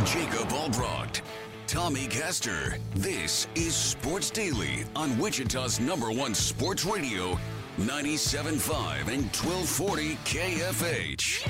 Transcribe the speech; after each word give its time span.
Jacob 0.00 0.48
Albrocht, 0.48 1.20
Tommy 1.66 2.06
Castor. 2.06 2.76
This 2.94 3.46
is 3.54 3.76
Sports 3.76 4.30
Daily 4.30 4.84
on 4.96 5.16
Wichita's 5.18 5.78
number 5.78 6.10
one 6.10 6.34
sports 6.34 6.84
radio, 6.84 7.38
97.5 7.78 9.08
and 9.12 9.24
1240 9.30 10.16
KFH. 10.24 11.46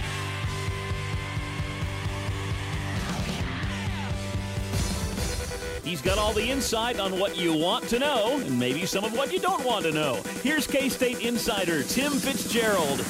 He's 5.85 6.03
got 6.03 6.19
all 6.19 6.35
the 6.35 6.51
insight 6.51 6.99
on 7.01 7.19
what 7.19 7.37
you 7.37 7.57
want 7.57 7.89
to 7.89 7.99
know 8.01 8.41
and 8.41 8.59
maybe 8.59 8.85
some 8.87 9.05
of 9.05 9.17
what 9.17 9.33
you 9.33 9.39
don't 9.39 9.65
want 9.65 9.85
to 9.87 9.93
know. 9.93 10.21
Here's 10.43 10.67
K 10.67 10.89
State 10.91 11.21
insider 11.21 11.85
Tim 11.85 12.13
Fitzgerald. 12.13 13.03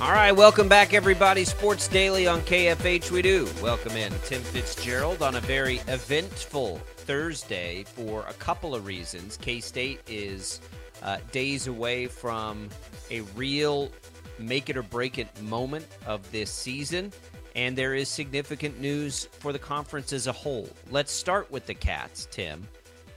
All 0.00 0.12
right, 0.12 0.30
welcome 0.30 0.68
back, 0.68 0.94
everybody. 0.94 1.44
Sports 1.44 1.88
Daily 1.88 2.28
on 2.28 2.40
KFH. 2.42 3.10
We 3.10 3.20
do 3.20 3.48
welcome 3.60 3.96
in 3.96 4.12
Tim 4.22 4.42
Fitzgerald 4.42 5.22
on 5.22 5.34
a 5.34 5.40
very 5.40 5.78
eventful 5.88 6.78
Thursday 6.98 7.82
for 7.82 8.24
a 8.28 8.32
couple 8.34 8.76
of 8.76 8.86
reasons. 8.86 9.36
K 9.36 9.58
State 9.58 10.00
is 10.06 10.60
uh, 11.02 11.18
days 11.32 11.66
away 11.66 12.06
from 12.06 12.68
a 13.10 13.22
real 13.34 13.90
make 14.38 14.70
it 14.70 14.76
or 14.76 14.84
break 14.84 15.18
it 15.18 15.26
moment 15.42 15.84
of 16.06 16.30
this 16.30 16.52
season, 16.52 17.12
and 17.56 17.76
there 17.76 17.96
is 17.96 18.08
significant 18.08 18.80
news 18.80 19.24
for 19.40 19.52
the 19.52 19.58
conference 19.58 20.12
as 20.12 20.28
a 20.28 20.32
whole. 20.32 20.68
Let's 20.92 21.10
start 21.10 21.50
with 21.50 21.66
the 21.66 21.74
Cats, 21.74 22.28
Tim, 22.30 22.68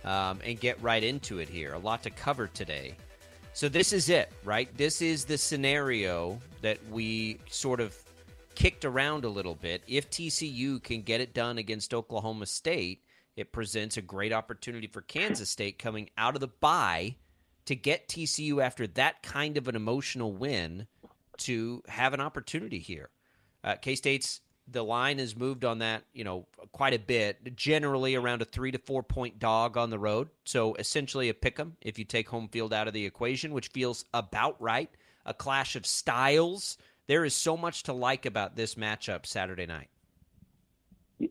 um, 0.04 0.40
and 0.44 0.60
get 0.60 0.82
right 0.82 1.04
into 1.04 1.38
it 1.38 1.48
here. 1.48 1.74
A 1.74 1.80
lot 1.80 2.02
to 2.02 2.10
cover 2.10 2.48
today. 2.48 2.96
So 3.54 3.70
this 3.70 3.94
is 3.94 4.10
it, 4.10 4.32
right? 4.44 4.76
This 4.78 5.04
is 5.04 5.26
the 5.26 5.38
scenario 5.38 6.40
that 6.62 6.78
we 6.90 7.40
sort 7.50 7.80
of 7.80 7.98
kicked 8.56 8.86
around 8.86 9.26
a 9.26 9.30
little 9.30 9.56
bit. 9.56 9.84
If 9.88 10.10
TCU 10.10 10.82
can 10.84 11.02
get 11.02 11.22
it 11.22 11.34
done 11.34 11.58
against 11.58 11.94
Oklahoma 11.94 12.46
State, 12.46 13.04
it 13.36 13.52
presents 13.52 13.98
a 13.98 14.02
great 14.02 14.34
opportunity 14.34 14.88
for 14.88 15.02
Kansas 15.02 15.50
State 15.50 15.80
coming 15.80 16.10
out 16.18 16.36
of 16.36 16.42
the 16.42 16.48
bye 16.48 17.16
to 17.66 17.76
get 17.76 18.08
TCU 18.08 18.62
after 18.62 18.88
that 18.88 19.24
kind 19.24 19.58
of 19.58 19.68
an 19.68 19.76
emotional 19.76 20.34
win 20.34 20.88
to 21.38 21.82
have 21.88 22.14
an 22.14 22.20
opportunity 22.20 22.80
here. 22.80 23.10
Uh, 23.64 23.76
K 23.76 23.96
State's 23.96 24.42
the 24.68 24.84
line 24.84 25.20
has 25.20 25.36
moved 25.36 25.66
on 25.66 25.80
that, 25.80 26.04
you 26.14 26.24
know, 26.24 26.48
quite 26.72 26.94
a 26.94 27.00
bit. 27.00 27.56
Generally 27.56 28.16
around 28.16 28.42
a 28.42 28.46
three 28.46 28.72
to 28.72 28.78
four 28.78 29.04
point 29.04 29.40
dog 29.40 29.76
on 29.78 29.90
the 29.90 30.00
road. 30.00 30.30
So 30.46 30.76
essentially 30.76 31.30
a 31.30 31.34
pick 31.34 31.60
'em 31.60 31.78
if 31.82 32.00
you 32.00 32.06
take 32.06 32.30
home 32.30 32.48
field 32.48 32.74
out 32.74 32.88
of 32.88 32.94
the 32.94 33.06
equation, 33.06 33.54
which 33.54 33.70
feels 33.70 34.06
about 34.14 34.62
right. 34.62 34.90
A 35.26 35.34
clash 35.34 35.76
of 35.76 35.86
styles. 35.86 36.78
There 37.08 37.26
is 37.26 37.34
so 37.34 37.58
much 37.58 37.84
to 37.84 37.94
like 37.94 38.26
about 38.26 38.56
this 38.56 38.76
matchup 38.76 39.26
Saturday 39.26 39.66
night. 39.66 39.90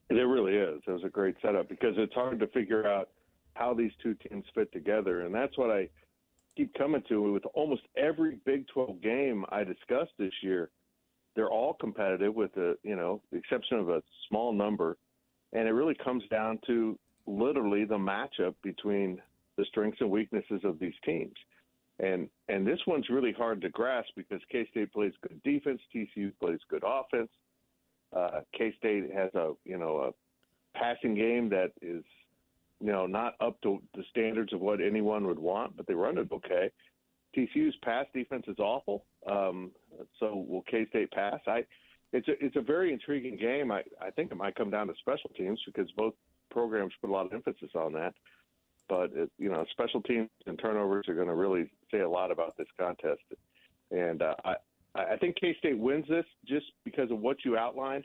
There 0.08 0.28
really 0.28 0.54
is. 0.54 0.82
It 0.86 0.90
was 0.90 1.04
a 1.04 1.08
great 1.08 1.36
setup 1.42 1.68
because 1.68 1.94
it's 1.96 2.14
hard 2.14 2.38
to 2.40 2.46
figure 2.48 2.86
out 2.86 3.08
how 3.54 3.74
these 3.74 3.92
two 4.02 4.14
teams 4.14 4.44
fit 4.54 4.72
together, 4.72 5.22
and 5.22 5.34
that's 5.34 5.58
what 5.58 5.70
I 5.70 5.88
keep 6.56 6.72
coming 6.74 7.02
to 7.08 7.32
with 7.32 7.44
almost 7.54 7.82
every 7.96 8.36
Big 8.44 8.68
12 8.68 9.00
game 9.00 9.44
I 9.50 9.64
discuss 9.64 10.08
this 10.18 10.32
year 10.42 10.70
they're 11.34 11.50
all 11.50 11.74
competitive 11.74 12.34
with 12.34 12.52
the 12.54 12.76
you 12.82 12.96
know 12.96 13.22
the 13.30 13.38
exception 13.38 13.78
of 13.78 13.88
a 13.88 14.02
small 14.28 14.52
number, 14.52 14.96
and 15.52 15.68
it 15.68 15.72
really 15.72 15.94
comes 15.94 16.22
down 16.30 16.58
to 16.66 16.98
literally 17.26 17.84
the 17.84 17.96
matchup 17.96 18.54
between 18.62 19.20
the 19.56 19.64
strengths 19.66 20.00
and 20.00 20.10
weaknesses 20.10 20.60
of 20.64 20.78
these 20.78 20.94
teams. 21.04 21.34
And 22.02 22.28
and 22.48 22.66
this 22.66 22.80
one's 22.86 23.08
really 23.10 23.32
hard 23.32 23.60
to 23.62 23.68
grasp 23.68 24.10
because 24.16 24.40
K 24.50 24.66
State 24.70 24.92
plays 24.92 25.12
good 25.22 25.42
defense, 25.42 25.80
TCU 25.94 26.32
plays 26.40 26.58
good 26.68 26.82
offense. 26.86 27.30
Uh, 28.16 28.40
K 28.56 28.74
State 28.78 29.12
has 29.14 29.34
a 29.34 29.52
you 29.64 29.76
know 29.76 30.12
a 30.74 30.78
passing 30.78 31.14
game 31.14 31.48
that 31.50 31.72
is 31.82 32.04
you 32.80 32.92
know 32.92 33.06
not 33.06 33.34
up 33.40 33.60
to 33.62 33.82
the 33.94 34.02
standards 34.10 34.52
of 34.52 34.60
what 34.60 34.80
anyone 34.80 35.26
would 35.26 35.38
want, 35.38 35.76
but 35.76 35.86
they 35.86 35.94
run 35.94 36.16
it 36.16 36.28
okay. 36.32 36.70
TCU's 37.36 37.76
pass 37.82 38.06
defense 38.12 38.44
is 38.48 38.58
awful. 38.58 39.04
Um, 39.30 39.70
so 40.18 40.44
will 40.48 40.62
K 40.62 40.86
State 40.88 41.10
pass? 41.10 41.40
I 41.46 41.64
it's 42.12 42.28
a 42.28 42.44
it's 42.44 42.56
a 42.56 42.62
very 42.62 42.92
intriguing 42.92 43.36
game. 43.36 43.70
I 43.70 43.82
I 44.00 44.10
think 44.10 44.32
it 44.32 44.36
might 44.36 44.54
come 44.54 44.70
down 44.70 44.86
to 44.86 44.94
special 45.00 45.30
teams 45.36 45.60
because 45.66 45.90
both 45.96 46.14
programs 46.50 46.92
put 47.00 47.10
a 47.10 47.12
lot 47.12 47.26
of 47.26 47.32
emphasis 47.32 47.70
on 47.74 47.92
that. 47.92 48.14
But 48.90 49.12
it, 49.14 49.30
you 49.38 49.48
know, 49.48 49.64
special 49.70 50.02
teams 50.02 50.28
and 50.46 50.58
turnovers 50.58 51.08
are 51.08 51.14
going 51.14 51.28
to 51.28 51.34
really 51.34 51.70
say 51.92 52.00
a 52.00 52.08
lot 52.08 52.32
about 52.32 52.56
this 52.58 52.66
contest. 52.78 53.22
And 53.92 54.20
uh, 54.20 54.34
I 54.44 54.56
I 54.94 55.16
think 55.16 55.36
K 55.40 55.54
State 55.58 55.78
wins 55.78 56.06
this 56.08 56.24
just 56.46 56.66
because 56.84 57.10
of 57.10 57.20
what 57.20 57.38
you 57.44 57.56
outlined. 57.56 58.04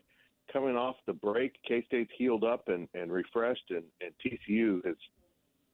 Coming 0.53 0.75
off 0.75 0.96
the 1.07 1.13
break, 1.13 1.56
K 1.68 1.84
State's 1.88 2.12
healed 2.16 2.44
up 2.44 2.68
and, 2.68 2.88
and 2.94 3.12
refreshed, 3.12 3.72
and, 3.72 3.84
and 4.00 4.12
TCU 4.23 4.85
has 4.85 4.96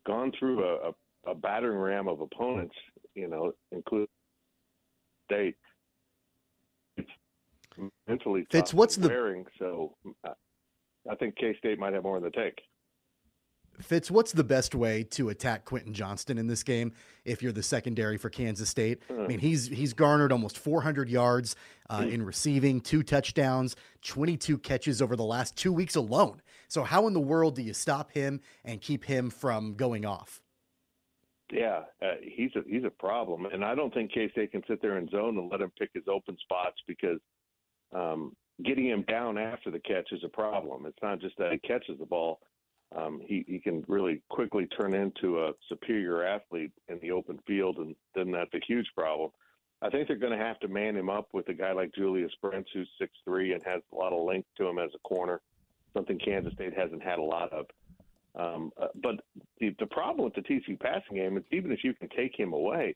gone 0.07 0.31
through 0.39 0.63
a, 0.63 0.89
a, 0.89 1.31
a 1.31 1.35
battering 1.35 1.77
ram 1.77 2.07
of 2.07 2.21
opponents, 2.21 2.75
you 3.13 3.27
know, 3.27 3.51
including 3.73 4.07
State 5.29 5.57
It's 6.95 7.11
mentally 8.07 8.47
Fitz, 8.49 8.73
what's 8.73 8.95
the 8.95 9.09
wearing? 9.09 9.45
So 9.59 9.93
I 11.09 11.15
think 11.15 11.35
K 11.35 11.55
State 11.57 11.79
might 11.79 11.93
have 11.93 12.03
more 12.03 12.15
in 12.17 12.23
the 12.23 12.29
tank. 12.29 12.55
Fitz, 13.81 14.09
what's 14.09 14.31
the 14.31 14.43
best 14.43 14.75
way 14.75 15.03
to 15.03 15.29
attack 15.29 15.65
Quentin 15.65 15.93
Johnston 15.93 16.37
in 16.37 16.47
this 16.47 16.63
game 16.63 16.93
if 17.25 17.41
you're 17.41 17.51
the 17.51 17.63
secondary 17.63 18.17
for 18.17 18.29
Kansas 18.29 18.69
State? 18.69 19.01
I 19.09 19.27
mean, 19.27 19.39
he's 19.39 19.67
he's 19.67 19.93
garnered 19.93 20.31
almost 20.31 20.57
400 20.57 21.09
yards 21.09 21.55
uh, 21.89 22.05
in 22.07 22.23
receiving, 22.23 22.81
two 22.81 23.03
touchdowns, 23.03 23.75
22 24.03 24.57
catches 24.59 25.01
over 25.01 25.15
the 25.15 25.23
last 25.23 25.55
two 25.55 25.73
weeks 25.73 25.95
alone. 25.95 26.41
So 26.67 26.83
how 26.83 27.07
in 27.07 27.13
the 27.13 27.19
world 27.19 27.55
do 27.55 27.61
you 27.61 27.73
stop 27.73 28.11
him 28.11 28.39
and 28.63 28.79
keep 28.79 29.03
him 29.03 29.29
from 29.29 29.75
going 29.75 30.05
off? 30.05 30.41
Yeah, 31.51 31.81
uh, 32.01 32.13
he's 32.23 32.51
a 32.55 32.61
he's 32.65 32.85
a 32.85 32.89
problem, 32.89 33.45
and 33.45 33.65
I 33.65 33.75
don't 33.75 33.93
think 33.93 34.13
K 34.13 34.29
State 34.31 34.53
can 34.53 34.63
sit 34.67 34.81
there 34.81 34.97
in 34.97 35.09
zone 35.09 35.37
and 35.37 35.51
let 35.51 35.59
him 35.59 35.71
pick 35.77 35.89
his 35.93 36.05
open 36.07 36.37
spots 36.41 36.77
because 36.87 37.19
um, 37.93 38.35
getting 38.63 38.87
him 38.87 39.03
down 39.07 39.37
after 39.37 39.69
the 39.69 39.79
catch 39.79 40.11
is 40.11 40.23
a 40.23 40.29
problem. 40.29 40.85
It's 40.85 40.97
not 41.01 41.19
just 41.19 41.37
that 41.37 41.51
he 41.51 41.59
catches 41.59 41.99
the 41.99 42.05
ball. 42.05 42.39
Um, 42.95 43.21
he, 43.23 43.45
he 43.47 43.59
can 43.59 43.85
really 43.87 44.21
quickly 44.29 44.67
turn 44.67 44.93
into 44.93 45.43
a 45.43 45.51
superior 45.69 46.23
athlete 46.23 46.71
in 46.89 46.99
the 46.99 47.11
open 47.11 47.39
field, 47.47 47.77
and 47.77 47.95
then 48.15 48.31
that's 48.31 48.53
a 48.53 48.59
huge 48.67 48.87
problem. 48.95 49.31
I 49.81 49.89
think 49.89 50.07
they're 50.07 50.17
going 50.17 50.37
to 50.37 50.45
have 50.45 50.59
to 50.59 50.67
man 50.67 50.95
him 50.95 51.09
up 51.09 51.29
with 51.33 51.47
a 51.49 51.53
guy 51.53 51.71
like 51.71 51.93
Julius 51.95 52.31
Brents, 52.41 52.69
who's 52.73 52.89
six 52.99 53.13
three 53.23 53.53
and 53.53 53.63
has 53.63 53.81
a 53.91 53.95
lot 53.95 54.13
of 54.13 54.25
length 54.25 54.49
to 54.57 54.67
him 54.67 54.77
as 54.77 54.91
a 54.93 54.99
corner, 54.99 55.41
something 55.93 56.19
Kansas 56.19 56.53
State 56.53 56.77
hasn't 56.77 57.01
had 57.01 57.17
a 57.17 57.23
lot 57.23 57.51
of. 57.53 57.65
Um, 58.35 58.71
uh, 58.81 58.87
but 59.01 59.15
the, 59.59 59.75
the 59.79 59.87
problem 59.87 60.25
with 60.25 60.35
the 60.35 60.41
TCU 60.41 60.79
passing 60.79 61.17
game 61.17 61.37
is 61.37 61.43
even 61.51 61.71
if 61.71 61.83
you 61.83 61.93
can 61.93 62.09
take 62.09 62.37
him 62.37 62.53
away, 62.53 62.95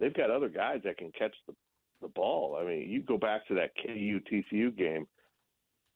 they've 0.00 0.12
got 0.12 0.30
other 0.30 0.48
guys 0.48 0.80
that 0.84 0.98
can 0.98 1.12
catch 1.12 1.34
the 1.46 1.54
the 2.02 2.08
ball. 2.08 2.58
I 2.60 2.64
mean, 2.64 2.88
you 2.90 3.02
go 3.02 3.16
back 3.16 3.46
to 3.48 3.54
that 3.54 3.70
KU 3.82 4.20
TCU 4.30 4.76
game. 4.76 5.06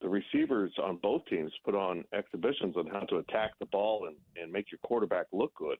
The 0.00 0.08
receivers 0.08 0.72
on 0.82 0.98
both 1.02 1.22
teams 1.26 1.52
put 1.64 1.74
on 1.74 2.04
exhibitions 2.14 2.76
on 2.76 2.86
how 2.86 3.00
to 3.00 3.18
attack 3.18 3.52
the 3.58 3.66
ball 3.66 4.06
and, 4.06 4.16
and 4.40 4.50
make 4.50 4.72
your 4.72 4.78
quarterback 4.82 5.26
look 5.32 5.54
good. 5.54 5.78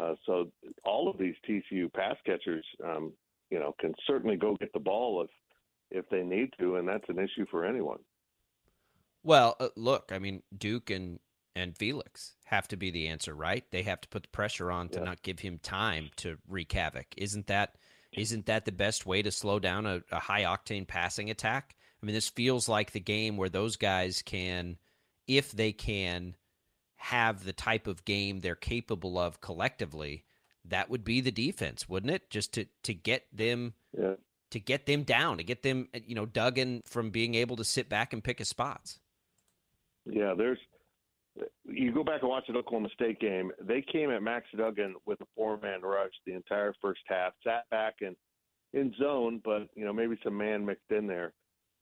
Uh, 0.00 0.14
so 0.26 0.50
all 0.84 1.08
of 1.08 1.18
these 1.18 1.34
TCU 1.48 1.92
pass 1.92 2.16
catchers, 2.24 2.64
um, 2.84 3.12
you 3.50 3.58
know, 3.58 3.74
can 3.78 3.94
certainly 4.06 4.36
go 4.36 4.56
get 4.56 4.72
the 4.72 4.80
ball 4.80 5.22
if 5.22 5.30
if 5.94 6.08
they 6.08 6.22
need 6.22 6.48
to, 6.58 6.76
and 6.76 6.88
that's 6.88 7.04
an 7.08 7.18
issue 7.18 7.44
for 7.50 7.66
anyone. 7.66 7.98
Well, 9.22 9.56
uh, 9.60 9.68
look, 9.76 10.10
I 10.10 10.18
mean, 10.18 10.42
Duke 10.56 10.90
and 10.90 11.20
and 11.54 11.76
Felix 11.76 12.34
have 12.44 12.66
to 12.68 12.76
be 12.76 12.90
the 12.90 13.08
answer, 13.08 13.34
right? 13.34 13.64
They 13.70 13.82
have 13.82 14.00
to 14.00 14.08
put 14.08 14.22
the 14.22 14.28
pressure 14.30 14.72
on 14.72 14.88
to 14.90 14.98
yeah. 14.98 15.04
not 15.04 15.22
give 15.22 15.40
him 15.40 15.58
time 15.62 16.10
to 16.16 16.38
wreak 16.48 16.72
havoc. 16.72 17.06
Isn't 17.16 17.46
that 17.48 17.76
isn't 18.12 18.46
that 18.46 18.64
the 18.64 18.72
best 18.72 19.06
way 19.06 19.22
to 19.22 19.30
slow 19.30 19.58
down 19.58 19.86
a, 19.86 20.02
a 20.10 20.18
high 20.18 20.42
octane 20.42 20.86
passing 20.86 21.30
attack? 21.30 21.74
I 22.02 22.06
mean, 22.06 22.14
this 22.14 22.28
feels 22.28 22.68
like 22.68 22.92
the 22.92 23.00
game 23.00 23.36
where 23.36 23.48
those 23.48 23.76
guys 23.76 24.22
can, 24.22 24.76
if 25.26 25.52
they 25.52 25.72
can, 25.72 26.34
have 26.96 27.44
the 27.44 27.52
type 27.52 27.86
of 27.86 28.04
game 28.04 28.40
they're 28.40 28.54
capable 28.54 29.18
of 29.18 29.40
collectively. 29.40 30.24
That 30.64 30.88
would 30.88 31.04
be 31.04 31.20
the 31.20 31.32
defense, 31.32 31.88
wouldn't 31.88 32.12
it? 32.12 32.30
Just 32.30 32.54
to 32.54 32.66
to 32.84 32.94
get 32.94 33.26
them 33.32 33.74
yeah. 33.98 34.14
to 34.50 34.60
get 34.60 34.86
them 34.86 35.02
down, 35.02 35.38
to 35.38 35.44
get 35.44 35.64
them 35.64 35.88
you 35.92 36.14
know 36.14 36.26
dug 36.26 36.58
in 36.58 36.82
from 36.86 37.10
being 37.10 37.34
able 37.34 37.56
to 37.56 37.64
sit 37.64 37.88
back 37.88 38.12
and 38.12 38.22
pick 38.22 38.38
his 38.38 38.48
spots. 38.48 39.00
Yeah, 40.04 40.34
there's 40.36 40.58
you 41.64 41.92
go 41.92 42.04
back 42.04 42.20
and 42.20 42.30
watch 42.30 42.44
the 42.46 42.56
Oklahoma 42.56 42.90
State 42.94 43.18
game. 43.18 43.50
They 43.60 43.82
came 43.82 44.10
at 44.10 44.22
Max 44.22 44.46
Duggan 44.56 44.94
with 45.06 45.20
a 45.20 45.26
four-man 45.34 45.82
rush 45.82 46.12
the 46.26 46.34
entire 46.34 46.74
first 46.80 47.00
half, 47.06 47.32
sat 47.42 47.68
back 47.70 47.96
and 48.00 48.14
in 48.72 48.94
zone, 48.98 49.40
but 49.44 49.68
you 49.74 49.84
know 49.84 49.92
maybe 49.92 50.16
some 50.22 50.36
man 50.36 50.64
mixed 50.64 50.90
in 50.90 51.06
there, 51.06 51.32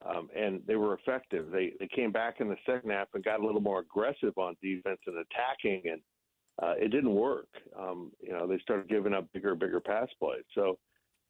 um, 0.05 0.29
and 0.35 0.63
they 0.67 0.77
were 0.77 0.95
effective. 0.95 1.51
They 1.51 1.75
they 1.79 1.89
came 1.89 2.13
back 2.13 2.41
in 2.41 2.49
the 2.49 2.57
second 2.67 2.91
half 2.91 3.09
and 3.15 3.25
got 3.25 3.41
a 3.41 3.47
little 3.47 3.61
more 3.61 3.81
aggressive 3.81 4.37
on 4.37 4.57
defense 4.63 5.01
and 5.07 5.17
attacking, 5.19 5.83
and 5.91 6.01
uh, 6.63 6.75
it 6.79 6.89
didn't 6.91 7.15
work. 7.15 7.49
Um, 7.79 8.13
you 8.21 8.33
know 8.33 8.47
they 8.47 8.59
started 8.59 8.89
giving 8.89 9.15
up 9.15 9.27
bigger, 9.33 9.55
bigger 9.55 9.81
pass 9.81 10.09
plays. 10.19 10.45
So 10.55 10.79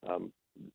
um, 0.08 0.32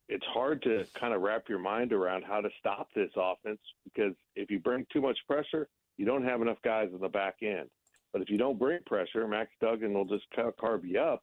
it's 0.09 0.25
hard 0.25 0.61
to 0.63 0.85
kind 0.99 1.13
of 1.13 1.21
wrap 1.21 1.43
your 1.47 1.59
mind 1.59 1.93
around 1.93 2.23
how 2.23 2.41
to 2.41 2.49
stop 2.59 2.89
this 2.95 3.11
offense 3.15 3.59
because 3.83 4.13
if 4.35 4.49
you 4.49 4.59
bring 4.59 4.85
too 4.91 5.01
much 5.01 5.17
pressure, 5.27 5.67
you 5.97 6.05
don't 6.05 6.23
have 6.23 6.41
enough 6.41 6.57
guys 6.63 6.89
in 6.93 6.99
the 6.99 7.09
back 7.09 7.35
end. 7.41 7.69
But 8.11 8.21
if 8.21 8.29
you 8.29 8.37
don't 8.37 8.59
bring 8.59 8.79
pressure, 8.85 9.27
Max 9.27 9.51
Duggan 9.61 9.93
will 9.93 10.05
just 10.05 10.25
carve 10.59 10.85
you 10.85 10.99
up. 10.99 11.21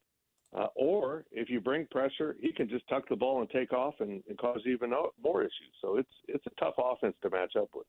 Uh, 0.54 0.66
or 0.74 1.24
if 1.32 1.48
you 1.48 1.60
bring 1.60 1.86
pressure, 1.86 2.36
he 2.40 2.52
can 2.52 2.68
just 2.68 2.86
tuck 2.88 3.08
the 3.08 3.16
ball 3.16 3.40
and 3.40 3.48
take 3.48 3.72
off 3.72 3.94
and, 4.00 4.22
and 4.28 4.36
cause 4.36 4.60
even 4.66 4.92
more 5.22 5.42
issues. 5.42 5.72
So 5.80 5.96
it's 5.96 6.12
it's 6.28 6.44
a 6.46 6.60
tough 6.60 6.74
offense 6.78 7.14
to 7.22 7.30
match 7.30 7.56
up 7.56 7.70
with. 7.74 7.86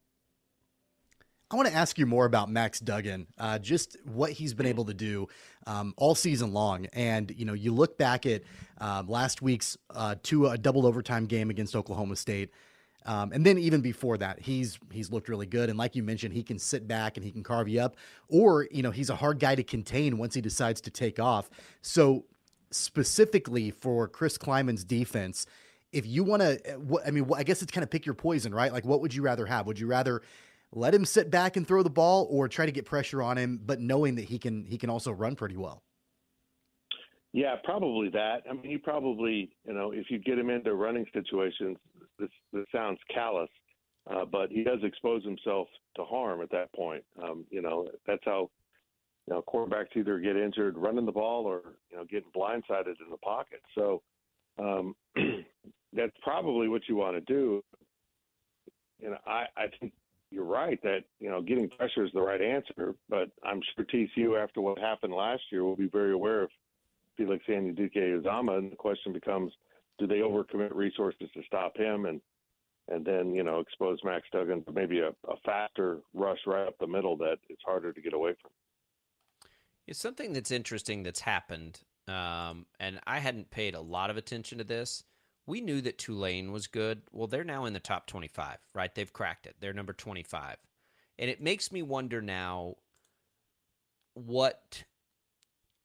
I 1.51 1.55
want 1.55 1.67
to 1.67 1.75
ask 1.75 1.99
you 1.99 2.07
more 2.07 2.25
about 2.25 2.49
Max 2.49 2.79
Duggan, 2.79 3.27
uh, 3.37 3.59
just 3.59 3.97
what 4.05 4.31
he's 4.31 4.55
been 4.55 4.65
able 4.65 4.85
to 4.85 4.93
do 4.93 5.27
um, 5.67 5.93
all 5.97 6.15
season 6.15 6.51
long. 6.51 6.87
And 6.93 7.31
you 7.37 7.45
know, 7.45 7.53
you 7.53 7.71
look 7.73 7.97
back 7.97 8.25
at 8.25 8.41
uh, 8.79 9.03
last 9.05 9.41
week's 9.41 9.77
uh, 9.91 10.15
two 10.23 10.47
a 10.47 10.57
double 10.57 10.87
overtime 10.87 11.25
game 11.25 11.49
against 11.49 11.75
Oklahoma 11.75 12.15
State, 12.15 12.49
um, 13.05 13.33
and 13.33 13.45
then 13.45 13.57
even 13.57 13.81
before 13.81 14.17
that, 14.17 14.39
he's 14.39 14.79
he's 14.91 15.11
looked 15.11 15.27
really 15.27 15.45
good. 15.45 15.69
And 15.69 15.77
like 15.77 15.95
you 15.95 16.01
mentioned, 16.01 16.33
he 16.33 16.43
can 16.43 16.57
sit 16.57 16.87
back 16.87 17.17
and 17.17 17.25
he 17.25 17.31
can 17.31 17.43
carve 17.43 17.67
you 17.67 17.81
up, 17.81 17.97
or 18.29 18.67
you 18.71 18.81
know, 18.81 18.91
he's 18.91 19.09
a 19.09 19.15
hard 19.15 19.39
guy 19.39 19.53
to 19.53 19.63
contain 19.63 20.17
once 20.17 20.33
he 20.33 20.41
decides 20.41 20.79
to 20.81 20.91
take 20.91 21.19
off. 21.19 21.49
So 21.81 22.25
specifically 22.73 23.71
for 23.71 24.07
Chris 24.07 24.37
Klieman's 24.37 24.83
defense 24.83 25.45
if 25.93 26.07
you 26.07 26.23
want 26.23 26.41
to, 26.41 26.59
I 27.05 27.11
mean, 27.11 27.29
I 27.35 27.43
guess 27.43 27.61
it's 27.61 27.71
kind 27.71 27.83
of 27.83 27.89
pick 27.89 28.05
your 28.05 28.15
poison, 28.15 28.53
right? 28.53 28.73
Like, 28.73 28.83
what 28.83 28.99
would 29.01 29.13
you 29.13 29.21
rather 29.21 29.45
have? 29.45 29.67
Would 29.67 29.79
you 29.79 29.85
rather 29.85 30.23
let 30.75 30.93
him 30.93 31.05
sit 31.05 31.29
back 31.29 31.55
and 31.55 31.67
throw 31.67 31.83
the 31.83 31.89
ball 31.89 32.27
or 32.29 32.47
try 32.47 32.65
to 32.65 32.71
get 32.71 32.85
pressure 32.85 33.21
on 33.21 33.37
him, 33.37 33.59
but 33.63 33.79
knowing 33.79 34.15
that 34.15 34.25
he 34.25 34.39
can 34.39 34.65
he 34.65 34.77
can 34.77 34.89
also 34.89 35.11
run 35.11 35.35
pretty 35.35 35.55
well. 35.55 35.83
Yeah, 37.31 37.55
probably 37.63 38.09
that. 38.09 38.43
I 38.49 38.53
mean, 38.53 38.63
he 38.63 38.77
probably, 38.77 39.51
you 39.65 39.73
know, 39.73 39.91
if 39.91 40.09
you 40.09 40.19
get 40.19 40.37
him 40.37 40.49
into 40.49 40.73
running 40.73 41.05
situations, 41.13 41.77
this 42.19 42.29
this 42.51 42.65
sounds 42.71 42.99
callous, 43.13 43.49
uh, 44.09 44.25
but 44.25 44.51
he 44.51 44.63
does 44.63 44.79
expose 44.83 45.23
himself 45.23 45.67
to 45.95 46.03
harm 46.03 46.41
at 46.41 46.51
that 46.51 46.73
point. 46.73 47.03
Um, 47.21 47.45
you 47.49 47.61
know, 47.61 47.87
that's 48.07 48.23
how 48.25 48.49
you 49.27 49.33
know 49.33 49.43
quarterbacks 49.47 49.95
either 49.95 50.19
get 50.19 50.35
injured 50.35 50.77
running 50.77 51.05
the 51.05 51.11
ball 51.11 51.45
or 51.45 51.61
you 51.89 51.97
know 51.97 52.03
getting 52.05 52.29
blindsided 52.35 52.99
in 52.99 53.09
the 53.09 53.17
pocket. 53.17 53.61
So 53.75 54.01
um, 54.59 54.95
that's 55.93 56.15
probably 56.21 56.67
what 56.67 56.83
you 56.87 56.95
want 56.95 57.15
to 57.15 57.21
do. 57.21 57.63
Know, 59.01 59.17
I 59.25 59.45
I 59.57 59.65
think 59.79 59.93
you're 60.31 60.45
right 60.45 60.81
that 60.83 61.03
you 61.19 61.29
know 61.29 61.41
getting 61.41 61.69
pressure 61.69 62.05
is 62.05 62.11
the 62.13 62.21
right 62.21 62.41
answer, 62.41 62.95
but 63.09 63.29
I'm 63.43 63.61
sure 63.75 63.85
TCU 63.85 64.41
after 64.41 64.61
what 64.61 64.79
happened 64.79 65.13
last 65.13 65.43
year 65.51 65.63
will 65.63 65.75
be 65.75 65.87
very 65.87 66.13
aware 66.13 66.43
of 66.43 66.49
Felix 67.17 67.43
Anudike-Uzomah, 67.47 68.57
and 68.57 68.71
the 68.71 68.75
question 68.75 69.13
becomes, 69.13 69.53
do 69.99 70.07
they 70.07 70.19
overcommit 70.19 70.73
resources 70.73 71.29
to 71.33 71.41
stop 71.45 71.77
him 71.77 72.05
and 72.05 72.19
and 72.89 73.05
then 73.05 73.33
you 73.33 73.43
know 73.43 73.59
expose 73.59 73.99
Max 74.03 74.25
Duggan 74.31 74.63
to 74.65 74.71
maybe 74.71 74.99
a, 74.99 75.09
a 75.09 75.37
faster 75.45 75.99
rush 76.13 76.39
right 76.45 76.67
up 76.67 76.77
the 76.79 76.87
middle 76.87 77.15
that 77.17 77.37
it's 77.49 77.61
harder 77.65 77.93
to 77.93 78.01
get 78.01 78.13
away 78.13 78.35
from. 78.41 78.51
It's 79.87 79.99
something 79.99 80.33
that's 80.33 80.51
interesting 80.51 81.03
that's 81.03 81.21
happened, 81.21 81.81
um, 82.07 82.65
and 82.79 82.99
I 83.05 83.19
hadn't 83.19 83.51
paid 83.51 83.75
a 83.75 83.81
lot 83.81 84.09
of 84.09 84.17
attention 84.17 84.57
to 84.59 84.63
this 84.63 85.03
we 85.45 85.61
knew 85.61 85.81
that 85.81 85.97
Tulane 85.97 86.51
was 86.51 86.67
good. 86.67 87.01
Well, 87.11 87.27
they're 87.27 87.43
now 87.43 87.65
in 87.65 87.73
the 87.73 87.79
top 87.79 88.07
25, 88.07 88.57
right? 88.73 88.93
They've 88.93 89.11
cracked 89.11 89.45
it. 89.45 89.55
They're 89.59 89.73
number 89.73 89.93
25. 89.93 90.57
And 91.19 91.29
it 91.29 91.41
makes 91.41 91.71
me 91.71 91.81
wonder 91.81 92.21
now 92.21 92.75
what 94.13 94.83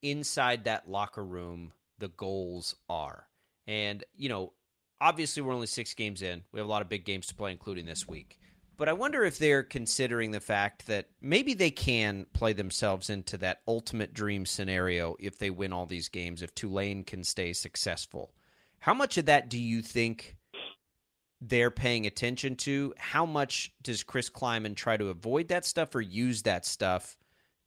inside 0.03 0.65
that 0.65 0.89
locker 0.89 1.25
room 1.25 1.73
the 1.99 2.09
goals 2.09 2.77
are. 2.89 3.27
And, 3.67 4.05
you 4.17 4.29
know, 4.29 4.53
obviously 5.01 5.43
we're 5.43 5.55
only 5.55 5.67
six 5.67 5.93
games 5.95 6.23
in. 6.23 6.45
We 6.53 6.61
have 6.61 6.69
a 6.69 6.71
lot 6.71 6.83
of 6.83 6.89
big 6.89 7.05
games 7.05 7.27
to 7.27 7.35
play, 7.35 7.51
including 7.51 7.85
this 7.85 8.07
week. 8.07 8.39
But 8.79 8.89
I 8.89 8.93
wonder 8.93 9.25
if 9.25 9.39
they're 9.39 9.65
considering 9.65 10.31
the 10.31 10.41
fact 10.41 10.87
that 10.87 11.09
maybe 11.21 11.53
they 11.53 11.73
can 11.73 12.27
play 12.33 12.53
themselves 12.53 13.11
into 13.11 13.37
that 13.39 13.61
ultimate 13.67 14.15
dream 14.15 14.47
scenario 14.47 15.17
if 15.19 15.37
they 15.37 15.51
win 15.51 15.73
all 15.73 15.85
these 15.85 16.09
games, 16.09 16.43
if 16.43 16.55
Tulane 16.55 17.03
can 17.03 17.25
stay 17.25 17.53
successful. 17.53 18.31
How 18.79 18.95
much 18.95 19.19
of 19.19 19.27
that 19.27 19.49
do 19.49 19.59
you 19.59 19.83
think 19.83 20.37
they're 21.41 21.73
paying 21.73 22.07
attention 22.07 22.55
to? 22.55 22.95
How 22.97 23.27
much 23.27 23.73
does 23.83 24.05
Chris 24.05 24.31
Klieman 24.31 24.77
try 24.77 24.97
to 24.97 25.09
avoid 25.09 25.49
that 25.49 25.67
stuff 25.67 25.93
or 25.97 26.01
use 26.01 26.43
that 26.43 26.65
stuff, 26.65 27.19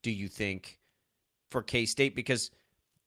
do 0.02 0.10
you 0.10 0.28
think, 0.28 0.78
for 1.50 1.62
K 1.62 1.84
State? 1.84 2.16
Because 2.16 2.50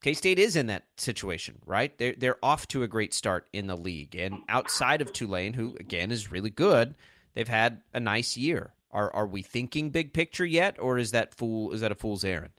K 0.01 0.13
State 0.13 0.38
is 0.38 0.56
in 0.56 0.68
that 0.68 0.84
situation, 0.98 1.58
right? 1.66 1.98
They're, 1.98 2.13
they're 2.16 2.46
off 2.46 2.68
to 2.68 2.84
a 2.84 2.88
great 2.88 3.16
start 3.16 3.48
in 3.51 3.66
the 3.66 3.75
league. 3.75 4.16
And 4.16 4.44
outside 4.48 5.01
of 5.01 5.12
Tulane, 5.12 5.54
who, 5.54 5.75
again, 5.80 6.12
is 6.12 6.31
really 6.31 6.51
good, 6.51 6.94
they've 7.36 7.48
had 7.48 7.82
a 7.94 8.00
nice 8.00 8.36
year. 8.36 8.74
Are, 8.92 9.14
are 9.14 9.28
we 9.28 9.42
thinking 9.42 9.90
big 9.90 10.14
picture 10.14 10.46
yet, 10.46 10.78
or 10.80 10.98
is 10.98 11.12
that 11.12 11.36
fool 11.36 11.72
is 11.74 11.82
that 11.82 11.92
a 11.92 11.96
fool's 11.96 12.24
errand? 12.24 12.54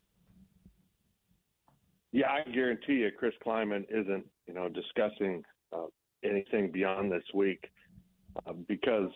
Yeah, 2.12 2.30
I 2.30 2.50
guarantee 2.50 2.94
you, 2.94 3.10
Chris 3.18 3.34
Klieman 3.44 3.84
isn't, 3.90 4.24
you 4.46 4.54
know, 4.54 4.68
discussing 4.68 5.42
uh, 5.72 5.86
anything 6.24 6.70
beyond 6.70 7.10
this 7.10 7.24
week 7.34 7.70
uh, 8.46 8.52
because 8.68 9.10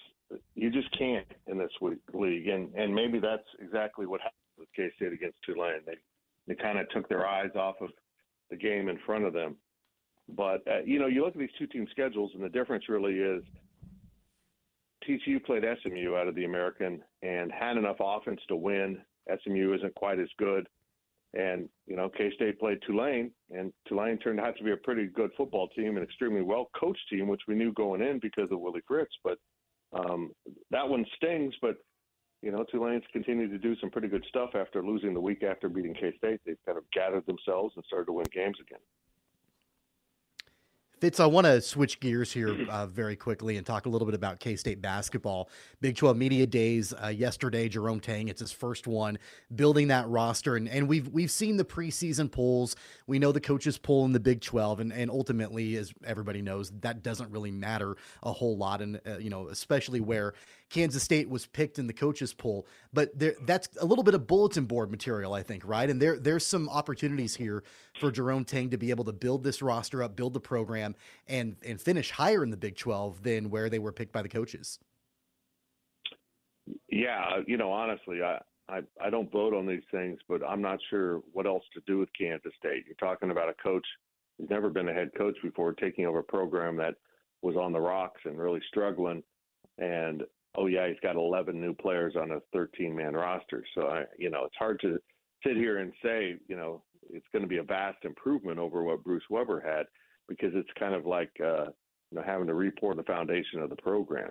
you 0.54 0.70
just 0.70 0.90
can't 0.98 1.26
in 1.46 1.58
this 1.58 1.70
week, 1.80 1.98
league, 2.12 2.48
and 2.48 2.74
and 2.74 2.94
maybe 2.94 3.18
that's 3.18 3.46
exactly 3.60 4.06
what 4.06 4.20
happened 4.20 4.34
with 4.58 4.68
K 4.74 4.90
State 4.96 5.12
against 5.12 5.38
Tulane. 5.44 5.80
They 5.86 5.96
they 6.46 6.54
kind 6.54 6.78
of 6.78 6.88
took 6.90 7.08
their 7.08 7.26
eyes 7.26 7.50
off 7.54 7.76
of 7.80 7.90
the 8.50 8.56
game 8.56 8.88
in 8.88 8.98
front 9.04 9.24
of 9.24 9.32
them. 9.32 9.56
But 10.28 10.66
uh, 10.66 10.80
you 10.84 10.98
know, 10.98 11.06
you 11.06 11.24
look 11.24 11.34
at 11.34 11.40
these 11.40 11.50
two 11.58 11.66
team 11.66 11.86
schedules, 11.90 12.32
and 12.34 12.42
the 12.42 12.48
difference 12.48 12.88
really 12.88 13.14
is 13.14 13.42
TCU 15.08 15.42
played 15.44 15.64
SMU 15.82 16.16
out 16.16 16.28
of 16.28 16.34
the 16.34 16.44
American 16.44 17.02
and 17.22 17.50
had 17.52 17.76
enough 17.76 17.96
offense 18.00 18.40
to 18.48 18.56
win. 18.56 18.98
SMU 19.42 19.74
isn't 19.74 19.94
quite 19.94 20.18
as 20.18 20.28
good. 20.38 20.66
And, 21.32 21.68
you 21.86 21.94
know, 21.94 22.08
K 22.08 22.32
State 22.34 22.58
played 22.58 22.78
Tulane, 22.84 23.30
and 23.50 23.72
Tulane 23.86 24.18
turned 24.18 24.40
out 24.40 24.56
to 24.56 24.64
be 24.64 24.72
a 24.72 24.76
pretty 24.76 25.06
good 25.06 25.30
football 25.36 25.68
team, 25.68 25.96
an 25.96 26.02
extremely 26.02 26.42
well 26.42 26.70
coached 26.78 27.08
team, 27.08 27.28
which 27.28 27.42
we 27.46 27.54
knew 27.54 27.72
going 27.72 28.02
in 28.02 28.18
because 28.18 28.50
of 28.50 28.58
Willie 28.58 28.80
Fritz. 28.86 29.12
But 29.22 29.38
um, 29.92 30.32
that 30.72 30.88
one 30.88 31.06
stings. 31.16 31.54
But, 31.62 31.76
you 32.42 32.50
know, 32.50 32.64
Tulane's 32.64 33.04
continued 33.12 33.50
to 33.52 33.58
do 33.58 33.76
some 33.80 33.90
pretty 33.90 34.08
good 34.08 34.24
stuff 34.28 34.50
after 34.56 34.82
losing 34.82 35.14
the 35.14 35.20
week 35.20 35.44
after 35.44 35.68
beating 35.68 35.94
K 35.94 36.12
State. 36.18 36.40
They've 36.44 36.56
kind 36.66 36.78
of 36.78 36.84
gathered 36.92 37.26
themselves 37.26 37.74
and 37.76 37.84
started 37.86 38.06
to 38.06 38.12
win 38.12 38.26
games 38.32 38.56
again. 38.60 38.80
Fitz, 41.00 41.18
I 41.18 41.24
want 41.24 41.46
to 41.46 41.62
switch 41.62 41.98
gears 41.98 42.30
here 42.30 42.54
uh, 42.68 42.84
very 42.84 43.16
quickly 43.16 43.56
and 43.56 43.64
talk 43.64 43.86
a 43.86 43.88
little 43.88 44.04
bit 44.04 44.14
about 44.14 44.38
K 44.38 44.54
State 44.54 44.82
basketball. 44.82 45.48
Big 45.80 45.96
12 45.96 46.14
Media 46.14 46.46
Days 46.46 46.92
uh, 47.02 47.08
yesterday, 47.08 47.70
Jerome 47.70 48.00
Tang, 48.00 48.28
it's 48.28 48.40
his 48.40 48.52
first 48.52 48.86
one, 48.86 49.18
building 49.54 49.88
that 49.88 50.06
roster. 50.08 50.56
And, 50.56 50.68
and 50.68 50.86
we've 50.86 51.08
we've 51.08 51.30
seen 51.30 51.56
the 51.56 51.64
preseason 51.64 52.30
polls. 52.30 52.76
We 53.06 53.18
know 53.18 53.32
the 53.32 53.40
coaches 53.40 53.78
poll 53.78 54.04
in 54.04 54.12
the 54.12 54.20
Big 54.20 54.42
12. 54.42 54.80
And, 54.80 54.92
and 54.92 55.10
ultimately, 55.10 55.76
as 55.76 55.90
everybody 56.04 56.42
knows, 56.42 56.70
that 56.82 57.02
doesn't 57.02 57.30
really 57.30 57.50
matter 57.50 57.96
a 58.22 58.32
whole 58.34 58.58
lot. 58.58 58.82
And, 58.82 59.00
uh, 59.06 59.16
you 59.16 59.30
know, 59.30 59.48
especially 59.48 60.00
where 60.00 60.34
Kansas 60.70 61.02
State 61.02 61.28
was 61.28 61.46
picked 61.46 61.78
in 61.78 61.86
the 61.86 61.92
coaches 61.92 62.32
poll. 62.32 62.66
But 62.92 63.18
there, 63.18 63.34
that's 63.44 63.68
a 63.80 63.84
little 63.84 64.04
bit 64.04 64.14
of 64.14 64.26
bulletin 64.26 64.64
board 64.64 64.90
material, 64.90 65.34
I 65.34 65.42
think, 65.42 65.66
right? 65.66 65.90
And 65.90 66.00
there 66.00 66.18
there's 66.18 66.46
some 66.46 66.68
opportunities 66.68 67.34
here 67.34 67.64
for 67.98 68.10
Jerome 68.10 68.44
Tang 68.44 68.70
to 68.70 68.78
be 68.78 68.90
able 68.90 69.04
to 69.04 69.12
build 69.12 69.42
this 69.42 69.60
roster 69.60 70.02
up, 70.02 70.14
build 70.14 70.32
the 70.32 70.40
program, 70.40 70.89
and 71.28 71.56
and 71.66 71.80
finish 71.80 72.10
higher 72.10 72.42
in 72.42 72.50
the 72.50 72.56
Big 72.56 72.76
12 72.76 73.22
than 73.22 73.50
where 73.50 73.68
they 73.68 73.78
were 73.78 73.92
picked 73.92 74.12
by 74.12 74.22
the 74.22 74.28
coaches. 74.28 74.78
Yeah, 76.88 77.22
uh, 77.36 77.40
you 77.46 77.56
know, 77.56 77.72
honestly, 77.72 78.22
I, 78.22 78.38
I 78.68 78.80
I 79.00 79.10
don't 79.10 79.30
vote 79.32 79.54
on 79.54 79.66
these 79.66 79.82
things, 79.90 80.18
but 80.28 80.42
I'm 80.46 80.62
not 80.62 80.78
sure 80.90 81.22
what 81.32 81.46
else 81.46 81.64
to 81.74 81.80
do 81.86 81.98
with 81.98 82.08
Kansas 82.18 82.52
State. 82.58 82.84
You're 82.86 82.94
talking 82.96 83.30
about 83.30 83.48
a 83.48 83.54
coach 83.62 83.86
who's 84.38 84.50
never 84.50 84.70
been 84.70 84.88
a 84.88 84.94
head 84.94 85.10
coach 85.16 85.36
before, 85.42 85.72
taking 85.72 86.06
over 86.06 86.20
a 86.20 86.24
program 86.24 86.76
that 86.76 86.94
was 87.42 87.56
on 87.56 87.72
the 87.72 87.80
rocks 87.80 88.20
and 88.24 88.38
really 88.38 88.60
struggling. 88.68 89.22
And 89.78 90.24
oh 90.56 90.66
yeah, 90.66 90.88
he's 90.88 91.00
got 91.02 91.16
11 91.16 91.60
new 91.60 91.74
players 91.74 92.14
on 92.16 92.32
a 92.32 92.40
13 92.52 92.94
man 92.94 93.14
roster. 93.14 93.64
So 93.74 93.86
I, 93.86 94.04
you 94.18 94.30
know, 94.30 94.44
it's 94.44 94.56
hard 94.58 94.80
to 94.80 94.98
sit 95.46 95.56
here 95.56 95.78
and 95.78 95.92
say, 96.02 96.36
you 96.48 96.56
know, 96.56 96.82
it's 97.08 97.26
going 97.32 97.42
to 97.42 97.48
be 97.48 97.58
a 97.58 97.62
vast 97.62 98.04
improvement 98.04 98.58
over 98.58 98.82
what 98.82 99.04
Bruce 99.04 99.24
Weber 99.30 99.60
had 99.60 99.86
because 100.30 100.52
it's 100.54 100.70
kind 100.78 100.94
of 100.94 101.04
like, 101.04 101.32
uh, 101.44 101.64
you 102.10 102.16
know, 102.16 102.22
having 102.24 102.46
to 102.46 102.54
report 102.54 102.96
the 102.96 103.02
foundation 103.02 103.60
of 103.60 103.68
the 103.68 103.76
program. 103.76 104.30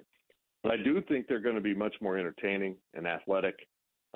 But 0.63 0.71
I 0.71 0.77
do 0.77 1.01
think 1.07 1.27
they're 1.27 1.41
going 1.41 1.55
to 1.55 1.61
be 1.61 1.75
much 1.75 1.95
more 2.01 2.17
entertaining 2.17 2.77
and 2.93 3.05
athletic. 3.05 3.55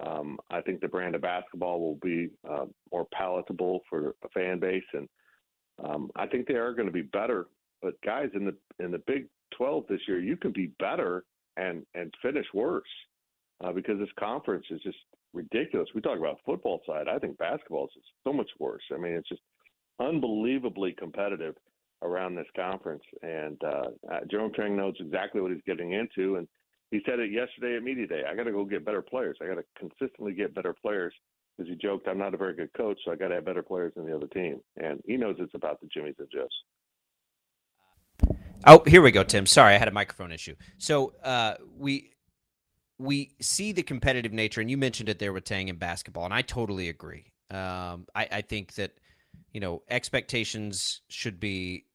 Um, 0.03 0.39
I 0.49 0.61
think 0.61 0.79
the 0.79 0.87
brand 0.87 1.13
of 1.13 1.21
basketball 1.21 1.79
will 1.79 1.99
be 2.01 2.29
uh, 2.49 2.65
more 2.91 3.05
palatable 3.13 3.81
for 3.89 4.15
a 4.23 4.29
fan 4.33 4.59
base, 4.59 4.83
and 4.93 5.07
um, 5.83 6.09
I 6.15 6.25
think 6.25 6.47
they 6.47 6.55
are 6.55 6.73
going 6.73 6.87
to 6.87 6.91
be 6.91 7.03
better. 7.03 7.47
But 7.81 8.01
guys, 8.01 8.29
in 8.33 8.45
the 8.45 8.55
in 8.83 8.91
the 8.91 9.01
Big 9.05 9.27
12 9.57 9.85
this 9.87 9.99
year, 10.07 10.19
you 10.19 10.35
can 10.35 10.51
be 10.51 10.71
better 10.79 11.25
and 11.57 11.85
and 11.93 12.11
finish 12.23 12.47
worse 12.53 12.83
uh, 13.63 13.71
because 13.71 13.99
this 13.99 14.09
conference 14.17 14.65
is 14.71 14.81
just 14.81 14.97
ridiculous. 15.33 15.89
We 15.93 16.01
talk 16.01 16.17
about 16.17 16.39
football 16.45 16.81
side. 16.87 17.07
I 17.07 17.19
think 17.19 17.37
basketball 17.37 17.85
is 17.85 18.03
so 18.23 18.33
much 18.33 18.49
worse. 18.59 18.83
I 18.93 18.97
mean, 18.97 19.13
it's 19.13 19.29
just 19.29 19.41
unbelievably 19.99 20.93
competitive. 20.93 21.55
Around 22.03 22.35
this 22.35 22.47
conference. 22.55 23.03
And 23.21 23.59
uh, 23.63 24.19
Jerome 24.29 24.53
Tang 24.53 24.75
knows 24.75 24.95
exactly 24.99 25.41
what 25.41 25.51
he's 25.51 25.61
getting 25.65 25.93
into. 25.93 26.35
And 26.35 26.47
he 26.91 27.01
said 27.05 27.19
it 27.19 27.31
yesterday 27.31 27.77
at 27.77 27.83
media 27.83 28.05
day. 28.05 28.21
I 28.29 28.35
got 28.35 28.43
to 28.43 28.51
go 28.51 28.65
get 28.65 28.85
better 28.85 29.01
players. 29.01 29.37
I 29.41 29.47
got 29.47 29.55
to 29.55 29.63
consistently 29.77 30.33
get 30.33 30.53
better 30.53 30.73
players. 30.73 31.13
Because 31.57 31.69
he 31.69 31.75
joked, 31.75 32.07
I'm 32.07 32.17
not 32.17 32.33
a 32.33 32.37
very 32.37 32.55
good 32.55 32.73
coach, 32.73 32.99
so 33.05 33.11
I 33.11 33.15
got 33.15 33.27
to 33.27 33.35
have 33.35 33.45
better 33.45 33.61
players 33.61 33.93
than 33.95 34.07
the 34.07 34.15
other 34.15 34.27
team. 34.27 34.59
And 34.77 35.01
he 35.05 35.17
knows 35.17 35.35
it's 35.37 35.53
about 35.53 35.79
the 35.81 35.87
Jimmys 35.87 36.17
and 36.17 36.27
Jeffs. 36.31 36.55
Oh, 38.65 38.81
here 38.87 39.01
we 39.01 39.11
go, 39.11 39.23
Tim. 39.23 39.45
Sorry, 39.45 39.75
I 39.75 39.77
had 39.77 39.87
a 39.87 39.91
microphone 39.91 40.31
issue. 40.31 40.55
So 40.77 41.13
uh, 41.23 41.55
we 41.77 42.11
we 42.97 43.35
see 43.41 43.71
the 43.71 43.83
competitive 43.83 44.31
nature, 44.31 44.61
and 44.61 44.71
you 44.71 44.77
mentioned 44.77 45.09
it 45.09 45.19
there 45.19 45.33
with 45.33 45.43
Tang 45.43 45.67
in 45.67 45.75
basketball, 45.75 46.25
and 46.25 46.33
I 46.33 46.41
totally 46.41 46.89
agree. 46.89 47.25
Um, 47.51 48.07
I, 48.15 48.27
I 48.31 48.41
think 48.41 48.73
that 48.75 48.93
you 49.51 49.59
know 49.59 49.83
expectations 49.89 51.01
should 51.09 51.39
be 51.39 51.85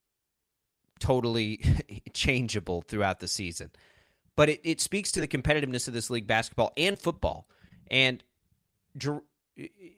totally 0.98 1.60
changeable 2.12 2.82
throughout 2.82 3.20
the 3.20 3.28
season, 3.28 3.70
but 4.36 4.48
it, 4.48 4.60
it 4.64 4.80
speaks 4.80 5.12
to 5.12 5.20
the 5.20 5.28
competitiveness 5.28 5.88
of 5.88 5.94
this 5.94 6.10
league, 6.10 6.26
basketball 6.26 6.72
and 6.76 6.98
football. 6.98 7.48
And 7.90 8.22
Jer- 8.96 9.22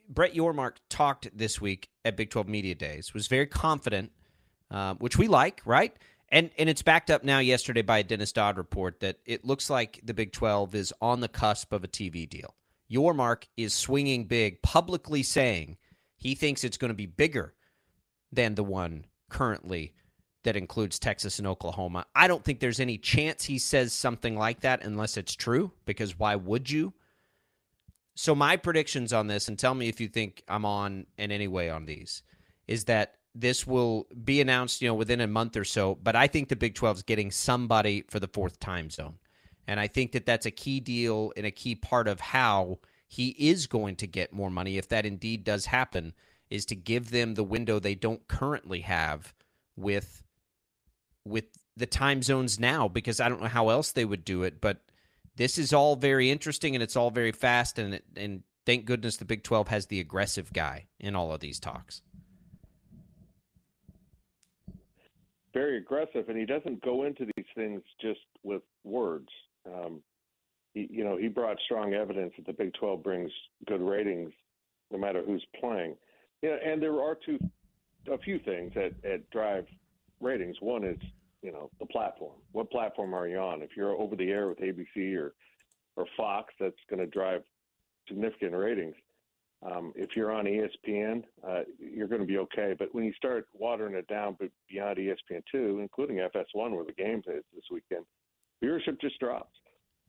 Brett 0.09 0.35
Yormark 0.35 0.77
talked 0.89 1.29
this 1.37 1.61
week 1.61 1.89
at 2.05 2.17
Big 2.17 2.31
12 2.31 2.49
Media 2.49 2.75
Days, 2.75 3.13
was 3.13 3.27
very 3.27 3.47
confident, 3.47 4.13
uh, 4.71 4.95
which 4.95 5.19
we 5.19 5.29
like, 5.29 5.61
right? 5.65 5.95
And 6.33 6.51
and 6.59 6.69
it's 6.69 6.83
backed 6.83 7.11
up 7.11 7.25
now 7.25 7.41
yesterday 7.41 7.83
by 7.83 7.99
a 7.99 8.05
Dennis 8.05 8.33
Dodd 8.33 8.57
report 8.57 9.01
that 9.01 9.19
it 9.27 9.45
looks 9.45 9.69
like 9.69 10.01
the 10.05 10.15
Big 10.15 10.33
12 10.33 10.75
is 10.75 10.95
on 11.01 11.21
the 11.21 11.29
cusp 11.29 11.73
of 11.73 11.83
a 11.83 11.89
TV 11.89 12.29
deal. 12.29 12.55
Yormark 12.91 13.45
is 13.57 13.75
swinging 13.75 14.25
big, 14.25 14.63
publicly 14.63 15.23
saying 15.23 15.77
he 16.17 16.35
thinks 16.35 16.65
it's 16.65 16.77
going 16.77 16.91
to 16.91 16.95
be 16.95 17.07
bigger 17.07 17.55
than 18.33 18.55
the 18.55 18.65
one 18.65 19.07
currently 19.29 19.93
that 20.43 20.57
includes 20.57 20.99
Texas 20.99 21.39
and 21.39 21.47
Oklahoma. 21.47 22.07
I 22.15 22.27
don't 22.27 22.45
think 22.45 22.61
there's 22.61 22.81
any 22.81 22.99
chance 22.99 23.45
he 23.45 23.59
says 23.59 23.93
something 23.93 24.37
like 24.37 24.61
that 24.61 24.85
unless 24.85 25.17
it's 25.17 25.35
true, 25.35 25.73
because 25.85 26.19
why 26.19 26.37
would 26.37 26.71
you? 26.71 26.95
So 28.15 28.35
my 28.35 28.57
predictions 28.57 29.13
on 29.13 29.27
this, 29.27 29.49
and 29.49 29.59
tell 29.59 29.75
me 29.75 29.89
if 29.89 30.01
you 30.01 30.09
think 30.09 30.43
I'm 30.49 30.65
on 30.65 31.07
in 31.19 31.31
any 31.31 31.49
way 31.49 31.71
on 31.71 31.87
these, 31.87 32.23
is 32.67 32.85
that 32.85 33.15
this 33.35 33.67
will 33.67 34.07
be 34.25 34.41
announced, 34.41 34.83
you 34.83 34.89
know, 34.89 34.95
within 34.95 35.21
a 35.21 35.27
month 35.27 35.57
or 35.57 35.65
so. 35.65 35.97
But 36.03 36.17
I 36.17 36.27
think 36.27 36.49
the 36.49 36.57
Big 36.57 36.75
12 36.75 36.99
is 36.99 37.03
getting 37.03 37.31
somebody 37.31 38.05
for 38.09 38.19
the 38.19 38.29
fourth 38.29 38.59
time 38.61 38.91
zone, 38.91 39.15
and 39.67 39.79
I 39.79 39.87
think 39.87 40.13
that 40.13 40.27
that's 40.27 40.47
a 40.47 40.51
key 40.51 40.81
deal 40.81 41.33
and 41.37 41.47
a 41.47 41.51
key 41.51 41.75
part 41.75 42.09
of 42.09 42.21
how 42.21 42.79
he 43.07 43.29
is 43.39 43.67
going 43.67 43.97
to 43.97 44.07
get 44.07 44.33
more 44.33 44.51
money 44.51 44.79
if 44.79 44.89
that 44.89 45.07
indeed 45.07 45.45
does 45.45 45.67
happen. 45.67 46.15
Is 46.51 46.67
to 46.67 46.75
give 46.75 47.11
them 47.13 47.35
the 47.35 47.45
window 47.45 47.79
they 47.79 47.95
don't 47.95 48.27
currently 48.27 48.81
have 48.81 49.33
with 49.77 50.25
with 51.25 51.45
the 51.77 51.87
time 51.87 52.23
zones 52.23 52.59
now, 52.59 52.89
because 52.89 53.21
I 53.21 53.29
don't 53.29 53.41
know 53.41 53.49
how 53.49 53.69
else 53.69 53.93
they 53.93 54.05
would 54.05 54.25
do 54.25 54.43
it. 54.43 54.61
But 54.61 54.79
this 55.37 55.59
is 55.59 55.73
all 55.73 55.97
very 55.97 56.31
interesting 56.31 56.75
and 56.75 56.83
it's 56.83 56.97
all 56.97 57.11
very 57.11 57.33
fast, 57.33 57.79
and 57.79 58.01
and 58.17 58.43
thank 58.67 58.85
goodness 58.85 59.17
the 59.17 59.25
Big 59.25 59.43
12 59.43 59.69
has 59.69 59.87
the 59.87 60.01
aggressive 60.01 60.53
guy 60.53 60.87
in 60.99 61.17
all 61.17 61.33
of 61.33 61.41
these 61.41 61.59
talks. 61.61 62.03
very 65.53 65.79
aggressive, 65.79 66.29
and 66.29 66.39
he 66.39 66.47
doesn't 66.47 66.83
go 66.83 67.05
into 67.05 67.27
these 67.37 67.47
things 67.55 67.83
just 68.01 68.21
with 68.43 68.63
words. 68.85 69.29
Um, 69.67 70.01
he, 70.75 70.87
you 70.91 71.05
know, 71.05 71.17
he 71.17 71.29
brought 71.29 71.59
strong 71.65 71.95
evidence 71.95 72.33
that 72.37 72.47
the 72.47 72.53
Big 72.53 72.73
12 72.75 73.03
brings 73.03 73.31
good 73.67 73.81
ratings, 73.81 74.33
no 74.91 74.99
matter 74.99 75.23
who's 75.25 75.45
playing. 75.59 75.97
Yeah, 76.43 76.57
and 76.65 76.81
there 76.81 77.01
are 77.01 77.17
two, 77.27 77.39
a 78.11 78.19
few 78.19 78.39
things 78.39 78.73
that, 78.75 78.93
that 79.03 79.29
drive 79.31 79.67
ratings. 80.21 80.57
One 80.61 80.85
is, 80.85 80.99
you 81.43 81.53
know, 81.53 81.71
the 81.79 81.87
platform. 81.87 82.37
What 82.53 82.71
platform 82.71 83.15
are 83.15 83.29
you 83.29 83.39
on? 83.39 83.63
If 83.63 83.71
you're 83.77 83.93
over 83.93 84.17
the 84.17 84.31
air 84.31 84.49
with 84.49 84.59
ABC 84.59 85.17
or 85.17 85.33
or 85.97 86.07
Fox, 86.17 86.55
that's 86.61 86.77
going 86.89 87.01
to 87.01 87.07
drive 87.07 87.43
significant 88.09 88.55
ratings. 88.55 88.95
Um, 89.63 89.93
if 89.95 90.11
you're 90.17 90.33
on 90.33 90.47
ESPN, 90.47 91.23
uh, 91.47 91.63
you're 91.79 92.09
going 92.09 92.23
to 92.23 92.27
be 92.27 92.39
okay. 92.39 92.75
But 92.79 92.95
when 92.95 93.05
you 93.05 93.13
start 93.15 93.47
watering 93.53 93.95
it 93.95 94.07
down 94.09 94.37
beyond 94.69 94.99
ESPN2, 94.99 95.81
including 95.81 96.17
FS1, 96.17 96.71
where 96.71 96.85
the 96.85 96.93
game 96.93 97.23
is 97.27 97.45
this 97.55 97.65
weekend, 97.71 98.07
viewership 98.65 99.01
just 99.01 99.19
drops. 99.19 99.53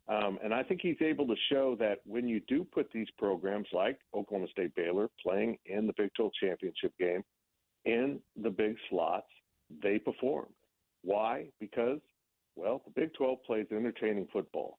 Um, 0.07 0.39
and 0.43 0.53
I 0.53 0.63
think 0.63 0.81
he's 0.81 1.01
able 1.01 1.27
to 1.27 1.35
show 1.51 1.75
that 1.79 1.99
when 2.05 2.27
you 2.27 2.41
do 2.47 2.63
put 2.63 2.89
these 2.91 3.07
programs 3.17 3.67
like 3.73 3.99
Oklahoma 4.15 4.47
State 4.51 4.73
Baylor 4.75 5.09
playing 5.21 5.57
in 5.65 5.85
the 5.85 5.93
Big 5.97 6.11
12 6.15 6.31
championship 6.41 6.93
game 6.97 7.23
in 7.85 8.19
the 8.41 8.49
big 8.49 8.75
slots, 8.89 9.27
they 9.81 9.99
perform. 9.99 10.47
Why? 11.03 11.45
Because, 11.59 11.99
well, 12.55 12.81
the 12.85 12.91
Big 12.99 13.13
12 13.13 13.43
plays 13.45 13.65
entertaining 13.71 14.27
football. 14.31 14.77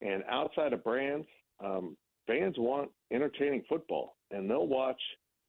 And 0.00 0.22
outside 0.28 0.72
of 0.72 0.82
brands, 0.82 1.26
um, 1.64 1.96
fans 2.26 2.56
want 2.58 2.90
entertaining 3.12 3.62
football, 3.68 4.16
and 4.30 4.50
they'll 4.50 4.66
watch 4.66 5.00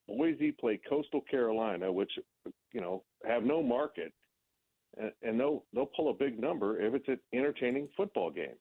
Boise 0.07 0.51
play 0.51 0.79
Coastal 0.87 1.21
Carolina, 1.21 1.91
which 1.91 2.11
you 2.71 2.81
know 2.81 3.03
have 3.25 3.43
no 3.43 3.63
market, 3.63 4.13
and, 4.97 5.11
and 5.21 5.39
they'll 5.39 5.63
they'll 5.73 5.89
pull 5.95 6.09
a 6.09 6.13
big 6.13 6.39
number 6.39 6.81
if 6.81 6.93
it's 6.93 7.07
an 7.07 7.19
entertaining 7.33 7.87
football 7.95 8.29
game. 8.29 8.55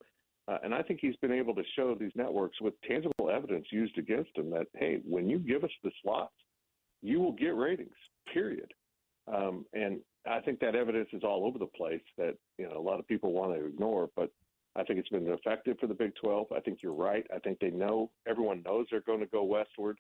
Uh, 0.49 0.59
and 0.65 0.75
I 0.75 0.83
think 0.83 0.99
he's 1.01 1.17
been 1.17 1.33
able 1.33 1.55
to 1.55 1.63
show 1.77 1.95
these 1.95 2.11
networks 2.15 2.61
with 2.61 2.75
tangible 2.83 3.31
evidence 3.31 3.67
used 3.71 3.97
against 3.99 4.37
him 4.37 4.51
that 4.51 4.67
hey, 4.75 5.01
when 5.05 5.29
you 5.29 5.39
give 5.39 5.65
us 5.65 5.71
the 5.83 5.91
slots, 6.03 6.35
you 7.03 7.21
will 7.21 7.33
get 7.33 7.55
ratings. 7.55 7.95
Period. 8.33 8.73
Um, 9.33 9.65
and 9.73 10.01
I 10.27 10.41
think 10.41 10.61
that 10.61 10.75
evidence 10.75 11.09
is 11.13 11.23
all 11.25 11.45
over 11.45 11.59
the 11.59 11.67
place 11.67 12.03
that 12.17 12.37
you 12.59 12.69
know 12.69 12.77
a 12.77 12.81
lot 12.81 13.01
of 13.01 13.09
people 13.09 13.33
want 13.33 13.55
to 13.55 13.65
ignore, 13.65 14.11
but 14.15 14.31
I 14.75 14.85
think 14.85 14.99
it's 14.99 15.09
been 15.09 15.29
effective 15.29 15.77
for 15.79 15.87
the 15.87 15.95
Big 15.95 16.15
12. 16.15 16.47
I 16.55 16.61
think 16.61 16.79
you're 16.83 16.95
right. 16.95 17.27
I 17.35 17.39
think 17.39 17.59
they 17.61 17.71
know, 17.71 18.11
everyone 18.27 18.63
knows 18.65 18.87
they're 18.91 19.01
going 19.01 19.21
to 19.21 19.27
go 19.27 19.43
westward. 19.45 19.99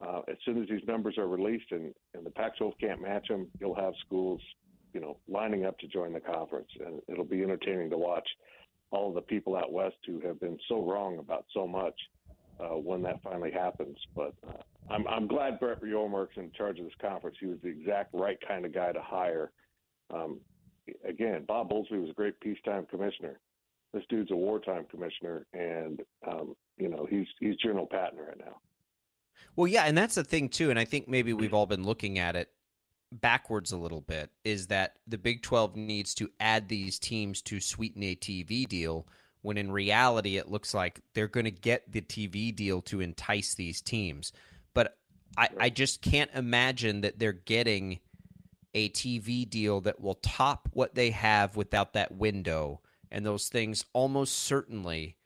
Uh, 0.00 0.22
as 0.28 0.36
soon 0.44 0.62
as 0.62 0.68
these 0.68 0.86
numbers 0.86 1.18
are 1.18 1.28
released 1.28 1.70
and, 1.70 1.94
and 2.14 2.24
the 2.26 2.30
Pac 2.30 2.56
12 2.58 2.74
can't 2.80 3.02
match 3.02 3.28
them, 3.28 3.48
you'll 3.60 3.74
have 3.74 3.92
schools, 4.04 4.40
you 4.92 5.00
know, 5.00 5.18
lining 5.28 5.66
up 5.66 5.78
to 5.78 5.86
join 5.86 6.12
the 6.12 6.20
conference. 6.20 6.68
And 6.84 7.00
it'll 7.08 7.24
be 7.24 7.42
entertaining 7.42 7.90
to 7.90 7.98
watch 7.98 8.28
all 8.90 9.12
the 9.12 9.20
people 9.20 9.56
out 9.56 9.72
west 9.72 9.96
who 10.06 10.20
have 10.20 10.40
been 10.40 10.58
so 10.68 10.84
wrong 10.84 11.18
about 11.18 11.44
so 11.52 11.66
much 11.66 11.94
uh, 12.60 12.76
when 12.76 13.02
that 13.02 13.22
finally 13.22 13.52
happens. 13.52 13.96
But 14.16 14.34
uh, 14.48 14.62
I'm, 14.90 15.06
I'm 15.06 15.26
glad 15.26 15.60
Brett 15.60 15.82
Yormark's 15.82 16.36
in 16.36 16.50
charge 16.52 16.78
of 16.78 16.84
this 16.84 16.94
conference. 17.00 17.36
He 17.40 17.46
was 17.46 17.58
the 17.62 17.68
exact 17.68 18.14
right 18.14 18.38
kind 18.46 18.64
of 18.64 18.74
guy 18.74 18.92
to 18.92 19.02
hire. 19.02 19.52
Um, 20.12 20.40
again, 21.06 21.44
Bob 21.46 21.70
Bowlesby 21.70 22.00
was 22.00 22.10
a 22.10 22.14
great 22.14 22.40
peacetime 22.40 22.86
commissioner 22.86 23.40
this 23.92 24.04
dude's 24.08 24.30
a 24.30 24.36
wartime 24.36 24.84
commissioner, 24.90 25.46
and 25.52 26.00
um, 26.26 26.54
you 26.76 26.88
know 26.88 27.06
he's 27.08 27.26
he's 27.40 27.56
General 27.56 27.86
Patton 27.86 28.18
right 28.18 28.38
now. 28.38 28.56
Well, 29.56 29.68
yeah, 29.68 29.84
and 29.84 29.96
that's 29.96 30.16
the 30.16 30.24
thing 30.24 30.48
too, 30.48 30.70
and 30.70 30.78
I 30.78 30.84
think 30.84 31.08
maybe 31.08 31.32
we've 31.32 31.54
all 31.54 31.66
been 31.66 31.84
looking 31.84 32.18
at 32.18 32.36
it 32.36 32.50
backwards 33.12 33.72
a 33.72 33.78
little 33.78 34.02
bit. 34.02 34.30
Is 34.44 34.66
that 34.66 34.96
the 35.06 35.18
Big 35.18 35.42
Twelve 35.42 35.76
needs 35.76 36.14
to 36.14 36.30
add 36.38 36.68
these 36.68 36.98
teams 36.98 37.40
to 37.42 37.60
sweeten 37.60 38.02
a 38.02 38.14
TV 38.14 38.68
deal? 38.68 39.06
When 39.42 39.56
in 39.56 39.70
reality, 39.70 40.36
it 40.36 40.50
looks 40.50 40.74
like 40.74 41.00
they're 41.14 41.28
going 41.28 41.44
to 41.44 41.50
get 41.50 41.90
the 41.90 42.00
TV 42.02 42.54
deal 42.54 42.82
to 42.82 43.00
entice 43.00 43.54
these 43.54 43.80
teams. 43.80 44.32
I, 45.38 45.48
I 45.58 45.70
just 45.70 46.02
can't 46.02 46.30
imagine 46.34 47.02
that 47.02 47.18
they're 47.18 47.32
getting 47.32 48.00
a 48.74 48.88
TV 48.90 49.48
deal 49.48 49.80
that 49.82 50.00
will 50.00 50.16
top 50.16 50.68
what 50.72 50.94
they 50.94 51.10
have 51.10 51.56
without 51.56 51.92
that 51.94 52.12
window 52.12 52.80
and 53.10 53.24
those 53.24 53.48
things 53.48 53.84
almost 53.92 54.34
certainly 54.34 55.16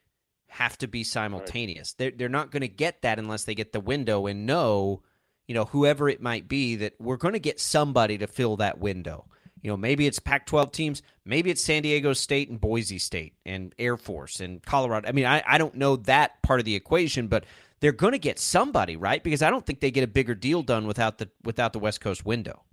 have 0.47 0.77
to 0.77 0.87
be 0.87 1.03
simultaneous. 1.03 1.93
Right. 1.93 1.97
They're, 1.97 2.17
they're 2.17 2.29
not 2.29 2.51
going 2.51 2.61
to 2.61 2.67
get 2.67 3.01
that 3.01 3.19
unless 3.19 3.43
they 3.43 3.55
get 3.55 3.73
the 3.73 3.79
window 3.79 4.27
and 4.27 4.45
know, 4.45 5.01
you 5.47 5.55
know, 5.55 5.65
whoever 5.65 6.07
it 6.07 6.21
might 6.21 6.47
be, 6.47 6.75
that 6.77 6.93
we're 6.99 7.17
going 7.17 7.33
to 7.33 7.39
get 7.39 7.59
somebody 7.59 8.19
to 8.19 8.27
fill 8.27 8.57
that 8.57 8.79
window. 8.79 9.25
You 9.61 9.71
know, 9.71 9.77
maybe 9.77 10.05
it's 10.05 10.19
Pac 10.19 10.45
12 10.45 10.71
teams, 10.71 11.01
maybe 11.25 11.49
it's 11.49 11.63
San 11.63 11.81
Diego 11.81 12.13
State 12.13 12.49
and 12.49 12.59
Boise 12.59 12.99
State 12.99 13.33
and 13.45 13.73
Air 13.79 13.97
Force 13.97 14.41
and 14.41 14.61
Colorado. 14.61 15.07
I 15.07 15.13
mean, 15.13 15.25
I, 15.25 15.41
I 15.47 15.57
don't 15.57 15.75
know 15.75 15.95
that 15.95 16.41
part 16.43 16.59
of 16.59 16.65
the 16.65 16.75
equation, 16.75 17.27
but 17.27 17.45
they're 17.83 17.91
going 17.91 18.13
to 18.13 18.19
get 18.19 18.39
somebody, 18.39 18.95
right? 18.95 19.21
Because 19.21 19.41
I 19.41 19.49
don't 19.49 19.65
think 19.65 19.81
they 19.81 19.91
get 19.91 20.05
a 20.05 20.07
bigger 20.07 20.33
deal 20.33 20.63
done 20.63 20.87
without 20.87 21.17
the 21.17 21.29
without 21.43 21.73
the 21.73 21.79
West 21.79 21.99
Coast 21.99 22.25
window. 22.25 22.63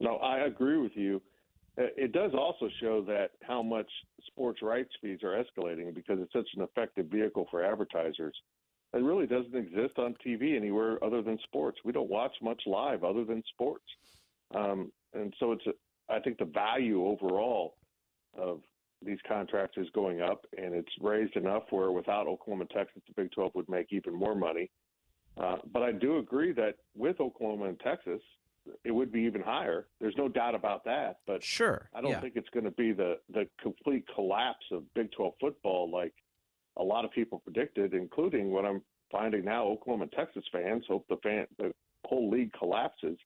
No, 0.00 0.16
I 0.16 0.46
agree 0.46 0.78
with 0.78 0.96
you. 0.96 1.22
Uh, 1.78 1.84
it 1.96 2.10
does 2.10 2.32
also 2.36 2.68
show 2.80 3.02
that 3.02 3.30
how 3.44 3.62
much 3.62 3.86
sports 4.26 4.62
rights 4.62 4.90
fees 5.00 5.20
are 5.22 5.40
escalating 5.40 5.94
because 5.94 6.18
it's 6.20 6.32
such 6.32 6.48
an 6.56 6.62
effective 6.62 7.06
vehicle 7.06 7.46
for 7.52 7.64
advertisers. 7.64 8.34
It 8.94 8.98
really 8.98 9.28
doesn't 9.28 9.54
exist 9.54 9.96
on 9.98 10.16
TV 10.26 10.56
anywhere 10.56 11.02
other 11.04 11.22
than 11.22 11.38
sports. 11.44 11.78
We 11.84 11.92
don't 11.92 12.10
watch 12.10 12.34
much 12.42 12.62
live 12.66 13.04
other 13.04 13.24
than 13.24 13.44
sports, 13.52 13.86
um, 14.56 14.90
and 15.14 15.32
so 15.38 15.52
it's. 15.52 15.66
A, 15.68 16.12
I 16.12 16.18
think 16.18 16.38
the 16.38 16.46
value 16.46 17.06
overall 17.06 17.76
of 18.36 18.60
these 19.04 19.18
contracts 19.26 19.76
is 19.76 19.88
going 19.94 20.20
up, 20.20 20.46
and 20.56 20.74
it's 20.74 20.92
raised 21.00 21.36
enough 21.36 21.64
where 21.70 21.90
without 21.92 22.26
Oklahoma 22.26 22.62
and 22.62 22.70
Texas, 22.70 23.02
the 23.06 23.22
Big 23.22 23.32
12 23.32 23.52
would 23.54 23.68
make 23.68 23.92
even 23.92 24.14
more 24.14 24.34
money. 24.34 24.70
Uh, 25.36 25.56
but 25.72 25.82
I 25.82 25.92
do 25.92 26.18
agree 26.18 26.52
that 26.52 26.76
with 26.96 27.20
Oklahoma 27.20 27.66
and 27.66 27.80
Texas, 27.80 28.20
it 28.84 28.92
would 28.92 29.12
be 29.12 29.20
even 29.22 29.42
higher. 29.42 29.86
There's 30.00 30.16
no 30.16 30.28
doubt 30.28 30.54
about 30.54 30.84
that. 30.84 31.18
But 31.26 31.42
sure, 31.42 31.88
I 31.94 32.00
don't 32.00 32.12
yeah. 32.12 32.20
think 32.20 32.36
it's 32.36 32.48
going 32.50 32.64
to 32.64 32.70
be 32.70 32.92
the 32.92 33.18
the 33.32 33.46
complete 33.60 34.04
collapse 34.14 34.64
of 34.72 34.82
Big 34.94 35.10
12 35.12 35.34
football 35.40 35.90
like 35.90 36.14
a 36.76 36.82
lot 36.82 37.04
of 37.04 37.10
people 37.10 37.40
predicted, 37.40 37.94
including 37.94 38.50
what 38.50 38.64
I'm 38.64 38.82
finding 39.10 39.44
now. 39.44 39.64
Oklahoma 39.66 40.04
and 40.04 40.12
Texas 40.12 40.44
fans 40.50 40.84
hope 40.88 41.06
the 41.08 41.16
fan 41.22 41.46
the 41.58 41.72
whole 42.04 42.30
league 42.30 42.52
collapses 42.52 43.18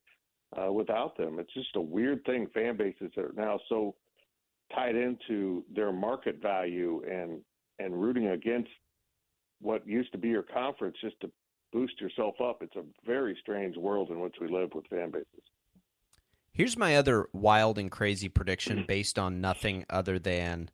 uh, 0.57 0.73
without 0.73 1.17
them. 1.17 1.39
It's 1.39 1.53
just 1.55 1.77
a 1.77 1.81
weird 1.81 2.25
thing. 2.25 2.49
Fan 2.55 2.77
bases 2.77 3.13
are 3.17 3.33
now 3.37 3.61
so 3.69 3.95
tied 4.75 4.97
into 4.97 5.65
their 5.75 5.93
market 5.93 6.41
value 6.43 7.03
and 7.09 7.41
and 7.79 8.01
rooting 8.01 8.29
against 8.29 8.71
what 9.61 9.87
used 9.87 10.13
to 10.13 10.19
be 10.19 10.29
your 10.29 10.43
conference 10.43 10.97
just 11.01 11.19
to 11.21 11.31
boost 11.73 12.01
yourself 12.01 12.35
up. 12.41 12.63
It's 12.63 12.77
a 12.77 12.85
very 13.07 13.37
strange 13.41 13.77
world 13.77 14.11
in 14.11 14.21
which 14.21 14.37
we 14.41 14.49
live 14.49 14.71
with 14.75 14.87
fan 14.87 15.11
bases. 15.11 15.43
Here's 16.53 16.77
my 16.77 16.97
other 16.97 17.29
wild 17.33 17.79
and 17.79 17.91
crazy 17.91 18.29
prediction 18.29 18.79
mm-hmm. 18.79 18.87
based 18.87 19.19
on 19.19 19.41
nothing 19.41 19.85
other 19.89 20.19
than 20.19 20.71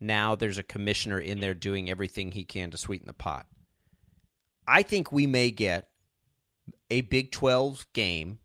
now 0.00 0.34
there's 0.34 0.58
a 0.58 0.62
commissioner 0.62 1.18
in 1.18 1.40
there 1.40 1.54
doing 1.54 1.90
everything 1.90 2.32
he 2.32 2.44
can 2.44 2.70
to 2.70 2.78
sweeten 2.78 3.06
the 3.06 3.12
pot. 3.12 3.46
I 4.66 4.82
think 4.82 5.12
we 5.12 5.26
may 5.26 5.50
get 5.50 5.88
a 6.90 7.02
Big 7.02 7.32
12 7.32 7.86
game 7.92 8.38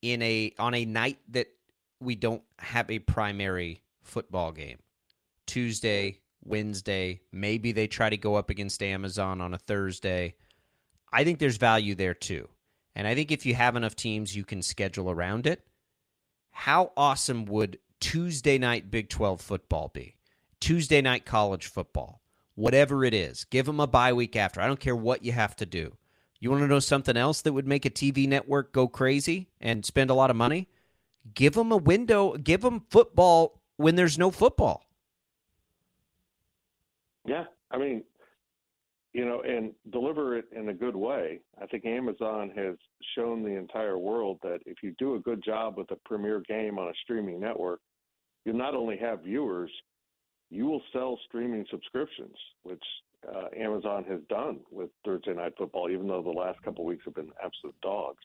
in 0.00 0.22
a 0.22 0.54
on 0.58 0.74
a 0.74 0.84
night 0.84 1.18
that 1.30 1.48
we 2.00 2.14
don't 2.14 2.42
have 2.58 2.90
a 2.90 2.98
primary 2.98 3.81
football 4.02 4.52
game. 4.52 4.78
Tuesday, 5.46 6.20
Wednesday, 6.44 7.20
maybe 7.32 7.72
they 7.72 7.86
try 7.86 8.10
to 8.10 8.16
go 8.16 8.34
up 8.34 8.50
against 8.50 8.82
Amazon 8.82 9.40
on 9.40 9.54
a 9.54 9.58
Thursday. 9.58 10.34
I 11.12 11.24
think 11.24 11.38
there's 11.38 11.56
value 11.56 11.94
there 11.94 12.14
too. 12.14 12.48
And 12.94 13.06
I 13.06 13.14
think 13.14 13.30
if 13.30 13.46
you 13.46 13.54
have 13.54 13.76
enough 13.76 13.96
teams, 13.96 14.36
you 14.36 14.44
can 14.44 14.62
schedule 14.62 15.10
around 15.10 15.46
it. 15.46 15.66
How 16.50 16.92
awesome 16.96 17.46
would 17.46 17.78
Tuesday 18.00 18.58
night 18.58 18.90
Big 18.90 19.08
12 19.08 19.40
football 19.40 19.90
be? 19.92 20.16
Tuesday 20.60 21.00
night 21.00 21.24
college 21.24 21.66
football, 21.66 22.20
whatever 22.54 23.04
it 23.04 23.14
is. 23.14 23.44
Give 23.44 23.66
them 23.66 23.80
a 23.80 23.86
bye 23.86 24.12
week 24.12 24.36
after. 24.36 24.60
I 24.60 24.66
don't 24.66 24.80
care 24.80 24.94
what 24.94 25.24
you 25.24 25.32
have 25.32 25.56
to 25.56 25.66
do. 25.66 25.96
You 26.38 26.50
want 26.50 26.62
to 26.62 26.68
know 26.68 26.80
something 26.80 27.16
else 27.16 27.42
that 27.42 27.52
would 27.52 27.66
make 27.66 27.86
a 27.86 27.90
TV 27.90 28.28
network 28.28 28.72
go 28.72 28.88
crazy 28.88 29.48
and 29.60 29.84
spend 29.86 30.10
a 30.10 30.14
lot 30.14 30.30
of 30.30 30.36
money? 30.36 30.68
Give 31.34 31.54
them 31.54 31.70
a 31.70 31.76
window, 31.76 32.36
give 32.36 32.62
them 32.62 32.84
football 32.90 33.61
when 33.82 33.96
there's 33.96 34.18
no 34.18 34.30
football. 34.30 34.86
Yeah, 37.26 37.44
I 37.70 37.78
mean, 37.78 38.04
you 39.12 39.24
know, 39.24 39.42
and 39.42 39.72
deliver 39.90 40.36
it 40.36 40.46
in 40.56 40.68
a 40.68 40.74
good 40.74 40.96
way. 40.96 41.40
I 41.60 41.66
think 41.66 41.84
Amazon 41.84 42.50
has 42.56 42.76
shown 43.14 43.42
the 43.42 43.50
entire 43.50 43.98
world 43.98 44.38
that 44.42 44.60
if 44.66 44.78
you 44.82 44.94
do 44.98 45.16
a 45.16 45.20
good 45.20 45.42
job 45.44 45.76
with 45.76 45.90
a 45.90 45.96
premier 46.04 46.40
game 46.48 46.78
on 46.78 46.88
a 46.88 46.92
streaming 47.02 47.40
network, 47.40 47.80
you'll 48.44 48.56
not 48.56 48.74
only 48.74 48.96
have 48.98 49.22
viewers, 49.22 49.70
you 50.50 50.66
will 50.66 50.82
sell 50.92 51.18
streaming 51.26 51.66
subscriptions, 51.70 52.36
which 52.62 52.82
uh, 53.28 53.46
Amazon 53.56 54.04
has 54.08 54.20
done 54.28 54.60
with 54.70 54.90
Thursday 55.04 55.34
Night 55.34 55.52
Football, 55.58 55.90
even 55.90 56.08
though 56.08 56.22
the 56.22 56.30
last 56.30 56.62
couple 56.62 56.84
of 56.84 56.88
weeks 56.88 57.04
have 57.04 57.14
been 57.14 57.30
absolute 57.44 57.76
dogs. 57.82 58.22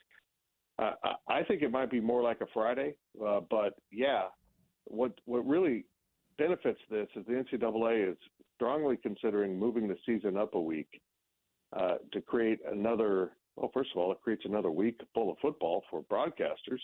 Uh, 0.79 0.91
I 1.27 1.43
think 1.43 1.63
it 1.63 1.71
might 1.71 1.89
be 1.89 1.99
more 1.99 2.21
like 2.21 2.41
a 2.41 2.47
Friday, 2.53 2.95
uh, 3.25 3.41
but 3.49 3.73
yeah, 3.91 4.25
what 4.89 5.13
what 5.25 5.45
really 5.47 5.85
benefits 6.37 6.79
this 6.89 7.07
is 7.15 7.25
the 7.25 7.33
NCAA 7.33 8.11
is 8.11 8.17
strongly 8.55 8.97
considering 8.97 9.57
moving 9.57 9.87
the 9.87 9.97
season 10.05 10.37
up 10.37 10.55
a 10.55 10.59
week 10.59 11.01
uh, 11.75 11.95
to 12.11 12.21
create 12.21 12.59
another. 12.71 13.31
Well, 13.55 13.71
first 13.73 13.89
of 13.93 13.97
all, 13.97 14.11
it 14.11 14.21
creates 14.21 14.43
another 14.45 14.69
week 14.69 14.99
full 15.13 15.31
of 15.31 15.37
football 15.41 15.83
for 15.89 16.03
broadcasters 16.03 16.79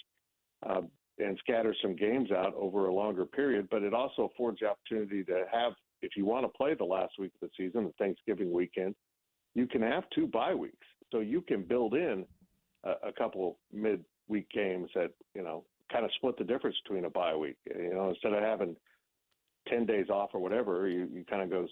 uh, 0.67 0.81
and 1.19 1.37
scatters 1.39 1.77
some 1.81 1.95
games 1.95 2.31
out 2.31 2.53
over 2.55 2.87
a 2.87 2.93
longer 2.93 3.25
period. 3.25 3.67
But 3.69 3.83
it 3.83 3.93
also 3.93 4.31
affords 4.33 4.59
the 4.59 4.69
opportunity 4.69 5.23
to 5.25 5.45
have, 5.51 5.73
if 6.01 6.11
you 6.17 6.25
want 6.25 6.45
to 6.45 6.49
play 6.49 6.73
the 6.73 6.83
last 6.83 7.13
week 7.19 7.31
of 7.41 7.47
the 7.47 7.65
season, 7.65 7.85
the 7.85 7.93
Thanksgiving 8.03 8.51
weekend, 8.51 8.95
you 9.53 9.67
can 9.67 9.83
have 9.83 10.03
two 10.15 10.25
bye 10.25 10.55
weeks, 10.55 10.87
so 11.11 11.19
you 11.19 11.41
can 11.41 11.61
build 11.61 11.93
in 11.93 12.25
a, 12.83 13.09
a 13.09 13.13
couple 13.15 13.59
mid-week 13.71 14.49
games 14.49 14.89
that 14.95 15.11
you 15.35 15.43
know 15.43 15.63
kind 15.91 16.05
of 16.05 16.11
split 16.15 16.37
the 16.37 16.43
difference 16.43 16.75
between 16.83 17.05
a 17.05 17.09
bye 17.09 17.35
week. 17.35 17.57
You 17.65 17.93
know, 17.93 18.09
instead 18.09 18.33
of 18.33 18.41
having 18.41 18.75
10 19.67 19.85
days 19.85 20.09
off 20.09 20.31
or 20.33 20.39
whatever, 20.39 20.87
you, 20.87 21.07
you 21.11 21.23
kind 21.29 21.41
of 21.41 21.49
go 21.49 21.67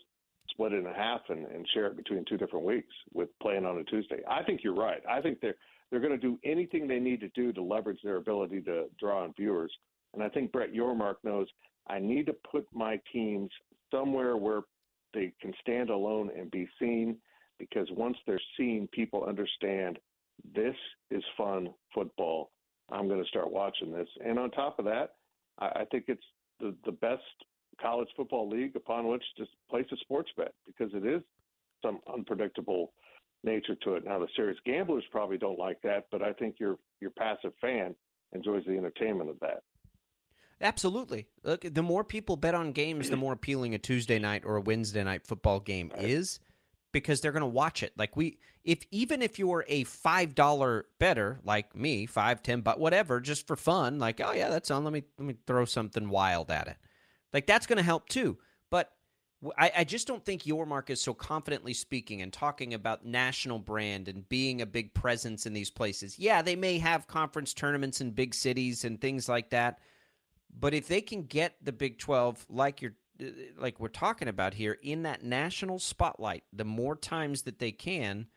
split 0.49 0.73
it 0.73 0.85
in 0.85 0.93
half 0.93 1.21
and, 1.29 1.45
and 1.47 1.67
share 1.73 1.87
it 1.87 1.97
between 1.97 2.25
two 2.27 2.37
different 2.37 2.65
weeks 2.65 2.93
with 3.13 3.29
playing 3.41 3.65
on 3.65 3.77
a 3.77 3.83
Tuesday. 3.83 4.19
I 4.29 4.43
think 4.43 4.61
you're 4.63 4.75
right. 4.75 5.01
I 5.09 5.21
think 5.21 5.39
they're 5.41 5.55
they're 5.89 5.99
going 5.99 6.13
to 6.13 6.17
do 6.17 6.39
anything 6.45 6.87
they 6.87 6.99
need 6.99 7.19
to 7.19 7.27
do 7.29 7.51
to 7.51 7.61
leverage 7.61 7.99
their 8.01 8.15
ability 8.15 8.61
to 8.61 8.85
draw 8.97 9.23
on 9.23 9.33
viewers. 9.37 9.71
And 10.13 10.23
I 10.23 10.29
think 10.29 10.51
Brett 10.53 10.73
Yormark 10.73 11.15
knows 11.25 11.47
I 11.87 11.99
need 11.99 12.27
to 12.27 12.35
put 12.49 12.65
my 12.73 12.97
teams 13.11 13.49
somewhere 13.91 14.37
where 14.37 14.61
they 15.13 15.33
can 15.41 15.53
stand 15.59 15.89
alone 15.89 16.29
and 16.37 16.49
be 16.49 16.67
seen 16.79 17.17
because 17.59 17.87
once 17.91 18.17
they're 18.25 18.39
seen, 18.57 18.87
people 18.91 19.25
understand 19.25 19.99
this 20.55 20.75
is 21.11 21.23
fun 21.37 21.69
football. 21.93 22.51
I'm 22.91 23.07
going 23.07 23.21
to 23.21 23.27
start 23.29 23.51
watching 23.51 23.91
this. 23.91 24.07
And 24.25 24.37
on 24.37 24.51
top 24.51 24.79
of 24.79 24.85
that, 24.85 25.15
I, 25.59 25.81
I 25.81 25.85
think 25.91 26.05
it's 26.07 26.23
the, 26.59 26.75
the 26.85 26.91
best 26.91 27.23
college 27.81 28.09
football 28.15 28.49
league 28.49 28.75
upon 28.75 29.07
which 29.07 29.23
to 29.37 29.45
place 29.69 29.85
a 29.91 29.97
sports 29.97 30.29
bet 30.37 30.53
because 30.65 30.93
it 30.93 31.05
is 31.05 31.21
some 31.83 31.99
unpredictable 32.13 32.93
nature 33.43 33.75
to 33.83 33.95
it. 33.95 34.05
Now 34.05 34.19
the 34.19 34.27
serious 34.35 34.57
gamblers 34.65 35.03
probably 35.11 35.37
don't 35.37 35.57
like 35.57 35.81
that, 35.81 36.05
but 36.11 36.21
I 36.21 36.33
think 36.33 36.55
your 36.59 36.77
your 36.99 37.11
passive 37.11 37.53
fan 37.59 37.95
enjoys 38.33 38.63
the 38.65 38.77
entertainment 38.77 39.29
of 39.29 39.39
that. 39.39 39.63
Absolutely. 40.61 41.27
Look, 41.43 41.65
the 41.73 41.81
more 41.81 42.03
people 42.03 42.37
bet 42.37 42.53
on 42.53 42.71
games, 42.71 43.09
the 43.09 43.17
more 43.17 43.33
appealing 43.33 43.73
a 43.73 43.79
Tuesday 43.79 44.19
night 44.19 44.43
or 44.45 44.57
a 44.57 44.61
Wednesday 44.61 45.03
night 45.03 45.25
football 45.25 45.59
game 45.59 45.91
right. 45.95 46.03
is 46.03 46.39
because 46.91 47.21
they're 47.21 47.31
going 47.31 47.41
to 47.41 47.47
watch 47.47 47.83
it. 47.83 47.93
Like 47.97 48.15
we 48.15 48.37
if 48.63 48.85
even 48.91 49.21
if 49.21 49.39
you're 49.39 49.65
a 49.67 49.83
$5 49.85 50.83
better 50.99 51.39
like 51.43 51.75
me, 51.75 52.05
5, 52.05 52.43
10 52.43 52.61
but 52.61 52.79
whatever, 52.79 53.19
just 53.19 53.47
for 53.47 53.55
fun, 53.55 53.99
like, 53.99 54.21
oh 54.23 54.33
yeah, 54.33 54.49
that's 54.49 54.69
on, 54.71 54.83
let 54.83 54.93
me 54.93 55.03
let 55.17 55.25
me 55.25 55.35
throw 55.47 55.65
something 55.65 56.09
wild 56.09 56.51
at 56.51 56.67
it. 56.67 56.77
Like 57.33 57.47
that's 57.47 57.65
going 57.65 57.77
to 57.77 57.83
help 57.83 58.07
too. 58.09 58.37
But 58.69 58.91
I, 59.57 59.71
I, 59.77 59.83
just 59.83 60.07
don't 60.07 60.23
think 60.23 60.43
Yormark 60.43 60.91
is 60.91 61.01
so 61.01 61.13
confidently 61.15 61.73
speaking 61.73 62.21
and 62.21 62.31
talking 62.31 62.75
about 62.75 63.05
national 63.05 63.57
brand 63.57 64.07
and 64.07 64.27
being 64.29 64.61
a 64.61 64.67
big 64.67 64.93
presence 64.93 65.47
in 65.47 65.53
these 65.53 65.71
places. 65.71 66.19
Yeah, 66.19 66.43
they 66.43 66.55
may 66.55 66.77
have 66.77 67.07
conference 67.07 67.53
tournaments 67.53 68.01
in 68.01 68.11
big 68.11 68.35
cities 68.35 68.85
and 68.85 69.01
things 69.01 69.27
like 69.27 69.49
that, 69.49 69.79
but 70.59 70.73
if 70.73 70.87
they 70.87 71.01
can 71.01 71.23
get 71.23 71.55
the 71.63 71.71
Big 71.71 71.97
Twelve 71.97 72.45
like 72.49 72.81
you're 72.81 72.93
like 73.57 73.79
we're 73.79 73.87
talking 73.87 74.27
about 74.27 74.53
here 74.53 74.77
in 74.81 75.03
that 75.03 75.23
national 75.23 75.79
spotlight, 75.79 76.43
the 76.51 76.65
more 76.65 76.95
times 76.95 77.43
that 77.43 77.59
they 77.59 77.71
can, 77.71 78.27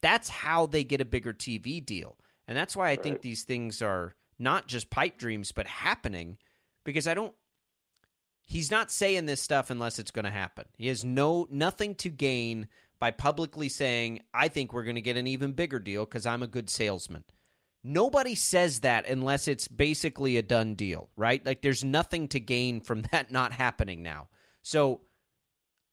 that's 0.00 0.28
how 0.28 0.66
they 0.66 0.84
get 0.84 1.00
a 1.00 1.06
bigger 1.06 1.32
TV 1.32 1.84
deal. 1.84 2.16
And 2.48 2.56
that's 2.56 2.76
why 2.76 2.86
I 2.86 2.90
right. 2.90 3.02
think 3.02 3.22
these 3.22 3.44
things 3.44 3.80
are 3.82 4.14
not 4.38 4.66
just 4.66 4.90
pipe 4.90 5.18
dreams, 5.18 5.52
but 5.52 5.66
happening. 5.66 6.38
Because 6.84 7.06
I 7.06 7.14
don't 7.14 7.34
he's 8.44 8.70
not 8.70 8.90
saying 8.90 9.26
this 9.26 9.40
stuff 9.40 9.70
unless 9.70 9.98
it's 9.98 10.10
going 10.10 10.24
to 10.24 10.30
happen. 10.30 10.64
He 10.76 10.88
has 10.88 11.04
no 11.04 11.46
nothing 11.50 11.94
to 11.96 12.10
gain 12.10 12.68
by 12.98 13.10
publicly 13.10 13.68
saying, 13.68 14.20
"I 14.34 14.48
think 14.48 14.72
we're 14.72 14.84
going 14.84 14.96
to 14.96 15.00
get 15.00 15.16
an 15.16 15.26
even 15.26 15.52
bigger 15.52 15.78
deal 15.78 16.04
because 16.04 16.26
I'm 16.26 16.42
a 16.42 16.48
good 16.48 16.68
salesman." 16.68 17.24
Nobody 17.84 18.34
says 18.34 18.80
that 18.80 19.08
unless 19.08 19.48
it's 19.48 19.66
basically 19.66 20.36
a 20.36 20.42
done 20.42 20.74
deal, 20.74 21.08
right? 21.16 21.44
Like 21.44 21.62
there's 21.62 21.82
nothing 21.82 22.28
to 22.28 22.40
gain 22.40 22.80
from 22.80 23.02
that 23.12 23.30
not 23.30 23.52
happening 23.52 24.02
now. 24.02 24.28
So 24.62 25.00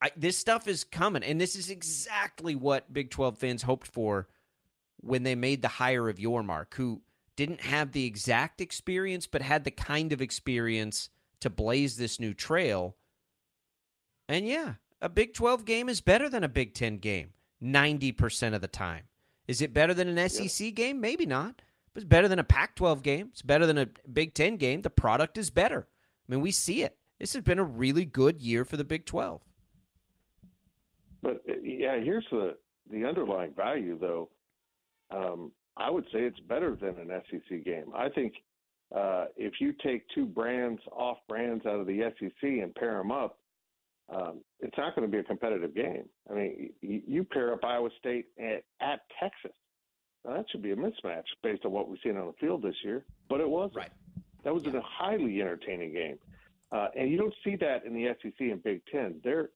I, 0.02 0.12
this 0.16 0.38
stuff 0.38 0.68
is 0.68 0.84
coming, 0.84 1.24
and 1.24 1.42
this 1.42 1.56
is 1.56 1.70
exactly 1.70 2.56
what 2.56 2.94
Big 2.94 3.10
12 3.10 3.38
fans 3.38 3.64
hoped 3.64 3.88
for 3.88 4.28
when 5.02 5.24
they 5.24 5.36
made 5.36 5.62
the 5.62 5.68
hire 5.68 6.10
of 6.10 6.18
Yormark, 6.18 6.74
who 6.76 7.02
didn't 7.36 7.62
have 7.62 7.92
the 7.92 8.06
exact 8.06 8.62
experience, 8.62 9.28
but 9.28 9.42
had 9.42 9.64
the 9.64 9.72
kind 9.72 10.14
of 10.14 10.22
experience 10.22 11.10
to 11.40 11.50
blaze 11.50 11.98
this 11.98 12.20
new 12.20 12.34
trail. 12.34 12.96
And 14.28 14.46
yeah, 14.46 14.76
a 15.02 15.10
Big 15.10 15.34
12 15.34 15.66
game 15.66 15.90
is 15.90 16.02
better 16.02 16.30
than 16.30 16.44
a 16.44 16.50
Big 16.50 16.74
10 16.74 16.98
game 16.98 17.32
90% 17.64 18.54
of 18.54 18.62
the 18.62 18.68
time. 18.68 19.04
Is 19.48 19.62
it 19.62 19.74
better 19.74 19.94
than 19.94 20.18
an 20.18 20.30
SEC 20.30 20.68
yeah. 20.68 20.72
game? 20.72 21.02
Maybe 21.02 21.26
not. 21.26 21.62
But 21.94 22.04
it's 22.04 22.10
better 22.10 22.28
than 22.28 22.40
a 22.40 22.44
Pac 22.44 22.76
12 22.76 23.02
game. 23.04 23.30
It's 23.32 23.42
better 23.42 23.66
than 23.66 23.78
a 23.78 23.88
Big 24.12 24.34
10 24.34 24.58
game. 24.58 24.82
The 24.82 24.90
product 24.90 25.38
is 25.38 25.50
better. 25.50 25.88
I 26.28 26.32
mean, 26.32 26.42
we 26.42 26.52
see 26.52 26.84
it. 26.84 26.98
This 27.20 27.34
has 27.34 27.44
been 27.44 27.60
a 27.60 27.64
really 27.64 28.06
good 28.06 28.42
year 28.42 28.64
for 28.64 28.78
the 28.78 28.84
Big 28.84 29.06
12. 29.06 29.42
But 31.22 31.42
uh, 31.50 31.54
yeah, 31.64 32.00
here's 32.00 32.26
the 32.32 32.56
the 32.92 33.06
underlying 33.06 33.54
value, 33.54 34.00
though. 34.00 34.30
Um, 35.12 35.52
I 35.78 35.90
would 35.90 36.06
say 36.06 36.20
it's 36.20 36.40
better 36.42 36.76
than 36.76 36.96
an 36.98 37.22
SEC 37.30 37.64
game. 37.64 37.92
I 37.96 38.10
think 38.10 38.34
uh, 38.96 39.26
if 39.38 39.54
you 39.60 39.74
take 39.84 40.04
two 40.14 40.26
brands 40.26 40.82
off 40.92 41.18
brands 41.28 41.66
out 41.66 41.80
of 41.80 41.88
the 41.88 42.12
SEC 42.20 42.32
and 42.42 42.74
pair 42.76 42.98
them 42.98 43.12
up, 43.12 43.38
um, 44.14 44.42
it's 44.60 44.78
not 44.78 44.96
going 44.96 45.08
to 45.08 45.12
be 45.12 45.20
a 45.20 45.24
competitive 45.24 45.76
game. 45.76 46.06
I 46.30 46.34
mean, 46.34 46.70
you, 46.82 47.02
you 47.06 47.24
pair 47.24 47.54
up 47.54 47.64
Iowa 47.64 47.90
State 48.00 48.28
at, 48.40 48.64
at 48.82 49.02
Texas. 49.20 49.56
Now, 50.30 50.36
that 50.38 50.46
should 50.52 50.62
be 50.62 50.72
a 50.72 50.76
mismatch 50.76 51.24
based 51.42 51.66
on 51.66 51.72
what 51.72 51.90
we've 51.90 52.00
seen 52.04 52.16
on 52.16 52.28
the 52.28 52.34
field 52.34 52.62
this 52.62 52.76
year. 52.84 53.04
but 53.30 53.42
it 53.42 53.50
wasn't. 53.50 53.78
Right. 53.78 53.92
That 54.44 54.54
was 54.54 54.66
a 54.68 54.82
highly 54.82 55.42
entertaining 55.42 55.92
game, 55.92 56.18
uh, 56.72 56.88
and 56.98 57.10
you 57.10 57.18
don't 57.18 57.34
see 57.44 57.56
that 57.58 57.84
in 57.84 57.94
the 57.94 58.16
SEC 58.22 58.40
and 58.40 58.64
Big 58.64 58.82
Ten. 58.92 59.20
They're 59.24 59.50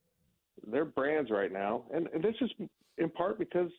they're 0.67 0.85
brands 0.85 1.31
right 1.31 1.51
now, 1.51 1.83
and, 1.93 2.07
and 2.13 2.21
this 2.23 2.35
is 2.41 2.51
in 2.97 3.09
part 3.09 3.39
because 3.39 3.71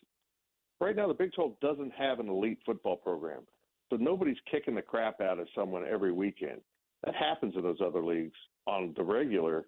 right 0.80 0.96
now 0.96 1.06
the 1.08 1.14
Big 1.14 1.32
12 1.34 1.60
doesn't 1.60 1.92
have 1.92 2.20
an 2.20 2.28
elite 2.28 2.58
football 2.64 2.96
program, 2.96 3.42
so 3.90 3.96
nobody's 3.96 4.38
kicking 4.50 4.74
the 4.74 4.82
crap 4.82 5.20
out 5.20 5.38
of 5.38 5.46
someone 5.54 5.84
every 5.84 6.12
weekend. 6.12 6.60
That 7.04 7.14
happens 7.14 7.54
in 7.54 7.62
those 7.62 7.80
other 7.84 8.02
leagues 8.02 8.36
on 8.66 8.94
the 8.96 9.04
regular. 9.04 9.66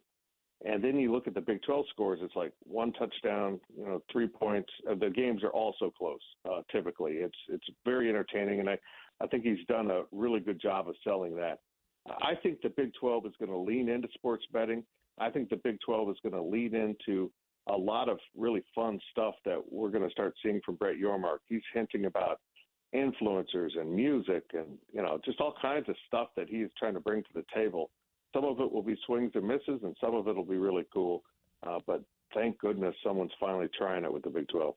And 0.65 0.83
then 0.83 0.99
you 0.99 1.13
look 1.13 1.27
at 1.27 1.35
the 1.35 1.41
Big 1.41 1.63
12 1.63 1.85
scores, 1.91 2.21
it's 2.23 2.35
like 2.35 2.53
one 2.63 2.93
touchdown, 2.95 3.61
you 3.77 3.85
know, 3.85 4.03
three 4.11 4.27
points. 4.27 4.71
Uh, 4.91 4.95
the 4.95 5.11
games 5.11 5.43
are 5.45 5.51
also 5.51 5.93
close, 5.97 6.21
uh, 6.51 6.63
typically. 6.73 7.15
It's 7.15 7.37
it's 7.49 7.67
very 7.85 8.09
entertaining, 8.09 8.61
and 8.61 8.71
I, 8.71 8.79
I 9.21 9.27
think 9.27 9.45
he's 9.45 9.65
done 9.69 9.91
a 9.91 10.03
really 10.13 10.41
good 10.41 10.61
job 10.61 10.89
of 10.89 10.95
selling 11.05 11.37
that. 11.37 11.59
I 12.23 12.35
think 12.43 12.63
the 12.63 12.71
Big 12.71 12.93
12 12.99 13.27
is 13.27 13.33
going 13.39 13.51
to 13.51 13.59
lean 13.59 13.89
into 13.89 14.09
sports 14.15 14.45
betting. 14.53 14.83
I 15.19 15.29
think 15.29 15.51
the 15.51 15.61
Big 15.63 15.79
12 15.85 16.11
is 16.11 16.17
going 16.23 16.35
to 16.35 16.43
lean 16.43 16.75
into 16.75 17.31
a 17.69 17.77
lot 17.77 18.09
of 18.09 18.19
really 18.37 18.63
fun 18.75 18.99
stuff 19.11 19.35
that 19.45 19.61
we're 19.71 19.91
going 19.91 20.05
to 20.05 20.11
start 20.11 20.35
seeing 20.43 20.61
from 20.65 20.77
Brett 20.77 20.97
Yormark. 20.97 21.39
He's 21.49 21.63
hinting 21.75 22.07
about 22.07 22.41
influencers 22.95 23.79
and 23.79 23.95
music 23.95 24.45
and 24.55 24.79
you 24.93 25.03
know 25.03 25.19
just 25.25 25.41
all 25.41 25.55
kinds 25.61 25.89
of 25.89 25.97
stuff 26.07 26.29
that 26.37 26.49
he's 26.49 26.69
trying 26.79 26.95
to 26.95 27.01
bring 27.01 27.21
to 27.23 27.29
the 27.35 27.45
table 27.53 27.91
some 28.37 28.45
of 28.45 28.61
it 28.61 28.71
will 28.71 28.83
be 28.83 28.97
swings 29.07 29.33
and 29.35 29.47
misses, 29.47 29.81
and 29.83 29.97
some 30.01 30.15
of 30.15 30.29
it 30.29 30.37
will 30.37 30.45
be 30.45 30.59
really 30.59 30.85
cool. 30.93 31.25
Uh, 31.67 31.79
but 31.87 32.03
thank 32.35 32.59
goodness 32.59 32.95
someone's 33.03 33.33
finally 33.41 33.69
trying 33.77 34.05
it 34.05 34.13
with 34.13 34.23
the 34.23 34.31
Big 34.31 34.49
12. 34.49 34.75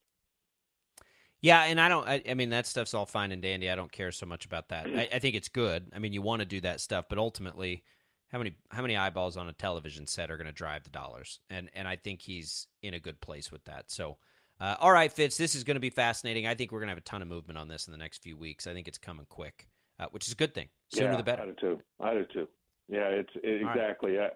Yeah, 1.42 1.64
and 1.64 1.80
I 1.80 1.90
don't. 1.90 2.08
I, 2.08 2.22
I, 2.30 2.34
mean, 2.34 2.50
that 2.50 2.68
stuff's 2.68 2.94
all 2.94 3.06
fine 3.06 3.32
and 3.32 3.42
dandy. 3.42 3.70
I 3.70 3.76
don't 3.76 3.92
care 3.92 4.12
so 4.12 4.26
much 4.26 4.46
about 4.46 4.70
that. 4.70 4.88
I, 4.88 5.08
I 5.14 5.20
think 5.20 5.36
it's 5.36 5.48
good. 5.48 5.88
I 5.96 6.00
mean, 6.00 6.12
you 6.12 6.22
want 6.22 6.42
to 6.42 6.46
do 6.46 6.60
that 6.62 6.82
stuff, 6.82 7.06
but 7.10 7.18
ultimately, 7.18 7.84
how 8.30 8.40
many 8.40 8.56
how 8.72 8.82
many 8.82 8.98
eyeballs 8.98 9.38
on 9.38 9.48
a 9.48 9.54
television 9.54 10.06
set 10.06 10.32
are 10.32 10.38
going 10.38 10.48
to 10.48 10.54
drive 10.54 10.84
the 10.84 10.90
dollars? 10.90 11.40
And 11.50 11.70
and 11.74 11.88
I 11.88 11.96
think 11.96 12.22
he's 12.22 12.68
in 12.82 12.94
a 12.94 13.00
good 13.00 13.22
place 13.22 13.54
with 13.54 13.64
that. 13.66 13.90
So, 13.90 14.18
uh, 14.60 14.76
all 14.82 14.92
right, 14.92 15.12
Fitz, 15.12 15.38
this 15.38 15.56
is 15.56 15.64
going 15.64 15.76
to 15.76 15.82
be 15.82 15.90
fascinating. 15.90 16.46
I 16.46 16.56
think 16.56 16.74
we're 16.74 16.80
going 16.80 16.88
to 16.88 16.92
have 16.92 16.98
a 16.98 17.02
ton 17.02 17.22
of 17.22 17.30
movement 17.30 17.58
on 17.58 17.70
this 17.70 17.88
in 17.88 17.94
the 17.94 17.98
next 17.98 18.22
few 18.22 18.36
weeks. 18.36 18.68
I 18.68 18.74
think 18.74 18.90
it's 18.90 18.98
coming 18.98 19.26
quick, 19.30 19.70
uh, 19.98 20.08
which 20.12 20.28
is 20.28 20.34
a 20.34 20.38
good 20.38 20.54
thing. 20.54 20.68
Sooner 20.90 21.12
yeah, 21.12 21.18
the 21.18 21.24
better. 21.24 21.44
I 21.44 21.46
do 21.46 21.56
too. 21.58 21.80
I 22.02 22.14
do 22.16 22.26
too. 22.34 22.48
Yeah, 22.90 23.08
it's 23.10 23.30
it, 23.36 23.62
exactly. 23.62 24.16
Right. 24.16 24.32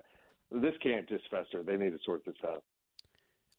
this 0.51 0.73
can't 0.81 1.07
just 1.09 1.23
fester. 1.29 1.63
They 1.63 1.77
need 1.77 1.91
to 1.91 1.99
sort 2.05 2.23
this 2.25 2.35
out. 2.45 2.63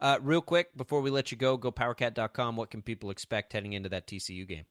Uh, 0.01 0.19
real 0.23 0.43
quick, 0.43 0.77
before 0.77 1.01
we 1.01 1.11
let 1.11 1.31
you 1.31 1.39
go, 1.39 1.57
go 1.57 1.73
powercat.com. 1.73 2.57
What 2.57 2.71
can 2.71 2.83
people 2.83 3.11
expect 3.11 3.53
heading 3.53 3.73
into 3.73 3.89
that 3.91 4.07
TCU 4.07 4.47
game? 4.47 4.65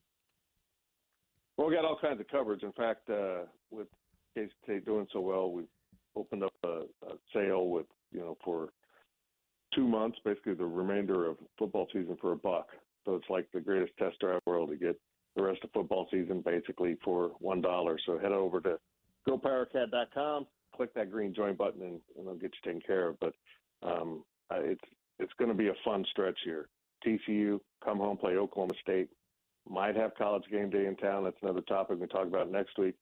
Well, 1.58 1.68
we 1.68 1.76
got 1.76 1.86
all 1.86 1.98
kinds 2.00 2.20
of 2.20 2.28
coverage. 2.28 2.64
In 2.64 2.72
fact, 2.74 3.10
uh, 3.10 3.44
with 3.72 3.88
K 4.36 4.48
State 4.64 4.86
doing 4.86 5.08
so 5.14 5.20
well, 5.20 5.52
we 5.52 5.64
opened 6.16 6.44
up 6.44 6.54
a, 6.64 6.84
a 7.08 7.16
sale 7.34 7.68
with 7.68 7.86
you 8.12 8.20
know 8.20 8.38
for 8.44 8.70
two 9.76 9.88
months, 9.88 10.18
basically 10.24 10.54
the 10.54 10.66
remainder 10.66 11.26
of 11.28 11.38
football 11.58 11.88
season 11.92 12.18
for 12.20 12.32
a 12.32 12.38
buck. 12.38 12.70
So 13.06 13.16
it's 13.16 13.30
like 13.30 13.48
the 13.54 13.62
greatest 13.62 13.94
tester 13.98 14.32
in 14.32 14.40
the 14.46 14.52
world 14.52 14.70
to 14.70 14.76
get 14.76 15.00
the 15.36 15.44
rest 15.44 15.60
of 15.64 15.72
football 15.74 16.08
season 16.12 16.42
basically 16.42 16.98
for 17.04 17.32
one 17.40 17.62
dollar. 17.62 17.98
So 18.06 18.18
head 18.18 18.32
over 18.32 18.62
to 18.62 18.78
gopowercat.com, 19.28 20.48
click 20.76 20.94
that 20.94 21.12
green 21.12 21.34
join 21.34 21.56
button, 21.56 21.82
and, 21.82 22.00
and 22.18 22.28
they'll 22.28 22.36
get 22.36 22.54
you 22.54 22.72
taken 22.72 22.82
care 22.82 23.10
of. 23.10 23.20
But 23.20 23.34
um, 23.82 24.24
it's 24.52 24.82
it's 25.20 25.34
going 25.38 25.50
to 25.50 25.58
be 25.58 25.68
a 25.68 25.74
fun 25.86 26.06
stretch 26.12 26.38
here. 26.44 26.68
TCU 27.06 27.60
come 27.84 28.00
home 28.00 28.18
play 28.18 28.36
Oklahoma 28.36 28.74
State. 28.82 29.10
Might 29.70 29.96
have 29.96 30.16
college 30.16 30.44
game 30.52 30.70
day 30.70 30.86
in 30.88 30.96
town. 30.96 31.24
That's 31.24 31.38
another 31.42 31.62
topic 31.62 32.00
we 32.00 32.08
talk 32.08 32.28
about 32.28 32.52
next 32.52 32.78
week. 32.78 32.96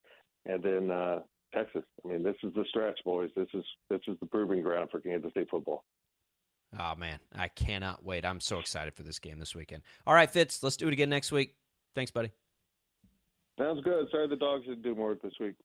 And 0.45 0.61
then 0.61 0.91
uh, 0.91 1.19
Texas. 1.53 1.83
I 2.03 2.07
mean, 2.07 2.23
this 2.23 2.35
is 2.43 2.53
the 2.53 2.65
stretch, 2.69 2.99
boys. 3.03 3.29
This 3.35 3.47
is 3.53 3.63
this 3.89 4.01
is 4.07 4.17
the 4.19 4.25
proving 4.25 4.61
ground 4.61 4.89
for 4.91 4.99
Kansas 4.99 5.31
State 5.31 5.49
football. 5.49 5.83
Oh 6.79 6.95
man, 6.95 7.19
I 7.35 7.49
cannot 7.49 8.03
wait. 8.05 8.25
I'm 8.25 8.39
so 8.39 8.59
excited 8.59 8.93
for 8.93 9.03
this 9.03 9.19
game 9.19 9.39
this 9.39 9.55
weekend. 9.55 9.83
All 10.07 10.13
right, 10.13 10.29
Fitz, 10.29 10.63
let's 10.63 10.77
do 10.77 10.87
it 10.87 10.93
again 10.93 11.09
next 11.09 11.31
week. 11.31 11.55
Thanks, 11.95 12.11
buddy. 12.11 12.31
Sounds 13.59 13.81
good. 13.83 14.07
Sorry 14.09 14.27
the 14.27 14.37
dogs 14.37 14.65
didn't 14.65 14.81
do 14.81 14.95
more 14.95 15.17
this 15.21 15.33
week. 15.39 15.55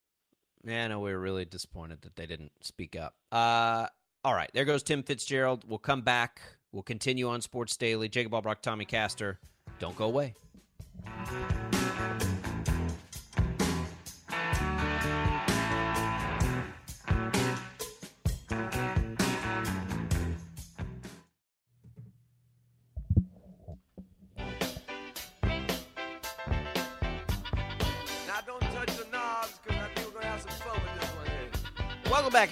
Yeah, 0.66 0.88
no, 0.88 0.98
we 1.00 1.12
were 1.12 1.20
really 1.20 1.44
disappointed 1.44 2.02
that 2.02 2.16
they 2.16 2.26
didn't 2.26 2.52
speak 2.60 2.96
up. 2.96 3.14
Uh, 3.30 3.86
all 4.24 4.34
right, 4.34 4.50
there 4.52 4.64
goes 4.64 4.82
Tim 4.82 5.04
Fitzgerald. 5.04 5.64
We'll 5.66 5.78
come 5.78 6.02
back. 6.02 6.40
We'll 6.72 6.82
continue 6.82 7.28
on 7.28 7.40
Sports 7.40 7.76
Daily. 7.76 8.08
Jacob 8.08 8.32
Albrock, 8.32 8.60
Tommy 8.60 8.84
Castor. 8.84 9.38
Don't 9.78 9.96
go 9.96 10.06
away. 10.06 10.34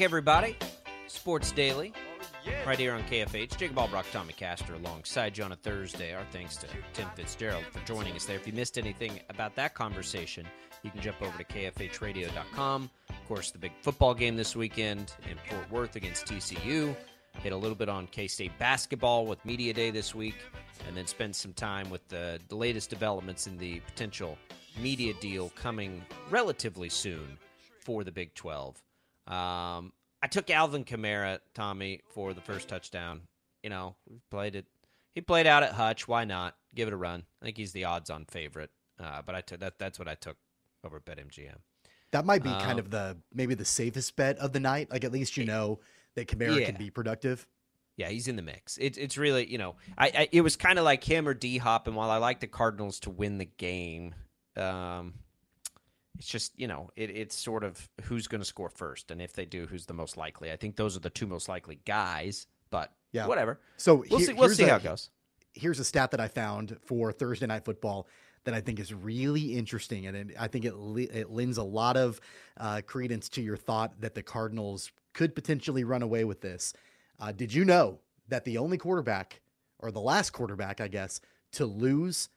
Everybody. 0.05 0.55
Sports 1.07 1.51
Daily, 1.51 1.95
right 2.67 2.79
here 2.79 2.93
on 2.93 3.03
KFH. 3.05 3.57
Jacob 3.57 3.77
Albrock, 3.77 4.05
Tommy 4.13 4.35
Castor, 4.35 4.75
alongside 4.75 5.39
you 5.39 5.45
on 5.45 5.53
a 5.53 5.57
Thursday. 5.57 6.13
Our 6.13 6.27
thanks 6.31 6.57
to 6.59 6.67
Tim 6.93 7.09
Fitzgerald 7.17 7.65
for 7.73 7.79
joining 7.87 8.15
us 8.15 8.27
there. 8.27 8.37
If 8.37 8.47
you 8.47 8.53
missed 8.53 8.77
anything 8.77 9.21
about 9.31 9.57
that 9.57 9.73
conversation, 9.73 10.47
you 10.83 10.91
can 10.91 11.01
jump 11.01 11.23
over 11.23 11.39
to 11.39 11.45
KFHradio.com. 11.45 12.91
Of 13.09 13.25
course, 13.27 13.51
the 13.51 13.59
big 13.59 13.73
football 13.81 14.13
game 14.13 14.37
this 14.37 14.55
weekend 14.55 15.15
in 15.31 15.39
Fort 15.49 15.71
Worth 15.71 15.97
against 15.97 16.27
TCU. 16.27 16.95
Hit 17.43 17.53
a 17.53 17.57
little 17.57 17.75
bit 17.75 17.89
on 17.89 18.07
K 18.09 18.29
State 18.29 18.53
basketball 18.59 19.25
with 19.25 19.43
Media 19.47 19.73
Day 19.73 19.91
this 19.91 20.15
week, 20.15 20.37
and 20.87 20.95
then 20.95 21.07
spend 21.07 21.35
some 21.35 21.55
time 21.55 21.89
with 21.89 22.07
the, 22.09 22.39
the 22.49 22.57
latest 22.57 22.91
developments 22.91 23.47
in 23.47 23.57
the 23.57 23.81
potential 23.81 24.37
media 24.79 25.15
deal 25.15 25.49
coming 25.57 26.05
relatively 26.29 26.91
soon 26.91 27.39
for 27.81 28.05
the 28.05 28.13
Big 28.13 28.35
12. 28.35 28.83
Um, 29.27 29.93
I 30.23 30.27
took 30.31 30.51
Alvin 30.51 30.85
Kamara, 30.85 31.39
Tommy, 31.55 32.01
for 32.15 32.33
the 32.33 32.41
first 32.41 32.69
touchdown. 32.69 33.23
You 33.63 33.71
know, 33.71 33.97
we 34.09 34.21
played 34.31 34.57
it. 34.57 34.67
He 35.15 35.21
played 35.21 35.47
out 35.47 35.63
at 35.63 35.73
Hutch. 35.73 36.09
Why 36.09 36.25
not? 36.25 36.57
Give 36.75 36.89
it 36.89 36.95
a 36.95 36.97
run. 36.97 37.25
I 37.41 37.45
think 37.45 37.57
he's 37.57 37.73
the 37.73 37.85
odds-on 37.85 38.27
favorite. 38.27 38.71
Uh, 39.03 39.23
but 39.25 39.35
I 39.35 39.41
took 39.41 39.61
that. 39.61 39.79
That's 39.79 39.99
what 39.99 40.09
I 40.09 40.15
took 40.15 40.37
over 40.85 41.01
BetMGM. 41.01 41.57
That 42.13 42.25
might 42.25 42.43
be 42.43 42.51
um, 42.51 42.61
kind 42.61 42.79
of 42.79 42.91
the 42.91 43.17
maybe 43.33 43.55
the 43.55 43.65
safest 43.65 44.15
bet 44.17 44.39
of 44.39 44.53
the 44.53 44.61
night. 44.61 44.91
Like 44.91 45.05
at 45.05 45.13
least 45.13 45.37
you 45.37 45.45
know 45.45 45.81
that 46.15 46.29
Kamara 46.29 46.61
yeah. 46.61 46.67
can 46.67 46.77
be 46.77 46.91
productive. 46.91 47.47
Yeah, 47.97 48.09
he's 48.09 48.29
in 48.29 48.37
the 48.37 48.43
mix. 48.43 48.77
It's 48.79 48.99
it's 48.99 49.17
really 49.19 49.51
you 49.51 49.59
know 49.59 49.77
I, 49.99 50.07
I 50.07 50.29
it 50.31 50.41
was 50.43 50.57
kind 50.57 50.79
of 50.79 50.85
like 50.85 51.03
him 51.03 51.27
or 51.27 51.35
D 51.35 51.59
Hop, 51.59 51.87
and 51.87 51.97
while 51.97 52.11
I 52.11 52.19
like 52.19 52.41
the 52.41 52.47
Cardinals 52.47 53.01
to 53.01 53.11
win 53.11 53.39
the 53.39 53.45
game, 53.45 54.15
um, 54.57 55.15
it's 56.19 56.27
just 56.27 56.53
you 56.59 56.67
know 56.67 56.91
it, 56.97 57.11
it's 57.11 57.37
sort 57.37 57.65
of 57.65 57.89
who's 58.05 58.27
going 58.27 58.41
to 58.41 58.45
score 58.45 58.69
first 58.69 59.11
and 59.11 59.21
if 59.21 59.33
they 59.33 59.45
do 59.45 59.67
who's 59.67 59.87
the 59.87 59.95
most 59.95 60.17
likely? 60.17 60.53
I 60.53 60.57
think 60.57 60.77
those 60.77 60.97
are 60.97 61.01
the 61.01 61.11
two 61.11 61.27
most 61.27 61.49
likely 61.49 61.81
guys 61.85 62.47
but 62.71 62.93
yeah. 63.13 63.27
whatever. 63.27 63.61
So 63.77 64.05
we'll 64.11 64.21
see, 64.21 64.33
we'll 64.33 64.49
see 64.49 64.65
a, 64.65 64.71
how 64.71 64.77
it 64.77 64.83
goes. 64.83 65.11
here's 65.53 65.79
a 65.79 65.85
stat 65.85 66.11
that 66.11 66.21
i 66.21 66.27
found 66.29 66.77
for 66.85 67.13
thursday 67.13 67.47
night 67.47 67.65
football 67.65 68.09
that 68.45 68.55
i 68.55 68.61
think 68.61 68.81
is 68.81 68.93
really 68.93 69.57
interesting 69.57 70.07
and 70.07 70.17
it, 70.17 70.37
i 70.39 70.49
think 70.49 70.65
it, 70.65 70.75
it 71.13 71.31
lends 71.31 71.59
a 71.59 71.63
lot 71.63 71.97
of 71.97 72.21
uh, 72.59 72.81
credence 72.87 73.29
to 73.29 73.43
your 73.43 73.57
thought 73.57 74.01
that 74.01 74.15
the 74.15 74.23
cardinals 74.23 74.91
could 75.13 75.35
potentially 75.35 75.85
run 75.85 76.03
away 76.03 76.25
with 76.25 76.41
this. 76.41 76.73
Uh, 77.21 77.31
did 77.31 77.55
you 77.55 77.65
know 77.65 78.01
that 78.29 78.45
the 78.45 78.59
only 78.59 78.77
quarterback 78.77 79.41
or 79.79 79.93
the 79.93 80.01
last 80.01 80.31
quarterback 80.31 80.81
i 80.81 80.89
guess 80.89 81.21
to 81.53 81.67
lose 81.67 82.29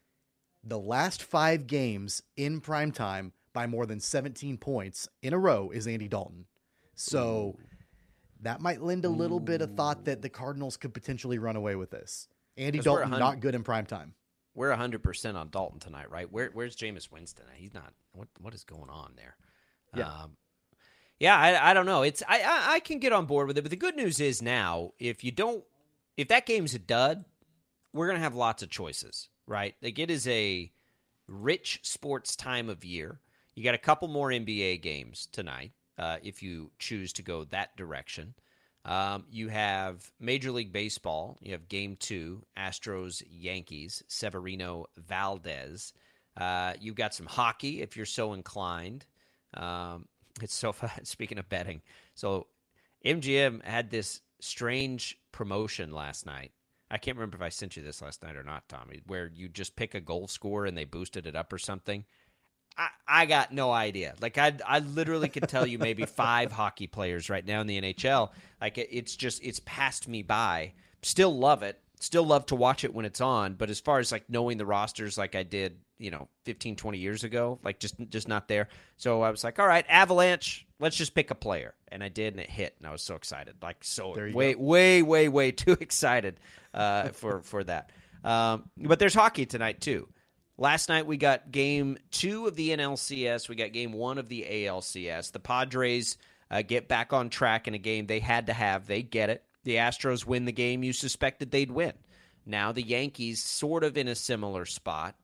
the 0.63 0.77
last 0.77 1.23
five 1.23 1.65
games 1.65 2.21
in 2.35 2.59
prime 2.59 2.91
time 2.91 3.31
by 3.57 3.65
more 3.65 3.87
than 3.87 3.99
17 3.99 4.59
points 4.59 5.09
in 5.23 5.33
a 5.33 5.39
row 5.39 5.71
is 5.73 5.87
Andy 5.87 6.07
Dalton. 6.07 6.45
So 6.93 7.57
that 8.41 8.61
might 8.61 8.83
lend 8.83 9.03
a 9.03 9.09
little 9.09 9.37
Ooh. 9.37 9.39
bit 9.39 9.63
of 9.63 9.73
thought 9.73 10.05
that 10.05 10.21
the 10.21 10.29
Cardinals 10.29 10.77
could 10.77 10.93
potentially 10.93 11.39
run 11.39 11.55
away 11.55 11.75
with 11.75 11.89
this. 11.89 12.27
Andy 12.55 12.77
Dalton 12.77 13.09
not 13.09 13.39
good 13.39 13.55
in 13.55 13.63
prime 13.63 13.87
time. 13.87 14.13
We're 14.53 14.69
100% 14.69 15.33
on 15.33 15.49
Dalton 15.49 15.79
tonight, 15.79 16.11
right? 16.11 16.31
Where, 16.31 16.51
where's 16.53 16.75
Jameis 16.75 17.11
Winston? 17.11 17.45
He's 17.55 17.73
not. 17.73 17.93
What 18.11 18.27
what 18.39 18.53
is 18.53 18.63
going 18.63 18.91
on 18.91 19.13
there? 19.15 19.35
Yeah. 19.95 20.07
Um, 20.07 20.37
yeah, 21.19 21.35
I, 21.35 21.71
I 21.71 21.73
don't 21.73 21.87
know. 21.87 22.03
It's 22.03 22.21
I, 22.27 22.41
I 22.41 22.73
I 22.73 22.79
can 22.79 22.99
get 22.99 23.11
on 23.11 23.25
board 23.25 23.47
with 23.47 23.57
it, 23.57 23.63
but 23.63 23.71
the 23.71 23.75
good 23.75 23.95
news 23.95 24.19
is 24.19 24.39
now 24.39 24.91
if 24.99 25.23
you 25.23 25.31
don't 25.31 25.63
if 26.15 26.27
that 26.27 26.45
game's 26.45 26.75
a 26.75 26.79
dud, 26.79 27.25
we're 27.91 28.05
gonna 28.05 28.19
have 28.19 28.35
lots 28.35 28.61
of 28.61 28.69
choices, 28.69 29.29
right? 29.47 29.73
Like 29.81 29.97
it 29.97 30.11
is 30.11 30.27
a 30.27 30.71
rich 31.27 31.79
sports 31.81 32.35
time 32.35 32.69
of 32.69 32.85
year. 32.85 33.19
You 33.57 33.63
got 33.63 33.73
a 33.73 33.79
couple 33.79 34.07
more 34.07 34.29
NBA 34.29 34.83
games 34.83 35.27
tonight 35.31 35.71
uh, 35.97 36.17
if 36.21 36.43
you 36.43 36.69
choose 36.77 37.11
to 37.13 37.23
go 37.23 37.43
that 37.45 37.75
direction. 37.75 38.35
Um, 38.85 39.25
you 39.31 39.47
have 39.47 40.11
Major 40.19 40.51
League 40.51 40.71
Baseball. 40.71 41.39
You 41.41 41.53
have 41.53 41.67
Game 41.67 41.95
Two, 41.99 42.43
Astros 42.55 43.23
Yankees, 43.27 44.03
Severino 44.07 44.85
Valdez. 44.95 45.93
Uh, 46.39 46.73
you've 46.79 46.93
got 46.93 47.15
some 47.15 47.25
hockey 47.25 47.81
if 47.81 47.97
you're 47.97 48.05
so 48.05 48.33
inclined. 48.33 49.07
Um, 49.55 50.05
it's 50.43 50.53
so 50.53 50.71
fun. 50.71 50.91
Speaking 51.03 51.39
of 51.39 51.49
betting, 51.49 51.81
so 52.13 52.45
MGM 53.03 53.65
had 53.65 53.89
this 53.89 54.21
strange 54.39 55.17
promotion 55.31 55.91
last 55.91 56.27
night. 56.27 56.51
I 56.91 56.99
can't 56.99 57.17
remember 57.17 57.37
if 57.37 57.41
I 57.41 57.49
sent 57.49 57.75
you 57.75 57.81
this 57.81 58.03
last 58.03 58.21
night 58.21 58.35
or 58.35 58.43
not, 58.43 58.69
Tommy, 58.69 59.01
where 59.07 59.31
you 59.33 59.49
just 59.49 59.75
pick 59.75 59.95
a 59.95 59.99
goal 59.99 60.27
score 60.27 60.67
and 60.67 60.77
they 60.77 60.85
boosted 60.85 61.25
it 61.25 61.35
up 61.35 61.51
or 61.51 61.57
something. 61.57 62.05
I, 62.77 62.89
I 63.07 63.25
got 63.25 63.51
no 63.51 63.71
idea. 63.71 64.13
Like 64.21 64.37
I, 64.37 64.53
I 64.65 64.79
literally 64.79 65.29
could 65.29 65.47
tell 65.49 65.65
you 65.65 65.79
maybe 65.79 66.05
five 66.05 66.51
hockey 66.53 66.87
players 66.87 67.29
right 67.29 67.45
now 67.45 67.61
in 67.61 67.67
the 67.67 67.81
NHL. 67.81 68.29
Like 68.61 68.77
it, 68.77 68.89
it's 68.91 69.15
just 69.15 69.43
it's 69.43 69.61
passed 69.65 70.07
me 70.07 70.21
by. 70.21 70.73
Still 71.01 71.35
love 71.37 71.63
it. 71.63 71.79
Still 71.99 72.25
love 72.25 72.45
to 72.47 72.55
watch 72.55 72.83
it 72.83 72.93
when 72.93 73.05
it's 73.05 73.21
on. 73.21 73.55
But 73.55 73.69
as 73.69 73.79
far 73.79 73.99
as 73.99 74.11
like 74.11 74.29
knowing 74.29 74.57
the 74.57 74.65
rosters, 74.65 75.17
like 75.17 75.35
I 75.35 75.41
did, 75.41 75.79
you 75.97 76.11
know, 76.11 76.27
15, 76.45 76.75
20 76.75 76.97
years 76.99 77.23
ago, 77.23 77.59
like 77.63 77.79
just 77.79 77.95
just 78.09 78.27
not 78.27 78.47
there. 78.47 78.67
So 78.97 79.23
I 79.23 79.31
was 79.31 79.43
like, 79.43 79.57
all 79.59 79.67
right, 79.67 79.85
Avalanche. 79.89 80.65
Let's 80.79 80.95
just 80.95 81.15
pick 81.15 81.31
a 81.31 81.35
player, 81.35 81.73
and 81.87 82.03
I 82.03 82.09
did, 82.09 82.35
and 82.35 82.39
it 82.39 82.51
hit, 82.51 82.75
and 82.77 82.87
I 82.87 82.91
was 82.91 83.01
so 83.01 83.15
excited, 83.15 83.55
like 83.63 83.77
so 83.81 84.13
way, 84.31 84.53
go. 84.53 84.59
way, 84.59 85.01
way, 85.01 85.27
way 85.27 85.51
too 85.51 85.75
excited 85.79 86.39
uh, 86.71 87.07
for 87.09 87.41
for 87.41 87.63
that. 87.63 87.91
Um, 88.23 88.69
but 88.77 88.99
there's 88.99 89.15
hockey 89.15 89.47
tonight 89.47 89.81
too. 89.81 90.07
Last 90.59 90.89
night 90.89 91.05
we 91.05 91.17
got 91.17 91.51
game 91.51 91.97
two 92.09 92.47
of 92.47 92.55
the 92.55 92.71
NLCS. 92.71 93.47
We 93.47 93.55
got 93.55 93.73
game 93.73 93.93
one 93.93 94.17
of 94.17 94.27
the 94.27 94.45
ALCS. 94.49 95.31
The 95.31 95.39
Padres 95.39 96.17
uh, 96.49 96.63
get 96.63 96.87
back 96.87 97.13
on 97.13 97.29
track 97.29 97.67
in 97.67 97.75
a 97.75 97.79
game 97.79 98.07
they 98.07 98.19
had 98.19 98.47
to 98.47 98.53
have. 98.53 98.87
They 98.87 99.03
get 99.03 99.29
it. 99.29 99.43
The 99.65 99.75
Astros 99.75 100.25
win 100.25 100.45
the 100.45 100.51
game 100.51 100.83
you 100.83 100.93
suspected 100.93 101.51
they'd 101.51 101.69
win. 101.69 101.93
Now 102.45 102.71
the 102.71 102.81
Yankees 102.81 103.43
sort 103.43 103.83
of 103.83 103.97
in 103.97 104.07
a 104.07 104.15
similar 104.15 104.65
spot. 104.65 105.15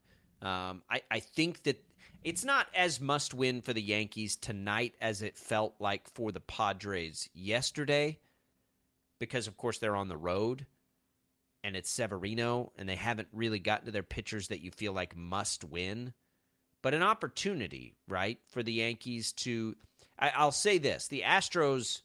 Um, 0.41 0.83
I, 0.89 1.01
I 1.09 1.19
think 1.21 1.63
that 1.63 1.83
it's 2.23 2.45
not 2.45 2.67
as 2.75 3.01
must 3.01 3.33
win 3.33 3.61
for 3.61 3.73
the 3.73 3.81
Yankees 3.81 4.35
tonight 4.35 4.93
as 5.01 5.21
it 5.23 5.37
felt 5.37 5.73
like 5.79 6.07
for 6.13 6.31
the 6.31 6.41
Padres 6.41 7.27
yesterday, 7.33 8.19
because 9.19 9.47
of 9.47 9.57
course 9.57 9.79
they're 9.79 9.95
on 9.95 10.09
the 10.09 10.17
road 10.17 10.67
and 11.63 11.75
it's 11.75 11.89
Severino, 11.89 12.71
and 12.77 12.87
they 12.87 12.95
haven't 12.95 13.29
really 13.31 13.59
gotten 13.59 13.85
to 13.85 13.91
their 13.91 14.03
pitchers 14.03 14.49
that 14.49 14.61
you 14.61 14.71
feel 14.71 14.93
like 14.93 15.15
must 15.15 15.63
win. 15.63 16.13
But 16.81 16.93
an 16.93 17.03
opportunity, 17.03 17.95
right, 18.07 18.39
for 18.49 18.61
the 18.61 18.73
Yankees 18.73 19.31
to. 19.33 19.75
I, 20.19 20.43
will 20.43 20.51
say 20.51 20.77
this: 20.77 21.07
the 21.07 21.21
Astros. 21.21 22.01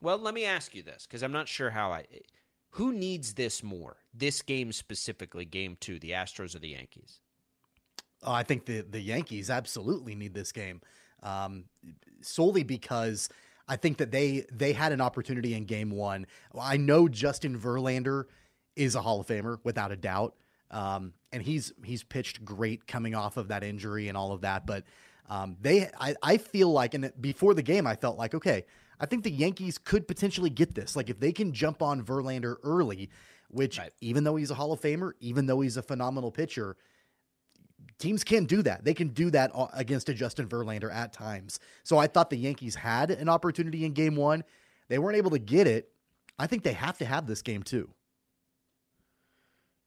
Well, 0.00 0.18
let 0.18 0.34
me 0.34 0.44
ask 0.44 0.74
you 0.74 0.82
this 0.82 1.06
because 1.06 1.22
I'm 1.22 1.32
not 1.32 1.48
sure 1.48 1.70
how 1.70 1.92
I. 1.92 2.04
Who 2.70 2.92
needs 2.92 3.34
this 3.34 3.62
more? 3.62 3.96
This 4.12 4.42
game 4.42 4.72
specifically, 4.72 5.44
game 5.44 5.76
two, 5.78 6.00
the 6.00 6.10
Astros 6.10 6.56
or 6.56 6.58
the 6.58 6.70
Yankees? 6.70 7.20
Oh, 8.24 8.32
I 8.32 8.42
think 8.42 8.66
the 8.66 8.80
the 8.80 9.00
Yankees 9.00 9.50
absolutely 9.50 10.16
need 10.16 10.34
this 10.34 10.50
game, 10.50 10.80
um, 11.22 11.66
solely 12.20 12.64
because 12.64 13.28
I 13.66 13.76
think 13.76 13.98
that 13.98 14.10
they 14.10 14.44
they 14.52 14.72
had 14.72 14.92
an 14.92 15.00
opportunity 15.00 15.54
in 15.54 15.64
game 15.64 15.90
one. 15.90 16.26
I 16.58 16.76
know 16.76 17.08
Justin 17.08 17.58
Verlander 17.58 18.24
is 18.76 18.94
a 18.94 19.00
Hall 19.00 19.20
of 19.20 19.26
Famer 19.26 19.58
without 19.64 19.92
a 19.92 19.96
doubt. 19.96 20.34
Um, 20.70 21.12
and 21.32 21.42
he's 21.42 21.72
he's 21.84 22.02
pitched 22.02 22.44
great 22.44 22.86
coming 22.86 23.14
off 23.14 23.36
of 23.36 23.48
that 23.48 23.62
injury 23.62 24.08
and 24.08 24.16
all 24.16 24.32
of 24.32 24.42
that. 24.42 24.66
But 24.66 24.84
um, 25.28 25.56
they 25.60 25.88
I, 25.98 26.14
I 26.22 26.36
feel 26.36 26.70
like 26.70 26.94
and 26.94 27.12
before 27.20 27.54
the 27.54 27.62
game 27.62 27.86
I 27.86 27.96
felt 27.96 28.18
like 28.18 28.34
okay, 28.34 28.64
I 29.00 29.06
think 29.06 29.24
the 29.24 29.30
Yankees 29.30 29.78
could 29.78 30.06
potentially 30.06 30.50
get 30.50 30.74
this. 30.74 30.96
Like 30.96 31.10
if 31.10 31.20
they 31.20 31.32
can 31.32 31.52
jump 31.52 31.82
on 31.82 32.02
Verlander 32.02 32.56
early, 32.62 33.10
which 33.48 33.78
right. 33.78 33.92
even 34.00 34.24
though 34.24 34.36
he's 34.36 34.50
a 34.50 34.54
Hall 34.54 34.72
of 34.72 34.80
Famer, 34.80 35.12
even 35.20 35.46
though 35.46 35.60
he's 35.60 35.76
a 35.76 35.82
phenomenal 35.82 36.30
pitcher, 36.30 36.76
teams 37.98 38.24
can 38.24 38.44
do 38.44 38.62
that. 38.62 38.84
They 38.84 38.94
can 38.94 39.08
do 39.08 39.30
that 39.30 39.50
uh, 39.54 39.68
against 39.72 40.08
a 40.08 40.14
Justin 40.14 40.48
Verlander 40.48 40.92
at 40.92 41.12
times. 41.12 41.60
So 41.82 41.98
I 41.98 42.06
thought 42.06 42.30
the 42.30 42.36
Yankees 42.36 42.74
had 42.74 43.10
an 43.10 43.28
opportunity 43.28 43.84
in 43.84 43.92
game 43.92 44.16
one. 44.16 44.44
They 44.88 44.98
weren't 44.98 45.16
able 45.16 45.30
to 45.30 45.38
get 45.38 45.66
it. 45.66 45.90
I 46.38 46.46
think 46.46 46.62
they 46.62 46.72
have 46.72 46.98
to 46.98 47.04
have 47.04 47.26
this 47.26 47.42
game 47.42 47.62
too. 47.62 47.90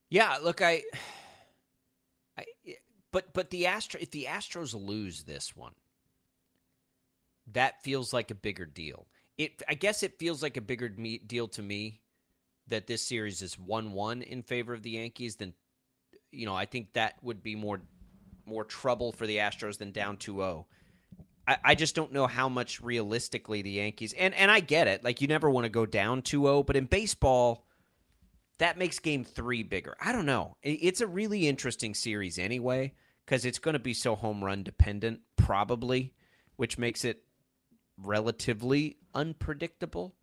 Yeah, 0.09 0.37
look, 0.41 0.61
I, 0.61 0.83
I, 2.37 2.45
but 3.11 3.33
but 3.33 3.49
the 3.49 3.67
Astro, 3.67 3.99
if 4.01 4.11
the 4.11 4.27
Astros 4.29 4.73
lose 4.73 5.23
this 5.23 5.55
one, 5.55 5.73
that 7.53 7.83
feels 7.83 8.13
like 8.13 8.31
a 8.31 8.35
bigger 8.35 8.65
deal. 8.65 9.07
It, 9.37 9.61
I 9.67 9.75
guess, 9.75 10.03
it 10.03 10.17
feels 10.17 10.41
like 10.41 10.57
a 10.57 10.61
bigger 10.61 10.91
me, 10.97 11.19
deal 11.19 11.47
to 11.49 11.61
me 11.61 12.01
that 12.67 12.87
this 12.87 13.03
series 13.03 13.41
is 13.41 13.57
one-one 13.57 14.21
in 14.23 14.41
favor 14.41 14.73
of 14.73 14.81
the 14.81 14.91
Yankees 14.91 15.35
than, 15.35 15.53
you 16.31 16.45
know, 16.45 16.55
I 16.55 16.65
think 16.65 16.93
that 16.93 17.15
would 17.21 17.43
be 17.43 17.55
more 17.55 17.81
more 18.47 18.63
trouble 18.63 19.11
for 19.11 19.27
the 19.27 19.37
Astros 19.37 19.77
than 19.77 19.91
down 19.91 20.17
2-0. 20.17 20.65
I, 21.47 21.57
I 21.63 21.75
just 21.75 21.95
don't 21.95 22.11
know 22.11 22.27
how 22.27 22.49
much 22.49 22.81
realistically 22.81 23.61
the 23.61 23.71
Yankees 23.71 24.13
and 24.13 24.33
and 24.33 24.51
I 24.51 24.59
get 24.59 24.87
it. 24.87 25.03
Like 25.03 25.21
you 25.21 25.27
never 25.27 25.49
want 25.49 25.65
to 25.65 25.69
go 25.69 25.85
down 25.85 26.21
2-0, 26.21 26.65
but 26.65 26.75
in 26.75 26.85
baseball, 26.85 27.65
that 28.59 28.77
makes 28.77 28.99
game 28.99 29.23
three 29.23 29.63
bigger. 29.63 29.95
I 30.01 30.11
don't 30.11 30.25
know. 30.25 30.57
It's 30.63 31.01
a 31.01 31.07
really 31.07 31.47
interesting 31.47 31.93
series 31.93 32.39
anyway, 32.39 32.93
because 33.25 33.45
it's 33.45 33.59
going 33.59 33.73
to 33.73 33.79
be 33.79 33.93
so 33.93 34.15
home 34.15 34.43
run 34.43 34.63
dependent, 34.63 35.21
probably, 35.35 36.13
which 36.55 36.77
makes 36.77 37.05
it 37.05 37.23
relatively 38.01 38.97
unpredictable. 39.13 40.15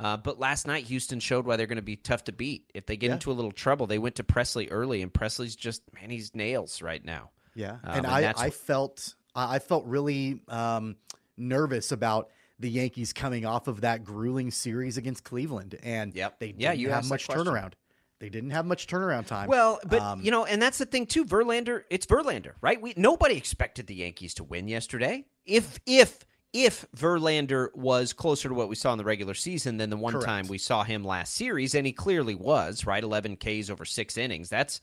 Uh, 0.00 0.16
but 0.16 0.38
last 0.38 0.66
night, 0.66 0.84
Houston 0.84 1.20
showed 1.20 1.46
why 1.46 1.56
they're 1.56 1.66
going 1.66 1.76
to 1.76 1.82
be 1.82 1.96
tough 1.96 2.24
to 2.24 2.32
beat. 2.32 2.70
If 2.74 2.86
they 2.86 2.96
get 2.96 3.08
yeah. 3.08 3.14
into 3.14 3.30
a 3.30 3.34
little 3.34 3.52
trouble, 3.52 3.86
they 3.86 3.98
went 3.98 4.16
to 4.16 4.24
Pressly 4.24 4.68
early, 4.70 5.02
and 5.02 5.12
Pressly's 5.12 5.54
just 5.54 5.82
man, 5.94 6.10
he's 6.10 6.34
nails 6.34 6.82
right 6.82 7.04
now. 7.04 7.30
Yeah, 7.54 7.72
um, 7.72 7.78
and, 7.84 7.96
and 7.98 8.06
I, 8.06 8.34
I 8.36 8.50
felt 8.50 9.14
I 9.34 9.58
felt 9.58 9.86
really 9.86 10.40
um, 10.48 10.96
nervous 11.36 11.92
about 11.92 12.30
the 12.58 12.70
Yankees 12.70 13.12
coming 13.12 13.44
off 13.44 13.68
of 13.68 13.80
that 13.80 14.04
grueling 14.04 14.50
series 14.50 14.96
against 14.96 15.24
Cleveland, 15.24 15.78
and 15.82 16.14
yep. 16.14 16.38
they 16.38 16.48
didn't 16.48 16.60
yeah, 16.60 16.72
you 16.72 16.90
have 16.90 17.08
much 17.08 17.26
turnaround. 17.28 17.72
They 18.20 18.28
didn't 18.28 18.50
have 18.50 18.64
much 18.64 18.86
turnaround 18.86 19.26
time. 19.26 19.48
Well, 19.48 19.80
but 19.86 20.00
um, 20.00 20.22
you 20.22 20.30
know, 20.30 20.44
and 20.44 20.62
that's 20.62 20.78
the 20.78 20.86
thing 20.86 21.06
too. 21.06 21.24
Verlander, 21.24 21.82
it's 21.90 22.06
Verlander, 22.06 22.52
right? 22.60 22.80
We 22.80 22.94
nobody 22.96 23.36
expected 23.36 23.86
the 23.86 23.96
Yankees 23.96 24.34
to 24.34 24.44
win 24.44 24.68
yesterday. 24.68 25.26
If 25.44 25.80
if 25.84 26.24
if 26.52 26.86
Verlander 26.96 27.74
was 27.74 28.12
closer 28.12 28.48
to 28.48 28.54
what 28.54 28.68
we 28.68 28.76
saw 28.76 28.92
in 28.92 28.98
the 28.98 29.04
regular 29.04 29.34
season 29.34 29.76
than 29.76 29.90
the 29.90 29.96
one 29.96 30.12
correct. 30.12 30.26
time 30.26 30.46
we 30.46 30.58
saw 30.58 30.84
him 30.84 31.04
last 31.04 31.34
series, 31.34 31.74
and 31.74 31.86
he 31.86 31.92
clearly 31.92 32.36
was, 32.36 32.86
right? 32.86 33.02
Eleven 33.02 33.36
Ks 33.36 33.68
over 33.68 33.84
six 33.84 34.16
innings. 34.16 34.48
That's 34.48 34.80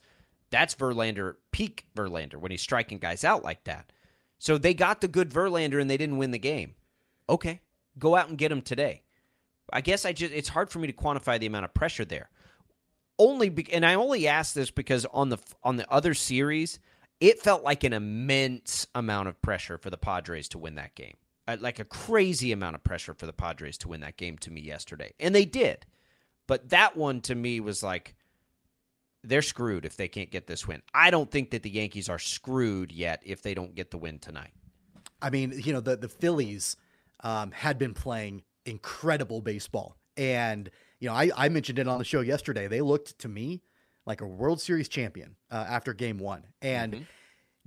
that's 0.52 0.76
Verlander 0.76 1.34
peak 1.50 1.86
Verlander 1.96 2.36
when 2.36 2.52
he's 2.52 2.62
striking 2.62 2.98
guys 2.98 3.24
out 3.24 3.42
like 3.42 3.64
that. 3.64 3.90
So 4.38 4.58
they 4.58 4.74
got 4.74 5.00
the 5.00 5.08
good 5.08 5.30
Verlander 5.30 5.80
and 5.80 5.90
they 5.90 5.96
didn't 5.96 6.18
win 6.18 6.30
the 6.30 6.38
game. 6.38 6.74
Okay, 7.28 7.60
go 7.98 8.14
out 8.14 8.28
and 8.28 8.38
get 8.38 8.52
him 8.52 8.62
today. 8.62 9.02
I 9.72 9.80
guess 9.80 10.04
I 10.04 10.12
just 10.12 10.32
it's 10.32 10.48
hard 10.48 10.70
for 10.70 10.78
me 10.78 10.86
to 10.86 10.92
quantify 10.92 11.40
the 11.40 11.46
amount 11.46 11.64
of 11.64 11.74
pressure 11.74 12.04
there. 12.04 12.28
Only 13.18 13.48
be, 13.48 13.72
and 13.72 13.84
I 13.84 13.94
only 13.94 14.28
ask 14.28 14.54
this 14.54 14.70
because 14.70 15.06
on 15.06 15.30
the 15.30 15.38
on 15.62 15.76
the 15.76 15.90
other 15.90 16.14
series, 16.14 16.78
it 17.20 17.40
felt 17.40 17.62
like 17.62 17.84
an 17.84 17.92
immense 17.92 18.86
amount 18.94 19.28
of 19.28 19.40
pressure 19.40 19.78
for 19.78 19.90
the 19.90 19.96
Padres 19.96 20.48
to 20.50 20.58
win 20.58 20.74
that 20.74 20.94
game. 20.94 21.16
Uh, 21.48 21.56
like 21.60 21.78
a 21.78 21.84
crazy 21.84 22.52
amount 22.52 22.74
of 22.74 22.84
pressure 22.84 23.14
for 23.14 23.26
the 23.26 23.32
Padres 23.32 23.78
to 23.78 23.88
win 23.88 24.00
that 24.00 24.16
game 24.16 24.38
to 24.38 24.50
me 24.50 24.60
yesterday. 24.60 25.12
And 25.18 25.34
they 25.34 25.44
did. 25.44 25.86
But 26.46 26.70
that 26.70 26.96
one 26.96 27.20
to 27.22 27.34
me 27.34 27.60
was 27.60 27.82
like 27.82 28.14
they're 29.24 29.42
screwed 29.42 29.84
if 29.84 29.96
they 29.96 30.08
can't 30.08 30.30
get 30.30 30.46
this 30.46 30.66
win. 30.66 30.82
I 30.94 31.10
don't 31.10 31.30
think 31.30 31.50
that 31.50 31.62
the 31.62 31.70
Yankees 31.70 32.08
are 32.08 32.18
screwed 32.18 32.92
yet 32.92 33.22
if 33.24 33.42
they 33.42 33.54
don't 33.54 33.74
get 33.74 33.90
the 33.90 33.98
win 33.98 34.18
tonight. 34.18 34.52
I 35.20 35.30
mean, 35.30 35.54
you 35.64 35.72
know, 35.72 35.80
the 35.80 35.96
the 35.96 36.08
Phillies 36.08 36.76
um, 37.20 37.52
had 37.52 37.78
been 37.78 37.94
playing 37.94 38.42
incredible 38.66 39.40
baseball, 39.40 39.96
and 40.16 40.68
you 40.98 41.08
know, 41.08 41.14
I, 41.14 41.30
I 41.36 41.48
mentioned 41.48 41.78
it 41.78 41.88
on 41.88 41.98
the 41.98 42.04
show 42.04 42.20
yesterday. 42.20 42.66
They 42.66 42.80
looked 42.80 43.18
to 43.20 43.28
me 43.28 43.62
like 44.04 44.20
a 44.20 44.26
World 44.26 44.60
Series 44.60 44.88
champion 44.88 45.36
uh, 45.50 45.64
after 45.68 45.94
Game 45.94 46.18
One, 46.18 46.44
and. 46.60 46.92
Mm-hmm. 46.92 47.02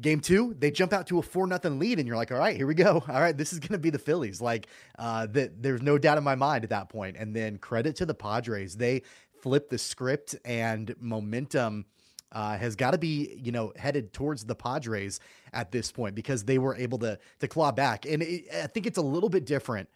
Game 0.01 0.19
two, 0.19 0.53
they 0.59 0.71
jump 0.71 0.91
out 0.91 1.07
to 1.07 1.19
a 1.19 1.21
four 1.21 1.47
nothing 1.47 1.79
lead, 1.79 1.99
and 1.99 2.05
you're 2.05 2.17
like, 2.17 2.29
"All 2.29 2.37
right, 2.37 2.57
here 2.57 2.67
we 2.67 2.73
go. 2.73 3.01
All 3.07 3.21
right, 3.21 3.37
this 3.37 3.53
is 3.53 3.59
going 3.59 3.71
to 3.71 3.77
be 3.77 3.89
the 3.89 3.97
Phillies." 3.97 4.41
Like, 4.41 4.67
uh, 4.99 5.25
that 5.27 5.63
there's 5.63 5.81
no 5.81 5.97
doubt 5.97 6.17
in 6.17 6.23
my 6.25 6.35
mind 6.35 6.65
at 6.65 6.69
that 6.71 6.89
point. 6.89 7.15
And 7.17 7.33
then 7.33 7.57
credit 7.57 7.95
to 7.95 8.05
the 8.05 8.13
Padres, 8.13 8.75
they 8.75 9.03
flip 9.45 9.69
the 9.69 9.77
script 9.77 10.35
and 10.43 10.95
momentum 10.99 11.85
uh, 12.31 12.57
has 12.57 12.75
got 12.75 12.91
to 12.91 12.97
be 12.97 13.39
you 13.39 13.51
know 13.51 13.71
headed 13.77 14.11
towards 14.11 14.43
the 14.43 14.55
Padres 14.55 15.19
at 15.53 15.71
this 15.71 15.91
point 15.91 16.15
because 16.15 16.43
they 16.43 16.57
were 16.57 16.75
able 16.75 16.97
to 16.97 17.19
to 17.39 17.47
claw 17.47 17.71
back, 17.71 18.07
and 18.07 18.23
it, 18.23 18.45
I 18.51 18.65
think 18.65 18.87
it's 18.87 18.97
a 18.97 19.03
little 19.03 19.29
bit 19.29 19.45
different 19.45 19.87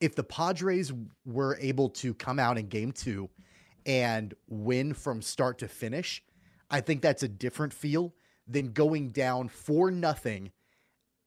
if 0.00 0.14
the 0.14 0.24
Padres 0.24 0.94
were 1.26 1.58
able 1.60 1.90
to 1.90 2.14
come 2.14 2.38
out 2.38 2.56
in 2.56 2.68
Game 2.68 2.90
Two 2.90 3.28
and 3.84 4.32
win 4.48 4.94
from 4.94 5.20
start 5.20 5.58
to 5.58 5.68
finish. 5.68 6.22
I 6.70 6.80
think 6.80 7.02
that's 7.02 7.22
a 7.22 7.28
different 7.28 7.74
feel 7.74 8.14
than 8.48 8.72
going 8.72 9.10
down 9.10 9.48
for 9.48 9.90
nothing 9.90 10.52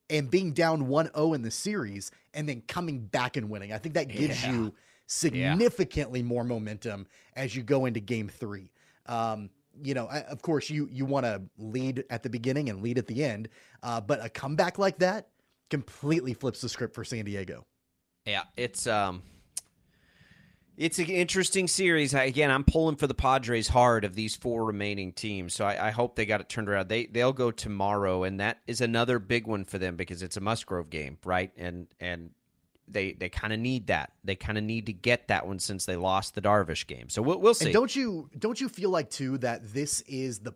and 0.09 0.29
being 0.29 0.53
down 0.53 0.87
1-0 0.87 1.35
in 1.35 1.41
the 1.41 1.51
series 1.51 2.11
and 2.33 2.47
then 2.49 2.63
coming 2.67 2.99
back 2.99 3.37
and 3.37 3.49
winning. 3.49 3.71
I 3.73 3.77
think 3.77 3.95
that 3.95 4.07
gives 4.07 4.43
yeah. 4.43 4.51
you 4.51 4.73
significantly 5.07 6.19
yeah. 6.19 6.25
more 6.25 6.43
momentum 6.43 7.07
as 7.35 7.55
you 7.55 7.63
go 7.63 7.85
into 7.85 7.99
game 7.99 8.29
three. 8.29 8.71
Um, 9.05 9.49
you 9.81 9.93
know, 9.93 10.07
of 10.07 10.41
course, 10.41 10.69
you 10.69 10.87
you 10.91 11.05
want 11.05 11.25
to 11.25 11.41
lead 11.57 12.03
at 12.09 12.23
the 12.23 12.29
beginning 12.29 12.69
and 12.69 12.81
lead 12.83 12.97
at 12.97 13.07
the 13.07 13.23
end, 13.23 13.49
uh, 13.81 13.99
but 13.99 14.23
a 14.23 14.29
comeback 14.29 14.77
like 14.77 14.99
that 14.99 15.29
completely 15.69 16.33
flips 16.33 16.61
the 16.61 16.69
script 16.69 16.93
for 16.93 17.03
San 17.03 17.25
Diego. 17.25 17.65
Yeah, 18.25 18.43
it's 18.55 18.85
um 18.85 19.23
it's 20.77 20.97
an 20.97 21.05
interesting 21.05 21.67
series. 21.67 22.15
I, 22.15 22.23
again, 22.23 22.49
I'm 22.49 22.63
pulling 22.63 22.95
for 22.95 23.05
the 23.05 23.13
Padres 23.13 23.67
hard 23.67 24.05
of 24.05 24.15
these 24.15 24.35
four 24.35 24.65
remaining 24.65 25.13
teams, 25.13 25.53
so 25.53 25.65
I, 25.65 25.89
I, 25.89 25.91
hope 25.91 26.15
they 26.15 26.25
got 26.25 26.41
it 26.41 26.49
turned 26.49 26.67
around. 26.67 26.89
They 26.89 27.05
they'll 27.05 27.33
go 27.33 27.51
tomorrow, 27.51 28.23
and 28.23 28.39
that 28.39 28.59
is 28.65 28.81
another 28.81 29.19
big 29.19 29.45
one 29.45 29.65
for 29.65 29.77
them 29.77 29.95
because 29.95 30.23
it's 30.23 30.37
a 30.37 30.41
Musgrove 30.41 30.89
game, 30.89 31.17
right? 31.25 31.51
And 31.57 31.87
and 31.99 32.31
they 32.87 33.13
they 33.13 33.29
kind 33.29 33.53
of 33.53 33.59
need 33.59 33.87
that. 33.87 34.11
They 34.23 34.35
kind 34.35 34.57
of 34.57 34.63
need 34.63 34.85
to 34.87 34.93
get 34.93 35.27
that 35.27 35.47
one 35.47 35.59
since 35.59 35.85
they 35.85 35.95
lost 35.95 36.35
the 36.35 36.41
Darvish 36.41 36.87
game. 36.87 37.09
So 37.09 37.21
we'll 37.21 37.39
we'll 37.39 37.53
see. 37.53 37.65
And 37.65 37.73
don't 37.73 37.95
you 37.95 38.29
don't 38.37 38.59
you 38.59 38.69
feel 38.69 38.89
like 38.89 39.09
too 39.09 39.37
that 39.39 39.73
this 39.73 40.01
is 40.01 40.39
the 40.39 40.53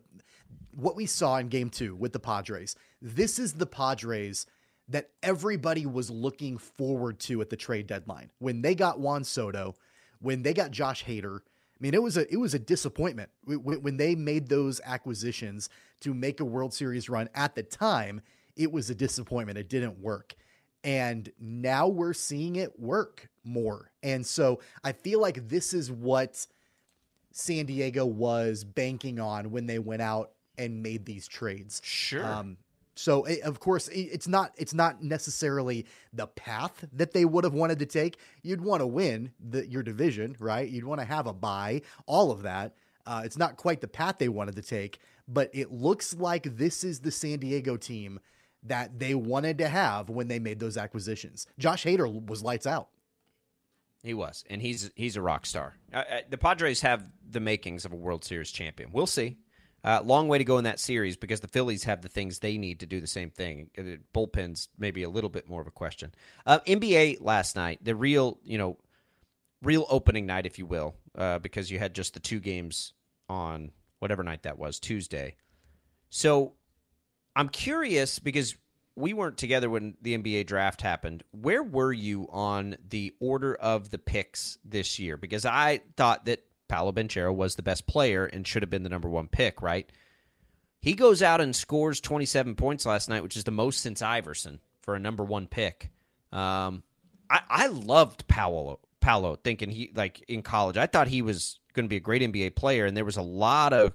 what 0.74 0.96
we 0.96 1.06
saw 1.06 1.36
in 1.38 1.48
Game 1.48 1.70
Two 1.70 1.94
with 1.96 2.12
the 2.12 2.20
Padres? 2.20 2.76
This 3.02 3.38
is 3.38 3.54
the 3.54 3.66
Padres 3.66 4.46
that 4.88 5.10
everybody 5.22 5.84
was 5.84 6.10
looking 6.10 6.56
forward 6.56 7.18
to 7.20 7.40
at 7.40 7.50
the 7.50 7.56
trade 7.56 7.86
deadline 7.86 8.30
when 8.38 8.62
they 8.62 8.74
got 8.74 8.98
Juan 8.98 9.22
Soto 9.24 9.74
when 10.20 10.42
they 10.42 10.54
got 10.54 10.70
Josh 10.70 11.04
Hader, 11.04 11.38
I 11.38 11.78
mean, 11.80 11.94
it 11.94 12.02
was 12.02 12.16
a 12.16 12.32
it 12.32 12.38
was 12.38 12.54
a 12.54 12.58
disappointment 12.58 13.30
when 13.44 13.96
they 13.96 14.14
made 14.14 14.48
those 14.48 14.80
acquisitions 14.84 15.68
to 16.00 16.12
make 16.12 16.40
a 16.40 16.44
World 16.44 16.74
Series 16.74 17.08
run. 17.08 17.28
At 17.34 17.54
the 17.54 17.62
time, 17.62 18.20
it 18.56 18.72
was 18.72 18.90
a 18.90 18.94
disappointment. 18.94 19.58
It 19.58 19.68
didn't 19.68 20.00
work, 20.00 20.34
and 20.88 21.30
now 21.38 21.86
we're 21.86 22.14
seeing 22.14 22.56
it 22.56 22.80
work 22.80 23.28
more. 23.44 23.90
And 24.02 24.26
so 24.26 24.60
I 24.82 24.92
feel 24.92 25.20
like 25.20 25.46
this 25.46 25.74
is 25.74 25.92
what 25.92 26.46
San 27.30 27.66
Diego 27.66 28.06
was 28.06 28.64
banking 28.64 29.20
on 29.20 29.50
when 29.50 29.66
they 29.66 29.78
went 29.78 30.00
out 30.00 30.30
and 30.56 30.82
made 30.82 31.04
these 31.04 31.28
trades. 31.28 31.82
Sure. 31.84 32.24
Um, 32.24 32.56
so 32.94 33.26
of 33.44 33.60
course 33.60 33.88
it's 33.88 34.26
not 34.26 34.52
it's 34.56 34.72
not 34.72 35.02
necessarily 35.04 35.84
the 36.14 36.26
path 36.26 36.86
that 36.94 37.12
they 37.12 37.26
would 37.26 37.44
have 37.44 37.52
wanted 37.52 37.80
to 37.80 37.86
take. 37.86 38.16
You'd 38.42 38.62
want 38.62 38.80
to 38.80 38.86
win 38.86 39.32
the, 39.38 39.68
your 39.68 39.82
division, 39.82 40.36
right? 40.38 40.66
You'd 40.66 40.84
want 40.84 41.02
to 41.02 41.06
have 41.06 41.26
a 41.26 41.34
buy, 41.34 41.82
all 42.06 42.30
of 42.30 42.42
that. 42.44 42.74
Uh, 43.06 43.20
it's 43.26 43.36
not 43.36 43.58
quite 43.58 43.82
the 43.82 43.88
path 43.88 44.16
they 44.18 44.30
wanted 44.30 44.56
to 44.56 44.62
take, 44.62 45.00
but 45.28 45.50
it 45.52 45.70
looks 45.70 46.14
like 46.14 46.56
this 46.56 46.82
is 46.82 47.00
the 47.00 47.10
San 47.10 47.40
Diego 47.40 47.76
team 47.76 48.20
that 48.64 48.98
they 48.98 49.14
wanted 49.14 49.58
to 49.58 49.68
have 49.68 50.08
when 50.08 50.28
they 50.28 50.38
made 50.38 50.58
those 50.58 50.76
acquisitions. 50.76 51.46
Josh 51.58 51.84
Hader 51.84 52.26
was 52.26 52.42
lights 52.42 52.66
out. 52.66 52.88
He 54.02 54.14
was, 54.14 54.44
and 54.48 54.62
he's 54.62 54.90
he's 54.94 55.16
a 55.16 55.22
rock 55.22 55.44
star. 55.44 55.76
Uh, 55.92 55.96
uh 55.98 56.20
the 56.28 56.38
Padres 56.38 56.80
have 56.82 57.04
the 57.28 57.40
makings 57.40 57.84
of 57.84 57.92
a 57.92 57.96
World 57.96 58.24
Series 58.24 58.50
champion. 58.50 58.90
We'll 58.92 59.06
see. 59.06 59.38
Uh, 59.84 60.00
long 60.04 60.26
way 60.26 60.38
to 60.38 60.44
go 60.44 60.58
in 60.58 60.64
that 60.64 60.80
series 60.80 61.16
because 61.16 61.40
the 61.40 61.48
Phillies 61.48 61.84
have 61.84 62.02
the 62.02 62.08
things 62.08 62.40
they 62.40 62.58
need 62.58 62.80
to 62.80 62.86
do 62.86 63.00
the 63.00 63.06
same 63.06 63.30
thing. 63.30 63.70
Uh, 63.78 63.82
bullpens 64.12 64.68
maybe 64.76 65.04
a 65.04 65.08
little 65.10 65.30
bit 65.30 65.48
more 65.48 65.60
of 65.60 65.66
a 65.68 65.72
question. 65.72 66.12
Uh, 66.46 66.58
NBA 66.66 67.18
last 67.20 67.54
night, 67.54 67.78
the 67.82 67.94
real 67.94 68.38
you 68.42 68.58
know, 68.58 68.76
real 69.62 69.86
opening 69.88 70.26
night, 70.26 70.46
if 70.46 70.58
you 70.58 70.66
will, 70.66 70.94
uh, 71.16 71.38
because 71.38 71.70
you 71.70 71.78
had 71.78 71.94
just 71.94 72.14
the 72.14 72.20
two 72.20 72.40
games 72.40 72.92
on 73.28 73.70
whatever 74.00 74.22
night 74.22 74.42
that 74.42 74.58
was, 74.58 74.78
Tuesday. 74.78 75.36
So 76.10 76.54
I'm 77.38 77.48
curious 77.48 78.18
because 78.18 78.56
we 78.96 79.12
weren't 79.12 79.38
together 79.38 79.70
when 79.70 79.94
the 80.02 80.18
NBA 80.18 80.48
draft 80.48 80.82
happened. 80.82 81.22
Where 81.30 81.62
were 81.62 81.92
you 81.92 82.28
on 82.32 82.76
the 82.88 83.14
order 83.20 83.54
of 83.54 83.90
the 83.90 83.98
picks 83.98 84.58
this 84.64 84.98
year? 84.98 85.16
Because 85.16 85.46
I 85.46 85.82
thought 85.96 86.24
that 86.24 86.44
Paolo 86.66 86.90
Banchero 86.90 87.32
was 87.32 87.54
the 87.54 87.62
best 87.62 87.86
player 87.86 88.26
and 88.26 88.44
should 88.44 88.62
have 88.62 88.70
been 88.70 88.82
the 88.82 88.88
number 88.88 89.08
one 89.08 89.28
pick, 89.28 89.62
right? 89.62 89.88
He 90.80 90.94
goes 90.94 91.22
out 91.22 91.40
and 91.40 91.54
scores 91.54 92.00
27 92.00 92.56
points 92.56 92.84
last 92.84 93.08
night, 93.08 93.22
which 93.22 93.36
is 93.36 93.44
the 93.44 93.52
most 93.52 93.82
since 93.82 94.02
Iverson 94.02 94.58
for 94.82 94.96
a 94.96 95.00
number 95.00 95.22
one 95.22 95.46
pick. 95.46 95.92
Um, 96.32 96.82
I, 97.30 97.42
I 97.48 97.66
loved 97.68 98.26
Paolo, 98.26 98.80
Paolo, 98.98 99.36
thinking 99.36 99.70
he, 99.70 99.92
like 99.94 100.24
in 100.26 100.42
college, 100.42 100.76
I 100.76 100.86
thought 100.86 101.06
he 101.06 101.22
was 101.22 101.60
going 101.72 101.84
to 101.84 101.88
be 101.88 101.98
a 101.98 102.00
great 102.00 102.22
NBA 102.22 102.56
player, 102.56 102.84
and 102.84 102.96
there 102.96 103.04
was 103.04 103.16
a 103.16 103.22
lot 103.22 103.72
of 103.72 103.94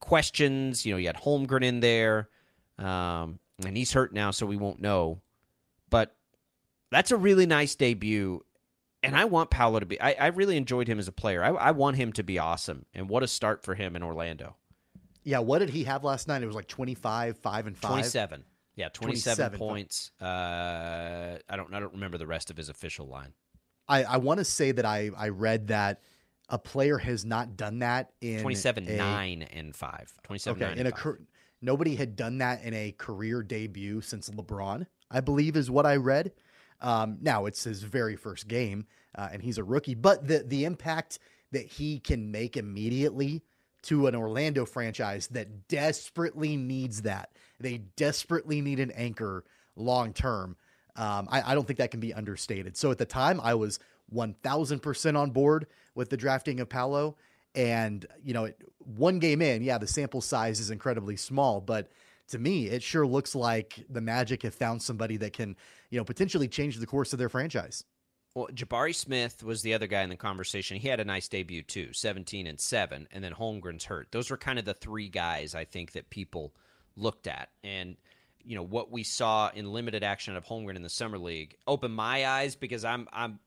questions. 0.00 0.84
You 0.84 0.94
know, 0.94 0.98
you 0.98 1.06
had 1.06 1.16
Holmgren 1.16 1.62
in 1.62 1.78
there, 1.78 2.28
um, 2.80 3.38
and 3.64 3.76
he's 3.76 3.92
hurt 3.92 4.12
now, 4.12 4.30
so 4.30 4.46
we 4.46 4.56
won't 4.56 4.80
know. 4.80 5.20
But 5.90 6.14
that's 6.90 7.10
a 7.10 7.16
really 7.16 7.46
nice 7.46 7.74
debut 7.74 8.42
and 9.02 9.16
I 9.16 9.24
want 9.24 9.50
Paolo 9.50 9.80
to 9.80 9.86
be. 9.86 10.00
I, 10.00 10.12
I 10.12 10.26
really 10.28 10.56
enjoyed 10.56 10.88
him 10.88 10.98
as 10.98 11.08
a 11.08 11.12
player. 11.12 11.42
I, 11.42 11.48
I 11.48 11.70
want 11.70 11.96
him 11.96 12.12
to 12.14 12.22
be 12.22 12.38
awesome. 12.38 12.84
And 12.94 13.08
what 13.08 13.22
a 13.22 13.28
start 13.28 13.62
for 13.62 13.74
him 13.74 13.96
in 13.96 14.02
Orlando. 14.02 14.56
Yeah, 15.24 15.38
what 15.38 15.60
did 15.60 15.70
he 15.70 15.84
have 15.84 16.04
last 16.04 16.28
night? 16.28 16.42
It 16.42 16.46
was 16.46 16.54
like 16.54 16.68
25, 16.68 17.38
5 17.38 17.66
and 17.66 17.76
5. 17.76 17.90
27. 17.90 18.44
Yeah, 18.76 18.88
27, 18.88 19.36
27. 19.36 19.58
points. 19.58 20.10
Uh, 20.20 21.38
I 21.48 21.56
don't 21.56 21.72
I 21.74 21.80
don't 21.80 21.92
remember 21.92 22.18
the 22.18 22.26
rest 22.26 22.50
of 22.50 22.56
his 22.56 22.68
official 22.68 23.06
line. 23.06 23.32
I, 23.88 24.04
I 24.04 24.16
want 24.18 24.38
to 24.38 24.44
say 24.44 24.72
that 24.72 24.86
I, 24.86 25.10
I 25.16 25.28
read 25.28 25.68
that 25.68 26.00
a 26.48 26.58
player 26.58 26.96
has 26.96 27.24
not 27.24 27.56
done 27.56 27.80
that 27.80 28.12
in 28.20 28.40
27 28.40 28.88
a, 28.88 28.96
9 28.96 29.42
and 29.42 29.74
5. 29.74 30.14
27 30.24 30.62
okay, 30.62 30.80
in 30.80 30.86
a 30.86 30.90
five. 30.90 31.18
Nobody 31.62 31.96
had 31.96 32.16
done 32.16 32.38
that 32.38 32.62
in 32.62 32.74
a 32.74 32.92
career 32.92 33.42
debut 33.42 34.00
since 34.00 34.30
LeBron, 34.30 34.86
I 35.10 35.20
believe 35.20 35.56
is 35.56 35.70
what 35.70 35.86
I 35.86 35.96
read. 35.96 36.32
Um, 36.80 37.18
now 37.20 37.46
it's 37.46 37.64
his 37.64 37.82
very 37.82 38.16
first 38.16 38.48
game, 38.48 38.86
uh, 39.14 39.28
and 39.32 39.42
he's 39.42 39.58
a 39.58 39.64
rookie, 39.64 39.94
but 39.94 40.26
the 40.26 40.44
the 40.46 40.64
impact 40.64 41.18
that 41.52 41.66
he 41.66 41.98
can 41.98 42.30
make 42.30 42.56
immediately 42.56 43.42
to 43.82 44.06
an 44.06 44.14
Orlando 44.14 44.64
franchise 44.64 45.26
that 45.28 45.68
desperately 45.68 46.56
needs 46.56 47.02
that. 47.02 47.30
They 47.58 47.78
desperately 47.96 48.60
need 48.60 48.80
an 48.80 48.90
anchor 48.92 49.44
long 49.76 50.12
term. 50.12 50.56
Um, 50.96 51.28
I, 51.30 51.52
I, 51.52 51.54
don't 51.54 51.66
think 51.66 51.78
that 51.78 51.90
can 51.90 52.00
be 52.00 52.12
understated. 52.12 52.76
So 52.76 52.90
at 52.90 52.98
the 52.98 53.06
time, 53.06 53.40
I 53.40 53.54
was 53.54 53.78
1000% 54.12 55.18
on 55.18 55.30
board 55.30 55.66
with 55.94 56.10
the 56.10 56.16
drafting 56.16 56.60
of 56.60 56.68
Paolo. 56.68 57.16
And, 57.54 58.06
you 58.22 58.32
know, 58.32 58.50
one 58.78 59.18
game 59.18 59.42
in, 59.42 59.62
yeah, 59.62 59.78
the 59.78 59.86
sample 59.86 60.20
size 60.20 60.60
is 60.60 60.70
incredibly 60.70 61.16
small, 61.16 61.60
but 61.60 61.90
to 62.28 62.38
me, 62.38 62.68
it 62.68 62.82
sure 62.82 63.06
looks 63.06 63.34
like 63.34 63.84
the 63.88 64.00
Magic 64.00 64.42
have 64.42 64.54
found 64.54 64.82
somebody 64.82 65.16
that 65.16 65.32
can, 65.32 65.56
you 65.90 65.98
know, 65.98 66.04
potentially 66.04 66.46
change 66.48 66.76
the 66.76 66.86
course 66.86 67.12
of 67.12 67.18
their 67.18 67.28
franchise. 67.28 67.84
Well, 68.34 68.46
Jabari 68.54 68.94
Smith 68.94 69.42
was 69.42 69.62
the 69.62 69.74
other 69.74 69.88
guy 69.88 70.02
in 70.02 70.10
the 70.10 70.16
conversation. 70.16 70.76
He 70.76 70.86
had 70.86 71.00
a 71.00 71.04
nice 71.04 71.26
debut 71.26 71.62
too, 71.62 71.92
17 71.92 72.46
and 72.46 72.60
7, 72.60 73.08
and 73.10 73.24
then 73.24 73.32
Holmgren's 73.32 73.84
hurt. 73.84 74.12
Those 74.12 74.30
were 74.30 74.36
kind 74.36 74.60
of 74.60 74.64
the 74.64 74.74
three 74.74 75.08
guys 75.08 75.56
I 75.56 75.64
think 75.64 75.92
that 75.92 76.10
people 76.10 76.54
looked 76.96 77.26
at. 77.26 77.48
And 77.64 77.96
you 78.44 78.56
know, 78.56 78.62
what 78.62 78.90
we 78.90 79.02
saw 79.02 79.50
in 79.54 79.72
limited 79.72 80.02
action 80.02 80.36
of 80.36 80.44
Holmgren 80.44 80.76
in 80.76 80.82
the 80.82 80.88
summer 80.88 81.18
league 81.18 81.56
opened 81.66 81.94
my 81.94 82.26
eyes 82.26 82.56
because 82.56 82.84
I'm 82.84 83.08
I'm 83.12 83.38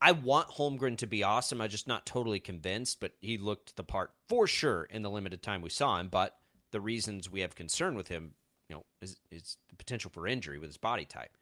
I 0.00 0.12
want 0.12 0.48
Holmgren 0.48 0.98
to 0.98 1.06
be 1.06 1.22
awesome. 1.22 1.60
I'm 1.60 1.68
just 1.68 1.88
not 1.88 2.06
totally 2.06 2.40
convinced, 2.40 3.00
but 3.00 3.12
he 3.20 3.38
looked 3.38 3.76
the 3.76 3.84
part 3.84 4.12
for 4.28 4.46
sure 4.46 4.84
in 4.84 5.02
the 5.02 5.10
limited 5.10 5.42
time 5.42 5.62
we 5.62 5.70
saw 5.70 5.98
him, 5.98 6.08
but 6.08 6.36
the 6.70 6.80
reasons 6.80 7.30
we 7.30 7.40
have 7.40 7.54
concern 7.54 7.94
with 7.94 8.08
him, 8.08 8.32
you 8.68 8.76
know, 8.76 8.84
is, 9.00 9.16
is 9.30 9.56
the 9.70 9.76
potential 9.76 10.10
for 10.10 10.26
injury 10.26 10.58
with 10.58 10.68
his 10.68 10.76
body 10.76 11.04
type. 11.04 11.36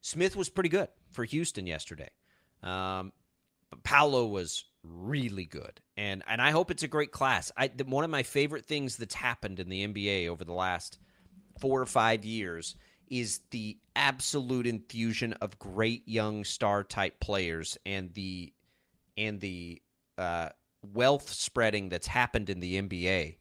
Smith 0.00 0.36
was 0.36 0.48
pretty 0.48 0.68
good 0.68 0.88
for 1.10 1.24
Houston 1.24 1.66
yesterday. 1.66 2.10
Um, 2.62 3.12
but 3.70 3.82
Paolo 3.84 4.26
was 4.26 4.64
really 4.84 5.46
good, 5.46 5.80
and 5.96 6.22
and 6.26 6.42
I 6.42 6.50
hope 6.50 6.70
it's 6.70 6.82
a 6.82 6.88
great 6.88 7.10
class. 7.10 7.50
I 7.56 7.70
one 7.86 8.04
of 8.04 8.10
my 8.10 8.22
favorite 8.22 8.66
things 8.66 8.96
that's 8.96 9.14
happened 9.14 9.60
in 9.60 9.68
the 9.68 9.86
NBA 9.86 10.28
over 10.28 10.44
the 10.44 10.52
last 10.52 10.98
four 11.58 11.80
or 11.80 11.86
five 11.86 12.24
years 12.24 12.76
is 13.12 13.40
the 13.50 13.76
absolute 13.94 14.66
infusion 14.66 15.34
of 15.34 15.58
great 15.58 16.08
young 16.08 16.44
star 16.44 16.82
type 16.82 17.20
players 17.20 17.76
and 17.84 18.10
the 18.14 18.50
and 19.18 19.38
the 19.38 19.82
uh, 20.16 20.48
wealth 20.94 21.28
spreading 21.28 21.90
that's 21.90 22.06
happened 22.06 22.48
in 22.48 22.60
the 22.60 22.80
NBA. 22.80 23.36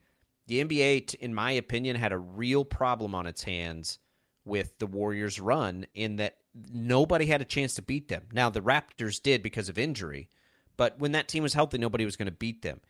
The 0.48 0.66
NBA, 0.66 1.16
in 1.16 1.34
my 1.34 1.52
opinion, 1.52 1.96
had 1.96 2.12
a 2.12 2.18
real 2.18 2.66
problem 2.66 3.16
on 3.16 3.26
its 3.26 3.44
hands 3.44 4.00
with 4.44 4.78
the 4.80 4.88
Warriors' 4.88 5.40
run 5.40 5.86
in 5.94 6.18
that 6.18 6.36
nobody 6.74 7.28
had 7.28 7.42
a 7.42 7.46
chance 7.46 7.74
to 7.76 7.82
beat 7.82 8.10
them. 8.10 8.24
Now, 8.34 8.50
the 8.50 8.60
Raptors 8.60 9.24
did 9.24 9.42
because 9.42 9.70
of 9.70 9.78
injury, 9.78 10.28
but 10.76 11.00
when 11.00 11.14
that 11.14 11.30
team 11.30 11.44
was 11.44 11.54
healthy, 11.54 11.78
nobody 11.78 12.04
was 12.04 12.18
going 12.18 12.26
to 12.26 12.34
beat 12.34 12.62
them. 12.62 12.82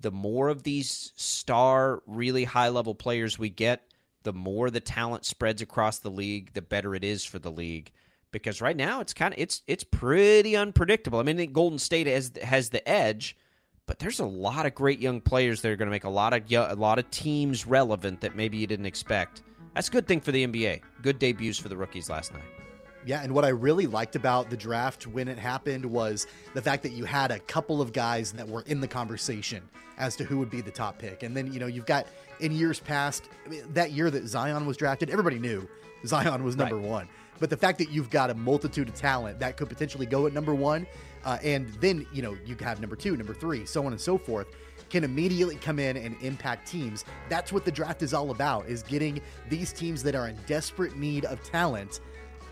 The 0.00 0.10
more 0.10 0.50
of 0.50 0.64
these 0.64 1.12
star, 1.16 2.02
really 2.06 2.44
high 2.44 2.68
level 2.68 2.94
players 2.94 3.38
we 3.38 3.48
get, 3.48 3.90
the 4.26 4.32
more 4.32 4.70
the 4.70 4.80
talent 4.80 5.24
spreads 5.24 5.62
across 5.62 6.00
the 6.00 6.10
league, 6.10 6.52
the 6.52 6.60
better 6.60 6.96
it 6.96 7.04
is 7.04 7.24
for 7.24 7.38
the 7.38 7.50
league. 7.50 7.92
Because 8.32 8.60
right 8.60 8.76
now 8.76 9.00
it's 9.00 9.14
kind 9.14 9.32
of 9.32 9.38
it's 9.38 9.62
it's 9.68 9.84
pretty 9.84 10.56
unpredictable. 10.56 11.20
I 11.20 11.22
mean, 11.22 11.52
Golden 11.52 11.78
State 11.78 12.08
has 12.08 12.32
has 12.42 12.70
the 12.70 12.86
edge, 12.86 13.36
but 13.86 14.00
there's 14.00 14.18
a 14.18 14.26
lot 14.26 14.66
of 14.66 14.74
great 14.74 14.98
young 14.98 15.20
players 15.20 15.62
that 15.62 15.70
are 15.70 15.76
going 15.76 15.86
to 15.86 15.92
make 15.92 16.02
a 16.02 16.10
lot 16.10 16.32
of 16.32 16.42
a 16.50 16.74
lot 16.74 16.98
of 16.98 17.08
teams 17.12 17.68
relevant 17.68 18.20
that 18.20 18.34
maybe 18.34 18.56
you 18.56 18.66
didn't 18.66 18.86
expect. 18.86 19.42
That's 19.74 19.86
a 19.86 19.92
good 19.92 20.08
thing 20.08 20.20
for 20.20 20.32
the 20.32 20.44
NBA. 20.44 20.82
Good 21.02 21.20
debuts 21.20 21.56
for 21.56 21.68
the 21.68 21.76
rookies 21.76 22.10
last 22.10 22.34
night. 22.34 22.42
Yeah, 23.06 23.22
and 23.22 23.32
what 23.32 23.44
I 23.44 23.50
really 23.50 23.86
liked 23.86 24.16
about 24.16 24.50
the 24.50 24.56
draft 24.56 25.06
when 25.06 25.28
it 25.28 25.38
happened 25.38 25.86
was 25.86 26.26
the 26.52 26.60
fact 26.60 26.82
that 26.82 26.90
you 26.90 27.04
had 27.04 27.30
a 27.30 27.38
couple 27.38 27.80
of 27.80 27.92
guys 27.92 28.32
that 28.32 28.48
were 28.48 28.62
in 28.62 28.80
the 28.80 28.88
conversation 28.88 29.62
as 29.98 30.16
to 30.16 30.24
who 30.24 30.38
would 30.38 30.50
be 30.50 30.60
the 30.60 30.70
top 30.70 30.98
pick. 30.98 31.22
And 31.22 31.36
then, 31.36 31.52
you 31.52 31.60
know, 31.60 31.66
you've 31.66 31.86
got 31.86 32.06
in 32.40 32.52
years 32.52 32.80
past, 32.80 33.28
I 33.44 33.48
mean, 33.48 33.62
that 33.72 33.92
year 33.92 34.10
that 34.10 34.26
Zion 34.26 34.66
was 34.66 34.76
drafted, 34.76 35.10
everybody 35.10 35.38
knew 35.38 35.68
Zion 36.06 36.44
was 36.44 36.56
number 36.56 36.76
right. 36.76 36.84
one. 36.84 37.08
But 37.38 37.50
the 37.50 37.56
fact 37.56 37.78
that 37.78 37.90
you've 37.90 38.10
got 38.10 38.30
a 38.30 38.34
multitude 38.34 38.88
of 38.88 38.94
talent 38.94 39.38
that 39.40 39.56
could 39.56 39.68
potentially 39.68 40.06
go 40.06 40.26
at 40.26 40.32
number 40.32 40.54
one, 40.54 40.86
uh, 41.24 41.38
and 41.42 41.68
then 41.80 42.06
you 42.12 42.22
know 42.22 42.36
you 42.46 42.56
have 42.60 42.80
number 42.80 42.96
two, 42.96 43.16
number 43.16 43.34
three, 43.34 43.66
so 43.66 43.84
on 43.84 43.92
and 43.92 44.00
so 44.00 44.16
forth, 44.16 44.48
can 44.88 45.04
immediately 45.04 45.56
come 45.56 45.78
in 45.78 45.96
and 45.96 46.16
impact 46.22 46.66
teams. 46.66 47.04
That's 47.28 47.52
what 47.52 47.64
the 47.64 47.72
draft 47.72 48.02
is 48.02 48.14
all 48.14 48.30
about: 48.30 48.66
is 48.66 48.82
getting 48.82 49.20
these 49.50 49.72
teams 49.72 50.02
that 50.04 50.14
are 50.14 50.28
in 50.28 50.38
desperate 50.46 50.96
need 50.96 51.24
of 51.26 51.42
talent 51.42 52.00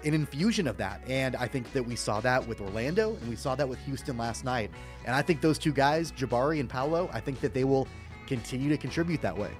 an 0.05 0.13
infusion 0.13 0.67
of 0.67 0.77
that. 0.77 1.01
And 1.09 1.35
I 1.37 1.47
think 1.47 1.73
that 1.73 1.83
we 1.83 1.97
saw 1.97 2.21
that 2.21 2.47
with 2.47 2.61
Orlando 2.61 3.17
and 3.17 3.29
we 3.29 3.37
saw 3.37 3.55
that 3.55 3.67
with 3.67 3.79
Houston 3.81 4.19
last 4.19 4.45
night. 4.45 4.71
And 5.07 5.15
I 5.15 5.23
think 5.23 5.41
those 5.41 5.59
two 5.59 5.73
guys, 5.73 6.13
Jabari 6.13 6.61
and 6.61 6.69
Paolo, 6.69 7.09
I 7.13 7.21
think 7.21 7.41
that 7.41 7.55
they 7.55 7.65
will 7.65 7.89
continue 8.27 8.69
to 8.69 8.77
contribute 8.77 9.23
that 9.23 9.37
way. 9.37 9.51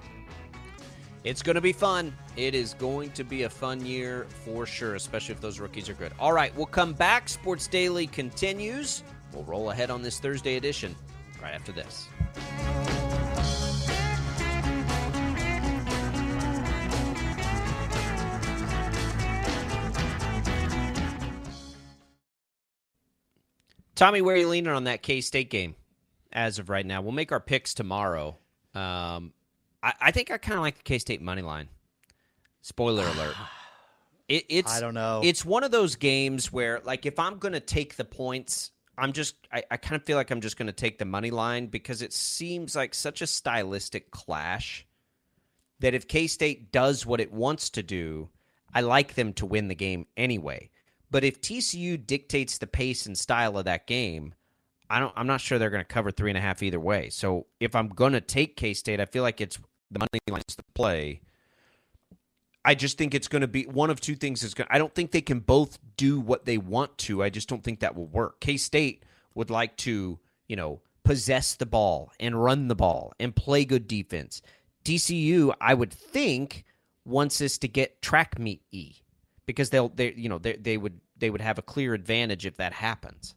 It's 1.25 1.41
going 1.41 1.55
to 1.55 1.61
be 1.61 1.73
fun. 1.73 2.15
It 2.37 2.53
is 2.53 2.75
going 2.75 3.09
to 3.13 3.23
be 3.23 3.43
a 3.43 3.49
fun 3.49 3.83
year 3.83 4.27
for 4.45 4.67
sure, 4.67 4.93
especially 4.93 5.33
if 5.33 5.41
those 5.41 5.59
rookies 5.59 5.89
are 5.89 5.95
good. 5.95 6.13
All 6.19 6.31
right, 6.31 6.55
we'll 6.55 6.67
come 6.67 6.93
back. 6.93 7.27
Sports 7.27 7.65
Daily 7.65 8.05
continues. 8.05 9.01
We'll 9.33 9.43
roll 9.45 9.71
ahead 9.71 9.89
on 9.89 10.03
this 10.03 10.19
Thursday 10.19 10.55
edition 10.55 10.95
right 11.41 11.55
after 11.55 11.71
this. 11.71 12.07
Tommy, 23.95 24.21
where 24.21 24.35
are 24.35 24.39
you 24.39 24.47
leaning 24.47 24.71
on 24.71 24.83
that 24.83 25.01
K 25.01 25.21
State 25.21 25.49
game 25.49 25.73
as 26.31 26.59
of 26.59 26.69
right 26.69 26.85
now? 26.85 27.01
We'll 27.01 27.13
make 27.13 27.31
our 27.31 27.39
picks 27.39 27.73
tomorrow. 27.73 28.37
Um, 28.75 29.33
I, 29.85 29.93
I 30.01 30.11
think 30.11 30.31
I 30.31 30.37
kind 30.37 30.55
of 30.55 30.61
like 30.61 30.77
the 30.77 30.83
K 30.83 30.97
State 30.97 31.21
money 31.21 31.43
line. 31.43 31.69
Spoiler 32.61 33.07
alert. 33.15 33.35
It, 34.27 34.45
it's 34.49 34.75
I 34.75 34.81
don't 34.81 34.95
know. 34.95 35.21
It's 35.23 35.45
one 35.45 35.63
of 35.63 35.71
those 35.71 35.95
games 35.95 36.51
where, 36.51 36.81
like, 36.83 37.05
if 37.05 37.19
I'm 37.19 37.37
going 37.37 37.53
to 37.53 37.59
take 37.59 37.95
the 37.95 38.03
points, 38.03 38.71
I'm 38.97 39.13
just 39.13 39.35
I, 39.53 39.63
I 39.69 39.77
kind 39.77 39.95
of 39.95 40.05
feel 40.05 40.17
like 40.17 40.31
I'm 40.31 40.41
just 40.41 40.57
going 40.57 40.67
to 40.67 40.73
take 40.73 40.97
the 40.97 41.05
money 41.05 41.31
line 41.31 41.67
because 41.67 42.01
it 42.01 42.11
seems 42.11 42.75
like 42.75 42.95
such 42.95 43.21
a 43.21 43.27
stylistic 43.27 44.09
clash 44.11 44.85
that 45.79 45.93
if 45.93 46.07
K 46.07 46.27
State 46.27 46.71
does 46.71 47.05
what 47.05 47.21
it 47.21 47.31
wants 47.31 47.69
to 47.71 47.83
do, 47.83 48.29
I 48.73 48.81
like 48.81 49.13
them 49.13 49.33
to 49.33 49.45
win 49.45 49.67
the 49.67 49.75
game 49.75 50.07
anyway. 50.17 50.71
But 51.11 51.23
if 51.23 51.39
TCU 51.39 52.03
dictates 52.03 52.57
the 52.57 52.67
pace 52.67 53.05
and 53.05 53.17
style 53.17 53.57
of 53.57 53.65
that 53.65 53.85
game, 53.85 54.33
I 54.89 54.99
don't. 54.99 55.13
I'm 55.15 55.27
not 55.27 55.41
sure 55.41 55.59
they're 55.59 55.69
going 55.69 55.83
to 55.83 55.85
cover 55.85 56.09
three 56.09 56.31
and 56.31 56.37
a 56.37 56.41
half 56.41 56.63
either 56.63 56.79
way. 56.79 57.09
So 57.09 57.45
if 57.59 57.75
I'm 57.75 57.89
going 57.89 58.13
to 58.13 58.21
take 58.21 58.55
K 58.55 58.73
State, 58.73 58.99
I 58.99 59.05
feel 59.05 59.21
like 59.21 59.41
it's 59.41 59.59
the 59.95 59.99
money 59.99 60.19
lines 60.29 60.55
to 60.55 60.63
play. 60.73 61.21
I 62.63 62.75
just 62.75 62.97
think 62.97 63.13
it's 63.13 63.27
going 63.27 63.41
to 63.41 63.47
be 63.47 63.63
one 63.63 63.89
of 63.89 64.01
two 64.01 64.15
things. 64.15 64.43
Is 64.43 64.53
going. 64.53 64.67
I 64.69 64.77
don't 64.77 64.93
think 64.93 65.11
they 65.11 65.21
can 65.21 65.39
both 65.39 65.77
do 65.97 66.19
what 66.19 66.45
they 66.45 66.57
want 66.57 66.97
to. 66.99 67.23
I 67.23 67.29
just 67.29 67.47
don't 67.47 67.63
think 67.63 67.79
that 67.79 67.95
will 67.95 68.07
work. 68.07 68.39
K 68.39 68.57
State 68.57 69.03
would 69.35 69.49
like 69.49 69.75
to, 69.77 70.19
you 70.47 70.55
know, 70.55 70.81
possess 71.03 71.55
the 71.55 71.65
ball 71.65 72.11
and 72.19 72.41
run 72.41 72.67
the 72.67 72.75
ball 72.75 73.13
and 73.19 73.35
play 73.35 73.65
good 73.65 73.87
defense. 73.87 74.41
TCU, 74.83 75.53
I 75.61 75.73
would 75.73 75.91
think, 75.91 76.65
wants 77.05 77.39
us 77.41 77.57
to 77.59 77.67
get 77.67 78.01
track 78.01 78.39
meet 78.39 78.61
e 78.71 78.95
because 79.45 79.69
they'll 79.69 79.89
they 79.89 80.13
you 80.13 80.29
know 80.29 80.39
they 80.39 80.53
they 80.53 80.77
would 80.77 80.99
they 81.17 81.29
would 81.29 81.41
have 81.41 81.57
a 81.57 81.63
clear 81.63 81.93
advantage 81.93 82.45
if 82.45 82.57
that 82.57 82.73
happens. 82.73 83.35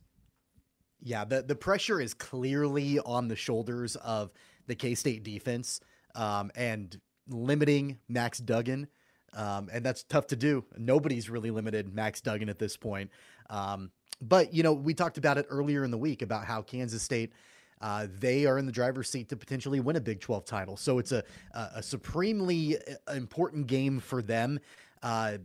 Yeah, 1.01 1.25
the 1.25 1.43
the 1.43 1.55
pressure 1.55 2.01
is 2.01 2.15
clearly 2.15 2.99
on 2.99 3.29
the 3.29 3.37
shoulders 3.37 3.95
of 3.97 4.33
the 4.67 4.75
K 4.75 4.95
State 4.95 5.23
defense, 5.23 5.81
um, 6.19 6.51
and 6.57 7.01
limiting 7.29 7.99
Max 8.09 8.39
Duggan, 8.39 8.89
um, 9.35 9.69
and 9.73 9.85
that's 9.85 10.03
tough 10.03 10.27
to 10.29 10.37
do. 10.37 10.65
Nobody's 10.77 11.31
really 11.31 11.51
limited 11.51 11.95
Max 11.95 12.21
Duggan 12.21 12.49
at 12.49 12.59
this 12.59 12.77
point. 12.77 13.11
Um, 13.49 13.91
but 14.21 14.53
you 14.53 14.63
know, 14.63 14.73
we 14.73 14.95
talked 14.95 15.17
about 15.17 15.39
it 15.39 15.47
earlier 15.49 15.85
in 15.85 15.91
the 15.91 15.99
week 15.99 16.23
about 16.23 16.45
how 16.45 16.61
Kansas 16.61 17.03
State. 17.03 17.33
Uh, 17.81 18.09
they 18.19 18.45
are 18.45 18.59
in 18.59 18.67
the 18.67 18.73
driver's 18.73 19.09
seat 19.09 19.29
to 19.29 19.37
potentially 19.37 19.79
win 19.79 19.95
a 19.95 20.01
Big 20.01 20.19
12 20.21 20.45
title. 20.45 20.77
So 20.77 20.99
it's 20.99 21.13
a, 21.13 21.23
a, 21.55 21.81
supremely 21.81 22.77
uh, 22.77 23.13
important 23.13 23.69
game 23.69 24.01
for 24.01 24.21
them. 24.21 24.59
Uh, 25.01 25.39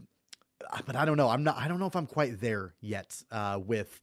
but 0.88 0.96
I 0.96 1.06
don't 1.06 1.16
know. 1.16 1.30
I'm 1.30 1.44
not. 1.44 1.58
I 1.58 1.68
don't 1.68 1.78
know 1.78 1.86
if 1.86 1.96
I'm 1.96 2.08
quite 2.08 2.42
there 2.42 2.74
yet 2.82 3.22
uh, 3.32 3.60
with 3.64 4.02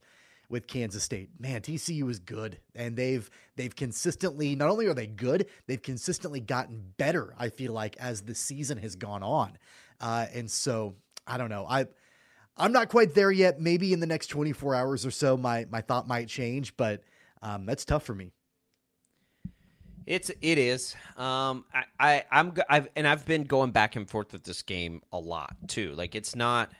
with 0.51 0.67
Kansas 0.67 1.03
State. 1.03 1.29
Man, 1.39 1.61
TCU 1.61 2.09
is 2.09 2.19
good, 2.19 2.59
and 2.75 2.95
they've 2.95 3.29
they've 3.55 3.75
consistently 3.75 4.55
not 4.55 4.69
only 4.69 4.85
are 4.87 4.93
they 4.93 5.07
good, 5.07 5.47
they've 5.65 5.81
consistently 5.81 6.41
gotten 6.41 6.93
better. 6.97 7.33
I 7.39 7.49
feel 7.49 7.73
like 7.73 7.97
as 7.97 8.21
the 8.21 8.35
season 8.35 8.77
has 8.79 8.95
gone 8.95 9.23
on, 9.23 9.57
uh, 9.99 10.27
and 10.33 10.51
so 10.51 10.95
I 11.25 11.37
don't 11.37 11.49
know. 11.49 11.65
I 11.67 11.85
I'm 12.57 12.73
not 12.73 12.89
quite 12.89 13.15
there 13.15 13.31
yet. 13.31 13.59
Maybe 13.59 13.93
in 13.93 13.99
the 13.99 14.05
next 14.05 14.27
24 14.27 14.75
hours 14.75 15.05
or 15.05 15.11
so, 15.11 15.37
my 15.37 15.65
my 15.71 15.81
thought 15.81 16.07
might 16.07 16.27
change, 16.27 16.75
but 16.77 17.03
um, 17.41 17.65
that's 17.65 17.85
tough 17.85 18.03
for 18.03 18.13
me. 18.13 18.31
It's 20.05 20.29
it 20.41 20.57
is. 20.57 20.95
Um, 21.15 21.65
I, 21.73 21.83
I 21.99 22.23
I'm 22.31 22.53
I've 22.69 22.89
and 22.95 23.07
I've 23.07 23.25
been 23.25 23.43
going 23.43 23.71
back 23.71 23.95
and 23.95 24.09
forth 24.09 24.33
with 24.33 24.43
this 24.43 24.61
game 24.61 25.01
a 25.11 25.17
lot 25.17 25.55
too. 25.67 25.93
Like 25.93 26.15
it's 26.15 26.35
not. 26.35 26.71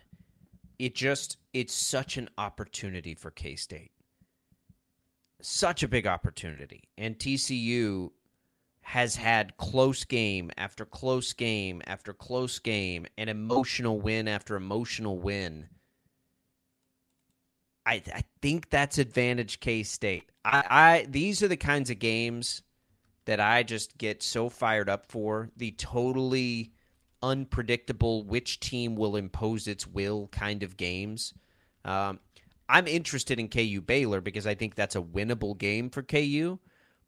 It 0.82 0.95
just 0.95 1.38
it's 1.53 1.75
such 1.75 2.17
an 2.17 2.27
opportunity 2.39 3.13
for 3.13 3.29
K 3.29 3.55
State. 3.55 3.91
Such 5.39 5.84
a 5.84 5.88
big 5.88 6.07
opportunity, 6.07 6.86
and 6.97 7.19
TCU 7.19 8.09
has 8.82 9.15
had 9.15 9.57
close 9.57 10.03
game 10.05 10.49
after 10.57 10.84
close 10.84 11.34
game 11.34 11.84
after 11.86 12.13
close 12.13 12.57
game, 12.57 13.05
and 13.15 13.29
emotional 13.29 13.99
win 13.99 14.27
after 14.27 14.55
emotional 14.55 15.19
win. 15.19 15.69
I 17.86 18.01
I 18.11 18.23
think 18.41 18.71
that's 18.71 18.97
advantage 18.97 19.59
K 19.59 19.84
State. 19.84 20.32
I, 20.43 20.63
I 20.67 21.05
these 21.07 21.43
are 21.43 21.47
the 21.47 21.57
kinds 21.57 21.91
of 21.91 21.99
games 21.99 22.63
that 23.25 23.39
I 23.39 23.61
just 23.61 23.99
get 23.99 24.23
so 24.23 24.49
fired 24.49 24.89
up 24.89 25.05
for. 25.05 25.51
The 25.55 25.73
totally 25.73 26.73
unpredictable 27.24 28.24
which 28.24 28.59
team 28.59 28.95
will 28.95 29.15
impose 29.15 29.67
its 29.67 29.86
will 29.88 30.28
kind 30.32 30.63
of 30.63 30.78
games. 30.78 31.34
Um, 31.86 32.19
I'm 32.69 32.88
interested 32.88 33.39
in 33.39 33.49
KU 33.49 33.82
Baylor 33.82 34.22
because 34.22 34.47
I 34.47 34.55
think 34.55 34.76
that's 34.76 34.95
a 34.95 35.01
winnable 35.01 35.57
game 35.57 35.89
for 35.89 36.01
KU, 36.03 36.59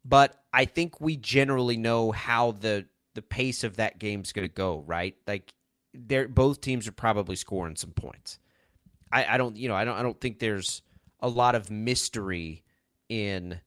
but 0.04 0.42
I 0.52 0.66
think 0.66 1.00
we 1.00 1.16
generally 1.16 1.76
know 1.76 2.12
how 2.12 2.52
the 2.52 2.86
the 3.14 3.22
pace 3.22 3.64
of 3.64 3.76
that 3.76 3.98
game's 3.98 4.32
going 4.32 4.46
to 4.46 4.52
go, 4.52 4.82
right? 4.86 5.16
Like 5.26 5.54
they're 5.94 6.28
both 6.28 6.60
teams 6.60 6.88
are 6.88 6.92
probably 6.92 7.36
scoring 7.36 7.76
some 7.76 7.92
points. 7.92 8.38
I, 9.12 9.34
I 9.34 9.38
don't, 9.38 9.56
you 9.56 9.68
know, 9.68 9.76
I 9.76 9.84
don't, 9.84 9.96
I 9.96 10.02
don't 10.02 10.20
think 10.20 10.38
there's 10.38 10.82
a 11.20 11.28
lot 11.28 11.54
of 11.54 11.70
mystery 11.70 12.64
in 13.08 13.60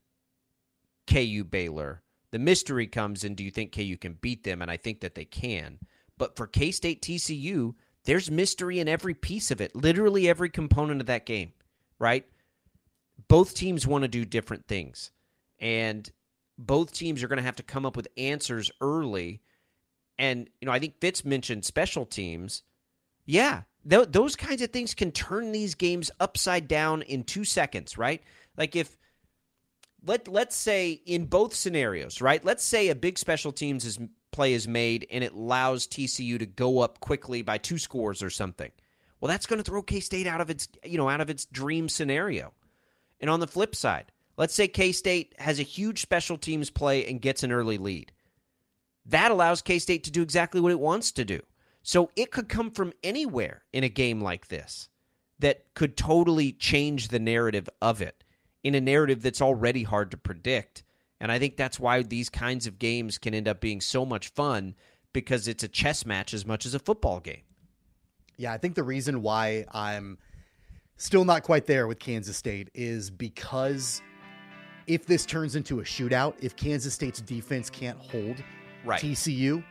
KU 1.07 1.45
Baylor. 1.45 2.01
The 2.31 2.39
mystery 2.39 2.85
comes 2.85 3.23
in 3.23 3.35
do 3.35 3.43
you 3.43 3.51
think 3.51 3.73
KU 3.73 3.95
can 3.97 4.17
beat 4.19 4.43
them? 4.43 4.61
And 4.61 4.69
I 4.69 4.77
think 4.77 4.99
that 4.99 5.15
they 5.15 5.25
can. 5.25 5.79
But 6.17 6.35
for 6.35 6.47
K 6.47 6.71
State 6.71 7.01
TCU, 7.01 7.75
there's 8.05 8.31
mystery 8.31 8.79
in 8.79 8.87
every 8.87 9.13
piece 9.13 9.51
of 9.51 9.61
it, 9.61 9.75
literally 9.75 10.29
every 10.29 10.49
component 10.49 11.01
of 11.01 11.07
that 11.07 11.25
game, 11.25 11.51
right? 11.99 12.25
Both 13.27 13.53
teams 13.53 13.85
want 13.85 14.03
to 14.03 14.07
do 14.07 14.25
different 14.25 14.67
things. 14.67 15.11
And 15.59 16.09
both 16.57 16.93
teams 16.93 17.21
are 17.21 17.27
going 17.27 17.37
to 17.37 17.43
have 17.43 17.57
to 17.57 17.63
come 17.63 17.85
up 17.85 17.95
with 17.95 18.07
answers 18.17 18.71
early. 18.81 19.41
And, 20.17 20.49
you 20.61 20.65
know, 20.65 20.71
I 20.71 20.79
think 20.79 20.99
Fitz 20.99 21.25
mentioned 21.25 21.65
special 21.65 22.05
teams. 22.05 22.63
Yeah, 23.25 23.63
th- 23.87 24.07
those 24.09 24.35
kinds 24.35 24.61
of 24.61 24.71
things 24.71 24.95
can 24.95 25.11
turn 25.11 25.51
these 25.51 25.75
games 25.75 26.09
upside 26.19 26.67
down 26.67 27.01
in 27.03 27.23
two 27.23 27.43
seconds, 27.43 27.97
right? 27.97 28.23
Like 28.55 28.75
if 28.75 28.97
let 30.05 30.27
let's 30.27 30.55
say 30.55 30.91
in 31.05 31.25
both 31.25 31.53
scenarios, 31.53 32.21
right? 32.21 32.43
Let's 32.43 32.63
say 32.63 32.87
a 32.87 32.95
big 32.95 33.19
special 33.19 33.51
teams 33.51 33.83
is, 33.83 33.99
play 34.37 34.53
is 34.53 34.67
made 34.67 35.07
and 35.09 35.23
it 35.23 35.33
allows 35.33 35.87
TCU 35.87 36.37
to 36.37 36.45
go 36.45 36.81
up 36.81 36.99
quickly 36.99 37.41
by 37.41 37.57
two 37.57 37.79
scores 37.79 38.21
or 38.21 38.29
something. 38.29 38.71
Well, 39.19 39.29
that's 39.29 39.47
going 39.47 39.57
to 39.57 39.63
throw 39.63 39.81
K 39.81 39.99
State 39.99 40.27
out 40.27 40.41
of 40.41 40.51
its 40.51 40.67
you 40.85 40.99
know 40.99 41.09
out 41.09 41.21
of 41.21 41.31
its 41.31 41.45
dream 41.45 41.89
scenario. 41.89 42.53
And 43.19 43.31
on 43.31 43.39
the 43.39 43.47
flip 43.47 43.75
side, 43.75 44.11
let's 44.37 44.53
say 44.53 44.67
K 44.67 44.91
State 44.91 45.33
has 45.39 45.59
a 45.59 45.63
huge 45.63 46.03
special 46.03 46.37
teams 46.37 46.69
play 46.69 47.03
and 47.07 47.19
gets 47.19 47.41
an 47.41 47.51
early 47.51 47.79
lead. 47.79 48.11
That 49.07 49.31
allows 49.31 49.63
K 49.63 49.79
State 49.79 50.03
to 50.03 50.11
do 50.11 50.21
exactly 50.21 50.61
what 50.61 50.71
it 50.71 50.79
wants 50.79 51.11
to 51.13 51.25
do. 51.25 51.39
So 51.81 52.11
it 52.15 52.29
could 52.29 52.47
come 52.47 52.69
from 52.69 52.93
anywhere 53.01 53.63
in 53.73 53.83
a 53.83 53.89
game 53.89 54.21
like 54.21 54.49
this 54.49 54.87
that 55.39 55.73
could 55.73 55.97
totally 55.97 56.51
change 56.51 57.07
the 57.07 57.19
narrative 57.19 57.67
of 57.81 58.03
it 58.03 58.23
in 58.63 58.75
a 58.75 58.81
narrative 58.81 59.23
that's 59.23 59.41
already 59.41 59.81
hard 59.81 60.11
to 60.11 60.17
predict. 60.17 60.83
And 61.19 61.31
I 61.31 61.39
think 61.39 61.57
that's 61.57 61.79
why 61.79 62.03
these 62.03 62.29
kinds 62.29 62.67
of 62.67 62.79
games 62.79 63.17
can 63.17 63.33
end 63.33 63.47
up 63.47 63.59
being 63.59 63.81
so 63.81 64.05
much 64.05 64.29
fun 64.29 64.75
because 65.13 65.47
it's 65.47 65.63
a 65.63 65.67
chess 65.67 66.05
match 66.05 66.33
as 66.33 66.45
much 66.45 66.65
as 66.65 66.75
a 66.75 66.79
football 66.79 67.19
game. 67.19 67.41
Yeah, 68.37 68.53
I 68.53 68.57
think 68.57 68.75
the 68.75 68.83
reason 68.83 69.23
why 69.23 69.65
I'm 69.71 70.19
still 70.97 71.25
not 71.25 71.43
quite 71.43 71.65
there 71.65 71.87
with 71.87 71.97
Kansas 71.97 72.37
State 72.37 72.69
is 72.75 73.09
because 73.09 74.01
if 74.85 75.05
this 75.05 75.25
turns 75.25 75.55
into 75.55 75.79
a 75.79 75.83
shootout, 75.83 76.35
if 76.39 76.55
Kansas 76.55 76.93
State's 76.93 77.21
defense 77.21 77.69
can't 77.69 77.97
hold 77.97 78.43
right. 78.85 79.01
TCU, 79.01 79.63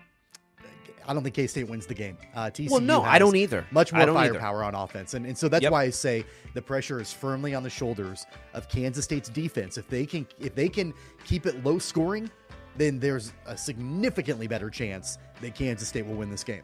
I 1.07 1.15
don't 1.15 1.23
think 1.23 1.35
K 1.35 1.47
State 1.47 1.69
wins 1.69 1.87
the 1.87 1.95
game. 1.95 2.17
Uh, 2.35 2.51
TCU 2.51 2.71
Well, 2.71 2.81
no, 2.81 3.03
I 3.03 3.19
don't 3.19 3.37
either. 3.37 3.67
Much 3.71 3.93
more 3.93 4.05
don't 4.07 4.17
either. 4.17 4.35
firepower 4.35 4.65
on 4.65 4.75
offense, 4.75 5.15
and 5.15 5.25
and 5.27 5.37
so 5.39 5.49
that's 5.49 5.63
Yep. 5.63 5.73
why 5.73 5.85
I 5.85 5.91
say 5.91 6.25
the 6.55 6.63
pressure 6.63 7.01
is 7.01 7.13
firmly 7.13 7.55
on 7.55 7.63
the 7.63 7.71
shoulders 7.71 8.27
of 8.55 8.69
Kansas 8.69 9.05
State's 9.05 9.29
defense. 9.29 9.79
If 9.79 9.89
they 9.89 10.05
can 10.07 10.27
if 10.41 10.55
they 10.55 10.69
can 10.69 10.93
keep 11.25 11.47
it 11.47 11.65
low 11.65 11.79
scoring, 11.79 12.31
then 12.77 12.99
there's 12.99 13.33
a 13.47 13.57
significantly 13.57 14.47
better 14.47 14.69
chance 14.71 15.19
that 15.41 15.55
Kansas 15.55 15.89
State 15.89 16.07
will 16.07 16.15
win 16.17 16.31
this 16.31 16.45
game. 16.45 16.63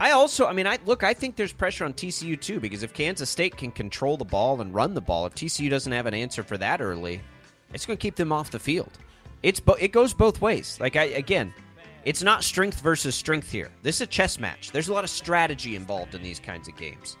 I 0.00 0.10
also, 0.10 0.46
I 0.46 0.52
mean, 0.52 0.66
I 0.66 0.78
look, 0.84 1.02
I 1.02 1.14
think 1.14 1.36
there's 1.36 1.52
pressure 1.52 1.84
on 1.84 1.92
TCU 1.94 2.38
too 2.40 2.60
because 2.60 2.82
if 2.82 2.92
Kansas 2.92 3.30
State 3.30 3.56
can 3.56 3.70
control 3.70 4.16
the 4.16 4.24
ball 4.24 4.60
and 4.60 4.72
run 4.74 4.94
the 4.94 5.00
ball, 5.00 5.24
if 5.26 5.34
TCU 5.34 5.70
doesn't 5.70 5.90
have 5.92 6.06
an 6.06 6.14
answer 6.14 6.42
for 6.42 6.58
that 6.58 6.80
early, 6.80 7.20
it's 7.72 7.86
going 7.86 7.96
to 7.96 8.00
keep 8.02 8.14
them 8.16 8.30
off 8.32 8.50
the 8.50 8.58
field. 8.58 8.90
It's 9.42 9.60
bo- 9.60 9.74
it 9.74 9.92
goes 9.92 10.12
both 10.12 10.40
ways. 10.40 10.76
Like 10.80 10.96
I 10.96 11.04
again, 11.04 11.54
it's 12.04 12.22
not 12.22 12.44
strength 12.44 12.80
versus 12.80 13.14
strength 13.14 13.50
here. 13.50 13.70
This 13.82 13.96
is 13.96 14.02
a 14.02 14.06
chess 14.06 14.38
match. 14.38 14.70
There's 14.70 14.88
a 14.88 14.92
lot 14.92 15.04
of 15.04 15.10
strategy 15.10 15.76
involved 15.76 16.14
in 16.14 16.22
these 16.22 16.40
kinds 16.40 16.68
of 16.68 16.76
games. 16.76 17.16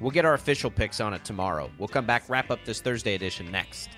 We'll 0.00 0.10
get 0.10 0.24
our 0.24 0.34
official 0.34 0.70
picks 0.70 1.00
on 1.00 1.14
it 1.14 1.24
tomorrow. 1.24 1.70
We'll 1.78 1.88
come 1.88 2.06
back, 2.06 2.24
wrap 2.28 2.50
up 2.50 2.60
this 2.64 2.80
Thursday 2.80 3.14
edition 3.14 3.50
next. 3.50 3.90